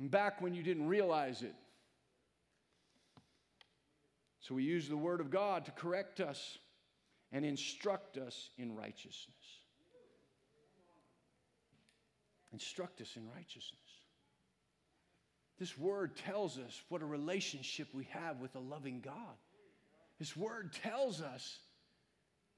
Back 0.00 0.42
when 0.42 0.54
you 0.54 0.62
didn't 0.64 0.88
realize 0.88 1.42
it. 1.42 1.54
So 4.40 4.56
we 4.56 4.64
use 4.64 4.88
the 4.88 4.96
Word 4.96 5.20
of 5.20 5.30
God 5.30 5.66
to 5.66 5.70
correct 5.70 6.20
us 6.20 6.58
and 7.32 7.44
instruct 7.44 8.16
us 8.16 8.50
in 8.58 8.74
righteousness. 8.74 9.36
Instruct 12.52 13.00
us 13.00 13.16
in 13.16 13.28
righteousness. 13.28 13.78
This 15.58 15.76
word 15.78 16.16
tells 16.16 16.58
us 16.58 16.82
what 16.88 17.02
a 17.02 17.06
relationship 17.06 17.88
we 17.92 18.08
have 18.10 18.40
with 18.40 18.54
a 18.56 18.60
loving 18.60 19.00
God. 19.00 19.36
This 20.18 20.36
word 20.36 20.72
tells 20.72 21.20
us 21.20 21.58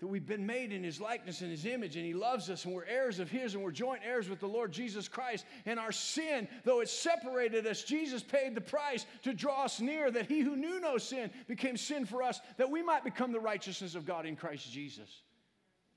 that 0.03 0.09
we've 0.09 0.27
been 0.27 0.45
made 0.45 0.73
in 0.73 0.83
his 0.83 1.01
likeness 1.01 1.43
and 1.43 1.51
his 1.53 1.65
image, 1.65 1.95
and 1.95 2.05
he 2.05 2.13
loves 2.13 2.51
us, 2.51 2.65
and 2.65 2.75
we're 2.75 2.85
heirs 2.87 3.21
of 3.21 3.31
his, 3.31 3.55
and 3.55 3.63
we're 3.63 3.71
joint 3.71 4.03
heirs 4.05 4.29
with 4.29 4.41
the 4.41 4.49
Lord 4.49 4.73
Jesus 4.73 5.07
Christ. 5.07 5.47
And 5.65 5.79
our 5.79 5.93
sin, 5.93 6.49
though 6.65 6.81
it 6.81 6.89
separated 6.89 7.65
us, 7.69 7.85
Jesus 7.85 8.21
paid 8.21 8.57
the 8.57 8.61
price 8.61 9.07
to 9.23 9.33
draw 9.33 9.63
us 9.63 9.81
near, 9.81 10.11
that 10.11 10.27
he 10.27 10.41
who 10.41 10.57
knew 10.57 10.81
no 10.81 10.99
sin 10.99 11.31
became 11.47 11.77
sin 11.77 12.05
for 12.05 12.21
us, 12.21 12.41
that 12.57 12.69
we 12.69 12.83
might 12.83 13.05
become 13.05 13.31
the 13.31 13.39
righteousness 13.39 13.95
of 13.95 14.05
God 14.05 14.27
in 14.27 14.35
Christ 14.35 14.73
Jesus. 14.73 15.09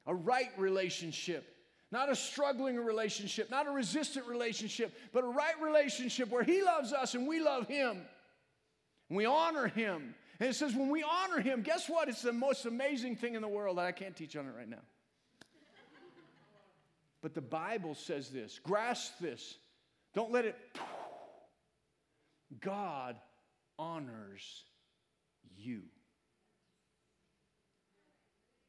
A 0.06 0.14
right 0.14 0.52
relationship. 0.56 1.56
Not 1.92 2.12
a 2.12 2.16
struggling 2.16 2.76
relationship, 2.76 3.50
not 3.50 3.66
a 3.66 3.72
resistant 3.72 4.28
relationship, 4.28 4.96
but 5.14 5.24
a 5.24 5.28
right 5.28 5.60
relationship 5.60 6.30
where 6.30 6.44
He 6.44 6.62
loves 6.62 6.94
us 6.94 7.16
and 7.16 7.28
we 7.28 7.40
love 7.40 7.68
Him. 7.68 8.04
And 9.10 9.18
we 9.18 9.26
honor 9.26 9.68
Him 9.68 10.14
and 10.40 10.50
it 10.50 10.56
says, 10.56 10.74
when 10.76 10.90
we 10.90 11.04
honor 11.04 11.42
him, 11.42 11.62
guess 11.62 11.88
what? 11.88 12.10
It's 12.10 12.22
the 12.22 12.34
most 12.34 12.66
amazing 12.66 13.16
thing 13.16 13.36
in 13.36 13.42
the 13.42 13.48
world. 13.48 13.78
that 13.78 13.86
I 13.86 13.92
can't 13.92 14.16
teach 14.16 14.36
on 14.36 14.46
it 14.46 14.54
right 14.58 14.70
now. 14.70 14.82
But 17.22 17.34
the 17.34 17.42
Bible 17.42 17.96
says 17.96 18.30
this 18.30 18.60
grasp 18.60 19.14
this. 19.20 19.58
Don't 20.14 20.32
let 20.32 20.46
it. 20.46 20.56
God 22.60 23.16
honors 23.80 24.64
you. 25.58 25.82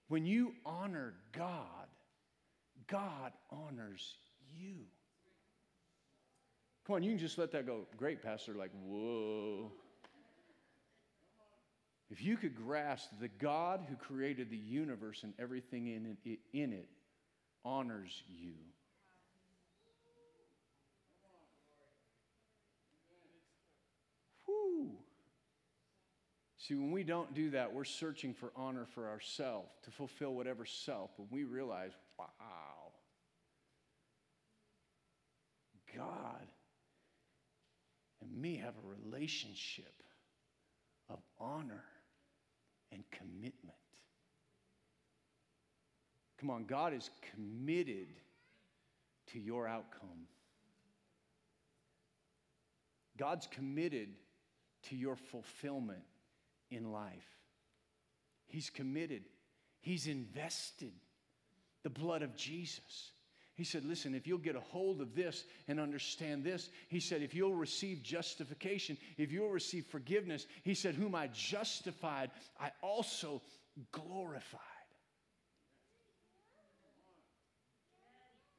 When 0.08 0.24
you 0.24 0.54
honor 0.64 1.14
God, 1.32 1.88
God 2.86 3.32
honors 3.50 4.14
you. 4.56 4.86
Come 6.86 6.96
on, 6.96 7.02
you 7.02 7.10
can 7.10 7.18
just 7.18 7.38
let 7.38 7.50
that 7.52 7.66
go. 7.66 7.86
Great, 7.96 8.22
Pastor. 8.22 8.54
Like, 8.54 8.70
whoa. 8.84 9.72
If 12.10 12.22
you 12.22 12.36
could 12.36 12.54
grasp 12.54 13.10
the 13.20 13.28
God 13.28 13.84
who 13.88 13.96
created 13.96 14.48
the 14.48 14.56
universe 14.56 15.22
and 15.24 15.34
everything 15.38 15.88
in 15.88 16.16
it, 16.24 16.38
in 16.52 16.72
it 16.72 16.88
honors 17.64 18.22
you. 18.28 18.54
Whew. 24.46 24.92
See, 26.58 26.74
when 26.76 26.92
we 26.92 27.02
don't 27.02 27.34
do 27.34 27.50
that, 27.50 27.74
we're 27.74 27.84
searching 27.84 28.34
for 28.34 28.52
honor 28.54 28.86
for 28.94 29.08
ourselves 29.08 29.70
to 29.82 29.90
fulfill 29.90 30.32
whatever 30.34 30.64
self. 30.64 31.10
When 31.16 31.28
we 31.32 31.42
realize, 31.42 31.92
wow, 32.18 32.26
God 35.96 36.46
and 38.22 38.40
me 38.40 38.58
have 38.58 38.74
a 38.74 39.08
relationship 39.08 40.02
of 41.08 41.18
honor 41.40 41.84
and 42.92 43.02
commitment. 43.10 43.76
Come 46.38 46.50
on, 46.50 46.64
God 46.64 46.92
is 46.92 47.10
committed 47.34 48.08
to 49.32 49.38
your 49.38 49.66
outcome. 49.66 50.28
God's 53.16 53.46
committed 53.46 54.10
to 54.84 54.96
your 54.96 55.16
fulfillment 55.16 56.04
in 56.70 56.92
life. 56.92 57.26
He's 58.46 58.70
committed, 58.70 59.22
He's 59.80 60.06
invested 60.06 60.92
the 61.82 61.90
blood 61.90 62.22
of 62.22 62.36
Jesus. 62.36 63.12
He 63.56 63.64
said, 63.64 63.84
Listen, 63.84 64.14
if 64.14 64.26
you'll 64.26 64.38
get 64.38 64.54
a 64.54 64.60
hold 64.60 65.00
of 65.00 65.14
this 65.14 65.44
and 65.66 65.80
understand 65.80 66.44
this, 66.44 66.68
he 66.88 67.00
said, 67.00 67.22
if 67.22 67.34
you'll 67.34 67.54
receive 67.54 68.02
justification, 68.02 68.98
if 69.16 69.32
you'll 69.32 69.50
receive 69.50 69.86
forgiveness, 69.86 70.46
he 70.62 70.74
said, 70.74 70.94
Whom 70.94 71.14
I 71.14 71.28
justified, 71.28 72.30
I 72.60 72.70
also 72.82 73.40
glorified. 73.92 74.60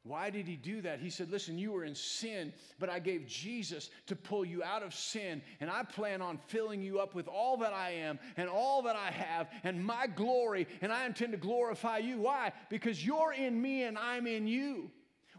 Why 0.08 0.30
did 0.30 0.48
he 0.48 0.56
do 0.56 0.82
that? 0.82 1.00
He 1.00 1.10
said, 1.10 1.30
Listen, 1.30 1.58
you 1.58 1.74
were 1.74 1.84
in 1.84 1.94
sin, 1.94 2.54
but 2.80 2.90
I 2.90 3.00
gave 3.00 3.28
Jesus 3.28 3.90
to 4.06 4.16
pull 4.16 4.46
you 4.46 4.64
out 4.64 4.82
of 4.82 4.94
sin, 4.94 5.42
and 5.60 5.70
I 5.70 5.84
plan 5.84 6.22
on 6.22 6.38
filling 6.48 6.82
you 6.82 7.00
up 7.00 7.14
with 7.14 7.28
all 7.28 7.58
that 7.58 7.74
I 7.74 7.92
am 7.92 8.18
and 8.38 8.50
all 8.50 8.82
that 8.84 8.96
I 8.96 9.12
have 9.12 9.50
and 9.64 9.84
my 9.84 10.08
glory, 10.08 10.68
and 10.82 10.94
I 10.94 11.06
intend 11.06 11.34
to 11.34 11.38
glorify 11.38 11.98
you. 11.98 12.20
Why? 12.20 12.54
Because 12.70 13.06
you're 13.06 13.34
in 13.34 13.62
me 13.62 13.84
and 13.84 13.98
I'm 13.98 14.28
in 14.28 14.48
you. 14.48 14.92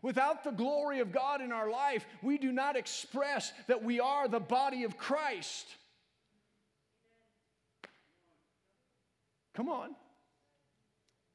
Without 0.03 0.45
the 0.45 0.51
glory 0.51 1.01
of 1.01 1.13
God 1.13 1.41
in 1.41 1.51
our 1.51 1.71
life, 1.71 2.07
we 2.23 2.39
do 2.39 2.53
not 2.53 2.77
express 2.77 3.53
that 3.67 3.83
we 3.83 4.01
are 4.01 4.29
the 4.29 4.39
body 4.39 4.85
of 4.85 4.97
Christ. 4.99 5.67
Come 9.55 9.69
on. 9.69 9.97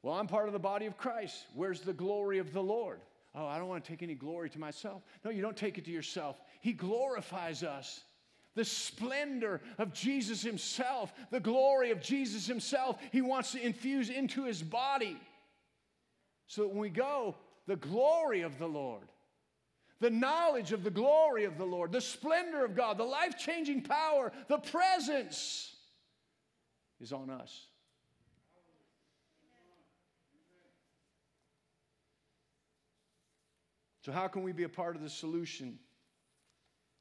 Well, 0.01 0.13
I'm 0.13 0.27
part 0.27 0.47
of 0.47 0.53
the 0.53 0.59
body 0.59 0.86
of 0.86 0.97
Christ. 0.97 1.45
Where's 1.55 1.81
the 1.81 1.93
glory 1.93 2.38
of 2.38 2.53
the 2.53 2.63
Lord? 2.63 2.99
Oh, 3.36 3.45
I 3.45 3.57
don't 3.57 3.67
want 3.67 3.84
to 3.84 3.89
take 3.89 4.03
any 4.03 4.15
glory 4.15 4.49
to 4.51 4.59
myself. 4.59 5.03
No, 5.23 5.31
you 5.31 5.41
don't 5.41 5.57
take 5.57 5.77
it 5.77 5.86
to 5.86 5.91
yourself. 5.91 6.39
He 6.61 6.73
glorifies 6.73 7.63
us. 7.63 8.01
The 8.55 8.65
splendor 8.65 9.61
of 9.79 9.93
Jesus 9.93 10.43
Himself, 10.43 11.11
the 11.31 11.39
glory 11.39 11.89
of 11.89 12.01
Jesus 12.01 12.45
Himself, 12.45 12.99
He 13.11 13.21
wants 13.21 13.53
to 13.53 13.65
infuse 13.65 14.09
into 14.09 14.43
His 14.43 14.61
body. 14.61 15.17
So 16.47 16.61
that 16.63 16.67
when 16.69 16.79
we 16.79 16.89
go, 16.89 17.36
the 17.65 17.75
glory 17.75 18.41
of 18.41 18.59
the 18.59 18.67
Lord, 18.67 19.07
the 19.99 20.09
knowledge 20.09 20.71
of 20.71 20.84
the 20.84 20.91
glory 20.91 21.45
of 21.45 21.57
the 21.57 21.65
Lord, 21.65 21.91
the 21.91 22.01
splendor 22.01 22.63
of 22.63 22.75
God, 22.75 22.97
the 22.97 23.03
life 23.03 23.38
changing 23.38 23.84
power, 23.84 24.31
the 24.49 24.59
presence 24.59 25.75
is 26.99 27.11
on 27.13 27.29
us. 27.29 27.67
So, 34.03 34.11
how 34.11 34.27
can 34.27 34.43
we 34.43 34.51
be 34.51 34.63
a 34.63 34.69
part 34.69 34.95
of 34.95 35.01
the 35.01 35.09
solution 35.09 35.79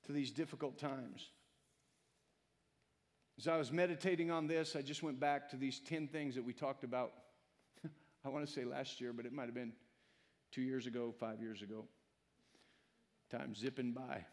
to 0.06 0.12
these 0.12 0.30
difficult 0.30 0.78
times? 0.78 1.30
As 3.38 3.48
I 3.48 3.56
was 3.56 3.72
meditating 3.72 4.30
on 4.30 4.46
this, 4.46 4.76
I 4.76 4.82
just 4.82 5.02
went 5.02 5.18
back 5.18 5.50
to 5.50 5.56
these 5.56 5.80
10 5.80 6.06
things 6.08 6.36
that 6.36 6.44
we 6.44 6.52
talked 6.52 6.84
about. 6.84 7.12
I 8.24 8.28
want 8.28 8.46
to 8.46 8.52
say 8.52 8.64
last 8.64 9.00
year, 9.00 9.12
but 9.12 9.26
it 9.26 9.32
might 9.32 9.46
have 9.46 9.54
been 9.54 9.72
two 10.52 10.62
years 10.62 10.86
ago, 10.86 11.12
five 11.18 11.40
years 11.40 11.60
ago. 11.60 11.86
Time 13.30 13.54
zipping 13.54 13.92
by. 13.92 14.24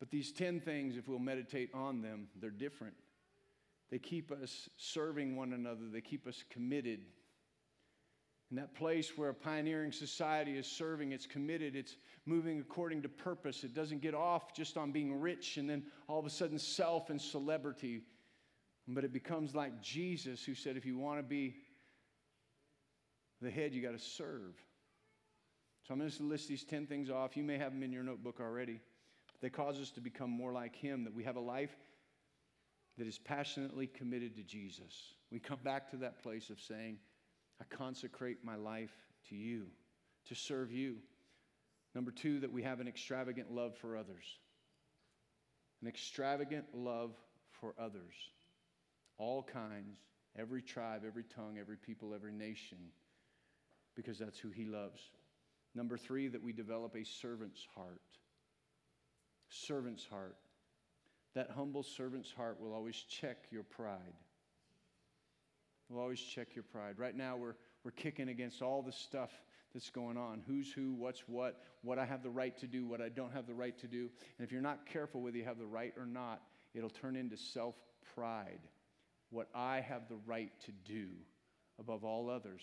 But 0.00 0.10
these 0.10 0.32
10 0.32 0.60
things, 0.60 0.96
if 0.96 1.06
we'll 1.06 1.18
meditate 1.20 1.70
on 1.72 2.02
them, 2.02 2.26
they're 2.40 2.50
different. 2.50 2.94
They 3.90 3.98
keep 3.98 4.32
us 4.32 4.68
serving 4.76 5.36
one 5.36 5.52
another, 5.52 5.82
they 5.92 6.00
keep 6.00 6.26
us 6.26 6.42
committed. 6.50 7.00
In 8.50 8.56
that 8.56 8.74
place 8.74 9.16
where 9.16 9.28
a 9.28 9.34
pioneering 9.34 9.92
society 9.92 10.58
is 10.58 10.66
serving, 10.66 11.12
it's 11.12 11.26
committed, 11.26 11.76
it's 11.76 11.96
moving 12.26 12.58
according 12.58 13.02
to 13.02 13.08
purpose. 13.08 13.62
It 13.62 13.74
doesn't 13.74 14.02
get 14.02 14.14
off 14.14 14.52
just 14.54 14.76
on 14.76 14.90
being 14.90 15.20
rich 15.20 15.56
and 15.56 15.70
then 15.70 15.84
all 16.08 16.18
of 16.18 16.26
a 16.26 16.30
sudden 16.30 16.58
self 16.58 17.10
and 17.10 17.20
celebrity. 17.20 18.02
But 18.88 19.04
it 19.04 19.12
becomes 19.12 19.54
like 19.54 19.80
Jesus, 19.80 20.44
who 20.44 20.56
said, 20.56 20.76
if 20.76 20.84
you 20.84 20.98
want 20.98 21.20
to 21.20 21.22
be 21.22 21.54
the 23.40 23.50
head, 23.50 23.72
you 23.72 23.82
got 23.82 23.92
to 23.92 24.04
serve. 24.04 24.56
So 25.86 25.94
I'm 25.94 26.00
going 26.00 26.10
to 26.10 26.22
list 26.24 26.48
these 26.48 26.64
10 26.64 26.86
things 26.86 27.08
off. 27.08 27.36
You 27.36 27.44
may 27.44 27.56
have 27.56 27.72
them 27.72 27.84
in 27.84 27.92
your 27.92 28.02
notebook 28.02 28.40
already. 28.40 28.80
They 29.40 29.48
cause 29.48 29.78
us 29.80 29.90
to 29.92 30.00
become 30.00 30.30
more 30.30 30.52
like 30.52 30.74
Him, 30.74 31.04
that 31.04 31.14
we 31.14 31.24
have 31.24 31.36
a 31.36 31.40
life 31.40 31.74
that 32.98 33.06
is 33.06 33.18
passionately 33.18 33.86
committed 33.86 34.36
to 34.36 34.42
Jesus. 34.42 35.14
We 35.30 35.38
come 35.38 35.60
back 35.64 35.90
to 35.92 35.96
that 35.98 36.22
place 36.22 36.50
of 36.50 36.60
saying, 36.60 36.98
I 37.60 37.64
consecrate 37.64 38.38
my 38.44 38.56
life 38.56 38.94
to 39.28 39.36
you, 39.36 39.66
to 40.26 40.34
serve 40.34 40.72
you. 40.72 40.96
Number 41.94 42.10
two, 42.10 42.40
that 42.40 42.52
we 42.52 42.62
have 42.62 42.80
an 42.80 42.88
extravagant 42.88 43.52
love 43.52 43.76
for 43.76 43.96
others. 43.96 44.24
An 45.82 45.88
extravagant 45.88 46.66
love 46.72 47.12
for 47.60 47.74
others. 47.78 48.14
All 49.18 49.42
kinds, 49.42 49.98
every 50.38 50.62
tribe, 50.62 51.02
every 51.06 51.24
tongue, 51.24 51.58
every 51.58 51.76
people, 51.76 52.14
every 52.14 52.32
nation, 52.32 52.78
because 53.94 54.18
that's 54.18 54.38
who 54.38 54.50
he 54.50 54.64
loves. 54.64 55.00
Number 55.74 55.98
three, 55.98 56.28
that 56.28 56.42
we 56.42 56.52
develop 56.52 56.96
a 56.96 57.04
servant's 57.04 57.66
heart. 57.74 58.00
Servant's 59.48 60.04
heart. 60.04 60.36
That 61.34 61.50
humble 61.50 61.82
servant's 61.82 62.32
heart 62.32 62.60
will 62.60 62.72
always 62.72 62.96
check 62.96 63.44
your 63.50 63.62
pride. 63.62 64.14
Will 65.90 66.00
always 66.00 66.20
check 66.20 66.54
your 66.54 66.62
pride. 66.62 66.98
Right 66.98 67.16
now, 67.16 67.36
we're, 67.36 67.56
we're 67.84 67.90
kicking 67.90 68.28
against 68.28 68.62
all 68.62 68.80
the 68.80 68.92
stuff 68.92 69.30
that's 69.74 69.90
going 69.90 70.16
on 70.16 70.42
who's 70.46 70.72
who, 70.72 70.92
what's 70.92 71.24
what, 71.26 71.62
what 71.82 71.98
I 71.98 72.04
have 72.04 72.22
the 72.22 72.30
right 72.30 72.56
to 72.58 72.66
do, 72.66 72.86
what 72.86 73.00
I 73.00 73.08
don't 73.08 73.32
have 73.32 73.46
the 73.46 73.54
right 73.54 73.76
to 73.78 73.86
do. 73.86 74.08
And 74.38 74.46
if 74.46 74.52
you're 74.52 74.60
not 74.60 74.86
careful 74.86 75.20
whether 75.20 75.36
you 75.36 75.44
have 75.44 75.58
the 75.58 75.66
right 75.66 75.92
or 75.96 76.06
not, 76.06 76.42
it'll 76.74 76.90
turn 76.90 77.16
into 77.16 77.36
self 77.36 77.74
pride. 78.14 78.60
What 79.30 79.48
I 79.54 79.80
have 79.80 80.08
the 80.08 80.18
right 80.26 80.50
to 80.66 80.72
do 80.84 81.08
above 81.78 82.04
all 82.04 82.28
others. 82.30 82.62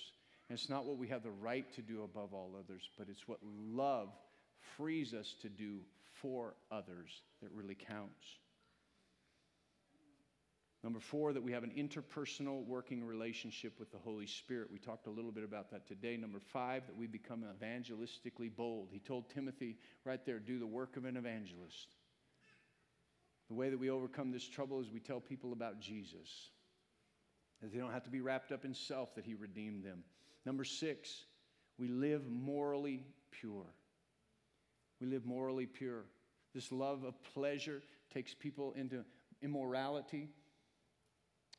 And 0.50 0.58
it's 0.58 0.70
not 0.70 0.86
what 0.86 0.98
we 0.98 1.08
have 1.08 1.24
the 1.24 1.32
right 1.32 1.70
to 1.76 1.82
do 1.82 2.04
above 2.04 2.34
all 2.34 2.56
others, 2.58 2.90
but 2.98 3.08
it's 3.10 3.28
what 3.28 3.40
love 3.44 4.10
frees 4.78 5.14
us 5.14 5.36
to 5.42 5.50
do 5.50 5.80
for 6.22 6.56
others 6.72 7.22
that 7.42 7.52
really 7.52 7.76
counts. 7.76 8.26
Number 10.88 11.02
four, 11.02 11.34
that 11.34 11.44
we 11.44 11.52
have 11.52 11.66
an 11.66 11.74
interpersonal 11.78 12.66
working 12.66 13.04
relationship 13.04 13.78
with 13.78 13.92
the 13.92 13.98
Holy 13.98 14.26
Spirit. 14.26 14.70
We 14.72 14.80
talked 14.80 15.08
a 15.08 15.10
little 15.10 15.34
bit 15.34 15.44
about 15.44 15.70
that 15.72 15.86
today. 15.86 16.16
Number 16.16 16.40
five, 16.40 16.88
that 16.88 16.96
we 16.96 17.08
become 17.08 17.44
evangelistically 17.44 18.56
bold. 18.56 18.88
He 18.90 19.00
told 19.00 19.30
Timothy 19.30 19.76
right 20.06 20.26
there, 20.26 20.40
do 20.40 20.60
the 20.60 20.66
work 20.66 20.96
of 20.96 21.04
an 21.04 21.18
evangelist. 21.18 21.98
The 23.50 23.54
way 23.54 23.70
that 23.70 23.78
we 23.78 23.90
overcome 23.90 24.32
this 24.32 24.48
trouble 24.48 24.80
is 24.80 24.90
we 24.90 25.02
tell 25.02 25.20
people 25.20 25.52
about 25.52 25.82
Jesus. 25.82 26.52
That 27.62 27.74
they 27.74 27.80
don't 27.80 27.92
have 27.92 28.06
to 28.06 28.10
be 28.10 28.22
wrapped 28.22 28.54
up 28.54 28.64
in 28.64 28.74
self, 28.74 29.14
that 29.16 29.26
He 29.26 29.36
redeemed 29.36 29.84
them. 29.84 30.06
Number 30.46 30.64
six, 30.64 31.26
we 31.78 31.90
live 31.90 32.30
morally 32.30 33.04
pure. 33.32 33.66
We 35.02 35.08
live 35.08 35.26
morally 35.26 35.66
pure. 35.66 36.06
This 36.56 36.72
love 36.72 37.04
of 37.04 37.22
pleasure 37.34 37.84
takes 38.14 38.34
people 38.34 38.72
into 38.78 39.04
immorality. 39.42 40.30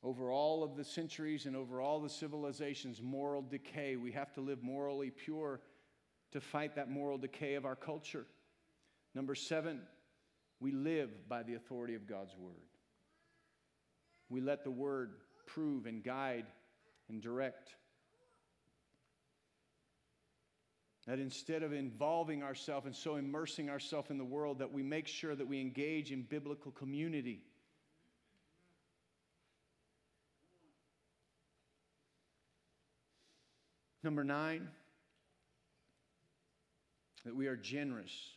Over 0.02 0.30
all 0.30 0.62
of 0.62 0.76
the 0.76 0.84
centuries 0.84 1.46
and 1.46 1.56
over 1.56 1.80
all 1.80 2.00
the 2.00 2.08
civilizations, 2.08 3.02
moral 3.02 3.42
decay. 3.42 3.96
We 3.96 4.12
have 4.12 4.32
to 4.34 4.40
live 4.40 4.62
morally 4.62 5.10
pure 5.10 5.60
to 6.32 6.40
fight 6.40 6.76
that 6.76 6.88
moral 6.88 7.18
decay 7.18 7.54
of 7.54 7.64
our 7.64 7.74
culture. 7.74 8.26
Number 9.14 9.34
seven, 9.34 9.80
we 10.60 10.70
live 10.70 11.28
by 11.28 11.42
the 11.42 11.54
authority 11.54 11.94
of 11.94 12.06
God's 12.06 12.36
Word. 12.36 12.54
We 14.28 14.40
let 14.40 14.62
the 14.62 14.70
Word 14.70 15.14
prove 15.46 15.86
and 15.86 16.04
guide 16.04 16.46
and 17.08 17.20
direct. 17.20 17.74
That 21.06 21.18
instead 21.18 21.62
of 21.62 21.72
involving 21.72 22.42
ourselves 22.42 22.86
and 22.86 22.94
so 22.94 23.16
immersing 23.16 23.70
ourselves 23.70 24.10
in 24.10 24.18
the 24.18 24.24
world, 24.24 24.58
that 24.58 24.72
we 24.72 24.82
make 24.82 25.06
sure 25.06 25.34
that 25.34 25.48
we 25.48 25.60
engage 25.60 26.12
in 26.12 26.22
biblical 26.22 26.70
community 26.70 27.40
Number 34.08 34.24
nine, 34.24 34.66
that 37.26 37.36
we 37.36 37.46
are 37.46 37.56
generous. 37.56 38.30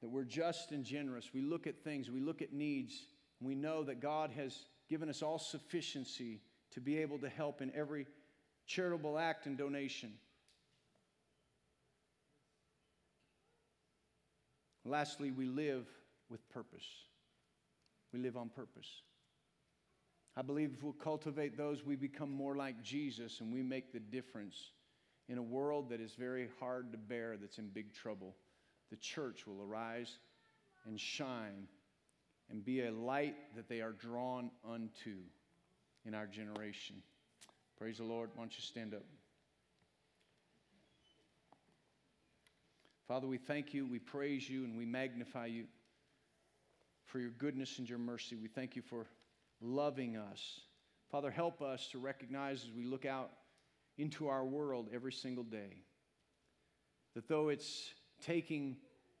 That 0.00 0.08
we're 0.08 0.24
just 0.24 0.72
and 0.72 0.82
generous. 0.82 1.28
We 1.34 1.42
look 1.42 1.66
at 1.66 1.78
things, 1.84 2.10
we 2.10 2.20
look 2.20 2.40
at 2.40 2.54
needs, 2.54 2.94
and 3.38 3.46
we 3.46 3.54
know 3.54 3.84
that 3.84 4.00
God 4.00 4.30
has 4.30 4.64
given 4.88 5.10
us 5.10 5.20
all 5.20 5.38
sufficiency 5.38 6.40
to 6.70 6.80
be 6.80 6.96
able 6.96 7.18
to 7.18 7.28
help 7.28 7.60
in 7.60 7.70
every 7.74 8.06
charitable 8.66 9.18
act 9.18 9.44
and 9.44 9.58
donation. 9.58 10.14
Lastly, 14.86 15.32
we 15.32 15.44
live 15.44 15.86
with 16.30 16.48
purpose. 16.48 16.86
We 18.10 18.20
live 18.20 18.38
on 18.38 18.48
purpose. 18.48 18.88
I 20.36 20.42
believe 20.42 20.72
if 20.74 20.82
we'll 20.82 20.94
cultivate 20.94 21.56
those, 21.56 21.84
we 21.84 21.94
become 21.94 22.30
more 22.30 22.56
like 22.56 22.82
Jesus 22.82 23.40
and 23.40 23.52
we 23.52 23.62
make 23.62 23.92
the 23.92 24.00
difference 24.00 24.72
in 25.28 25.38
a 25.38 25.42
world 25.42 25.90
that 25.90 26.00
is 26.00 26.14
very 26.14 26.48
hard 26.58 26.92
to 26.92 26.98
bear, 26.98 27.36
that's 27.36 27.58
in 27.58 27.68
big 27.68 27.92
trouble. 27.92 28.34
The 28.90 28.96
church 28.96 29.46
will 29.46 29.62
arise 29.62 30.18
and 30.86 30.98
shine 30.98 31.68
and 32.50 32.64
be 32.64 32.82
a 32.82 32.90
light 32.90 33.36
that 33.56 33.68
they 33.68 33.80
are 33.80 33.92
drawn 33.92 34.50
unto 34.68 35.16
in 36.04 36.14
our 36.14 36.26
generation. 36.26 36.96
Praise 37.78 37.98
the 37.98 38.04
Lord. 38.04 38.30
Why 38.34 38.42
don't 38.44 38.56
you 38.56 38.62
stand 38.62 38.94
up? 38.94 39.04
Father, 43.06 43.26
we 43.26 43.38
thank 43.38 43.74
you, 43.74 43.86
we 43.86 43.98
praise 43.98 44.48
you, 44.48 44.64
and 44.64 44.78
we 44.78 44.86
magnify 44.86 45.46
you 45.46 45.64
for 47.04 47.18
your 47.18 47.30
goodness 47.30 47.78
and 47.78 47.88
your 47.88 47.98
mercy. 47.98 48.36
We 48.36 48.48
thank 48.48 48.76
you 48.76 48.82
for 48.82 49.06
loving 49.62 50.16
us. 50.16 50.60
Father, 51.10 51.30
help 51.30 51.62
us 51.62 51.88
to 51.92 51.98
recognize 51.98 52.64
as 52.64 52.72
we 52.72 52.84
look 52.84 53.04
out 53.04 53.30
into 53.98 54.28
our 54.28 54.44
world 54.44 54.88
every 54.92 55.12
single 55.12 55.44
day 55.44 55.82
that 57.14 57.28
though 57.28 57.48
it's 57.50 57.90
taking 58.24 58.76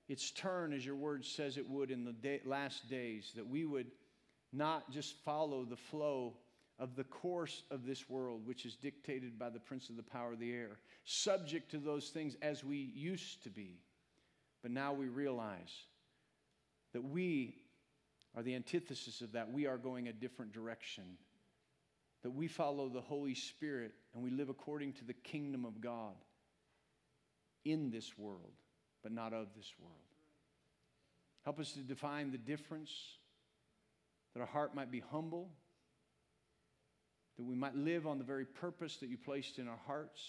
its 0.08 0.30
turn, 0.30 0.72
as 0.72 0.84
your 0.84 0.96
word 0.96 1.24
says 1.24 1.56
it 1.56 1.68
would 1.68 1.90
in 1.90 2.04
the 2.04 2.12
day, 2.12 2.40
last 2.44 2.88
days, 2.88 3.32
that 3.36 3.46
we 3.46 3.64
would 3.64 3.90
not 4.52 4.90
just 4.90 5.14
follow 5.24 5.64
the 5.64 5.76
flow 5.76 6.34
of 6.78 6.96
the 6.96 7.04
course 7.04 7.62
of 7.70 7.86
this 7.86 8.08
world, 8.08 8.46
which 8.46 8.66
is 8.66 8.74
dictated 8.74 9.38
by 9.38 9.48
the 9.48 9.60
prince 9.60 9.88
of 9.88 9.96
the 9.96 10.02
power 10.02 10.32
of 10.32 10.38
the 10.38 10.52
air, 10.52 10.78
subject 11.04 11.70
to 11.70 11.78
those 11.78 12.08
things 12.08 12.36
as 12.42 12.64
we 12.64 12.76
used 12.76 13.42
to 13.44 13.50
be. 13.50 13.80
But 14.62 14.72
now 14.72 14.92
we 14.92 15.06
realize 15.06 15.72
that 16.92 17.04
we 17.04 17.61
are 18.36 18.42
the 18.42 18.54
antithesis 18.54 19.20
of 19.20 19.32
that. 19.32 19.50
We 19.50 19.66
are 19.66 19.78
going 19.78 20.08
a 20.08 20.12
different 20.12 20.52
direction. 20.52 21.04
That 22.22 22.30
we 22.30 22.46
follow 22.46 22.88
the 22.88 23.00
Holy 23.00 23.34
Spirit 23.34 23.92
and 24.14 24.22
we 24.22 24.30
live 24.30 24.48
according 24.48 24.92
to 24.94 25.04
the 25.04 25.12
kingdom 25.12 25.64
of 25.64 25.80
God 25.80 26.14
in 27.64 27.90
this 27.90 28.16
world, 28.16 28.52
but 29.02 29.12
not 29.12 29.32
of 29.32 29.48
this 29.56 29.72
world. 29.78 29.96
Help 31.44 31.58
us 31.58 31.72
to 31.72 31.80
define 31.80 32.30
the 32.30 32.38
difference, 32.38 32.92
that 34.34 34.40
our 34.40 34.46
heart 34.46 34.74
might 34.74 34.90
be 34.90 35.00
humble, 35.00 35.50
that 37.36 37.44
we 37.44 37.56
might 37.56 37.74
live 37.74 38.06
on 38.06 38.18
the 38.18 38.24
very 38.24 38.44
purpose 38.44 38.98
that 38.98 39.08
you 39.08 39.18
placed 39.18 39.58
in 39.58 39.66
our 39.66 39.80
hearts, 39.86 40.22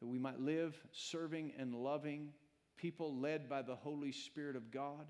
that 0.00 0.08
we 0.08 0.18
might 0.18 0.40
live 0.40 0.76
serving 0.92 1.52
and 1.58 1.74
loving 1.74 2.28
people 2.76 3.16
led 3.16 3.48
by 3.48 3.62
the 3.62 3.76
Holy 3.76 4.12
Spirit 4.12 4.56
of 4.56 4.70
God 4.70 5.06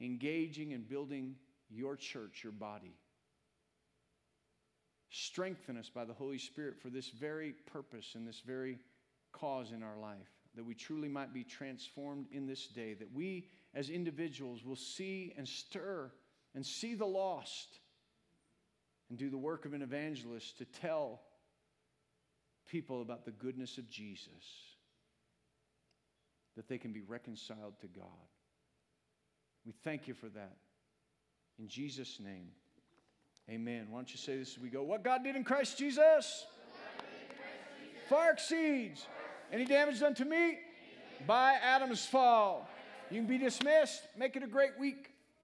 engaging 0.00 0.72
and 0.72 0.88
building 0.88 1.34
your 1.70 1.96
church, 1.96 2.42
your 2.42 2.52
body. 2.52 2.96
Strengthen 5.10 5.76
us 5.76 5.88
by 5.88 6.04
the 6.04 6.12
Holy 6.12 6.38
Spirit 6.38 6.76
for 6.80 6.90
this 6.90 7.08
very 7.08 7.52
purpose 7.72 8.14
and 8.14 8.26
this 8.26 8.42
very 8.46 8.78
cause 9.32 9.72
in 9.72 9.82
our 9.82 9.98
life, 9.98 10.28
that 10.54 10.64
we 10.64 10.74
truly 10.74 11.08
might 11.08 11.32
be 11.32 11.44
transformed 11.44 12.26
in 12.30 12.46
this 12.46 12.66
day, 12.66 12.94
that 12.94 13.12
we 13.12 13.48
as 13.74 13.90
individuals 13.90 14.64
will 14.64 14.76
see 14.76 15.32
and 15.36 15.46
stir 15.46 16.10
and 16.54 16.64
see 16.64 16.94
the 16.94 17.06
lost 17.06 17.80
and 19.08 19.18
do 19.18 19.30
the 19.30 19.38
work 19.38 19.64
of 19.64 19.72
an 19.72 19.82
evangelist 19.82 20.58
to 20.58 20.64
tell 20.64 21.20
people 22.66 23.00
about 23.00 23.24
the 23.24 23.30
goodness 23.30 23.78
of 23.78 23.88
Jesus 23.88 24.44
that 26.56 26.68
they 26.68 26.78
can 26.78 26.92
be 26.92 27.02
reconciled 27.02 27.78
to 27.80 27.86
God. 27.86 28.04
We 29.68 29.74
thank 29.84 30.08
you 30.08 30.14
for 30.14 30.30
that. 30.30 30.56
In 31.58 31.68
Jesus' 31.68 32.20
name, 32.20 32.48
amen. 33.50 33.88
Why 33.90 33.98
don't 33.98 34.10
you 34.10 34.16
say 34.16 34.38
this 34.38 34.56
as 34.56 34.62
we 34.62 34.70
go? 34.70 34.82
What 34.82 35.04
God 35.04 35.22
did 35.22 35.36
in 35.36 35.44
Christ 35.44 35.76
Jesus 35.76 36.46
far 38.08 38.32
exceeds 38.32 39.06
any 39.52 39.66
damage 39.66 40.00
done 40.00 40.14
to 40.14 40.24
me 40.24 40.56
by 41.26 41.56
Adam's 41.62 42.06
fall. 42.06 42.66
You 43.10 43.18
can 43.18 43.28
be 43.28 43.36
dismissed. 43.36 44.00
Make 44.16 44.36
it 44.36 44.42
a 44.42 44.46
great 44.46 44.78
week. 44.80 45.10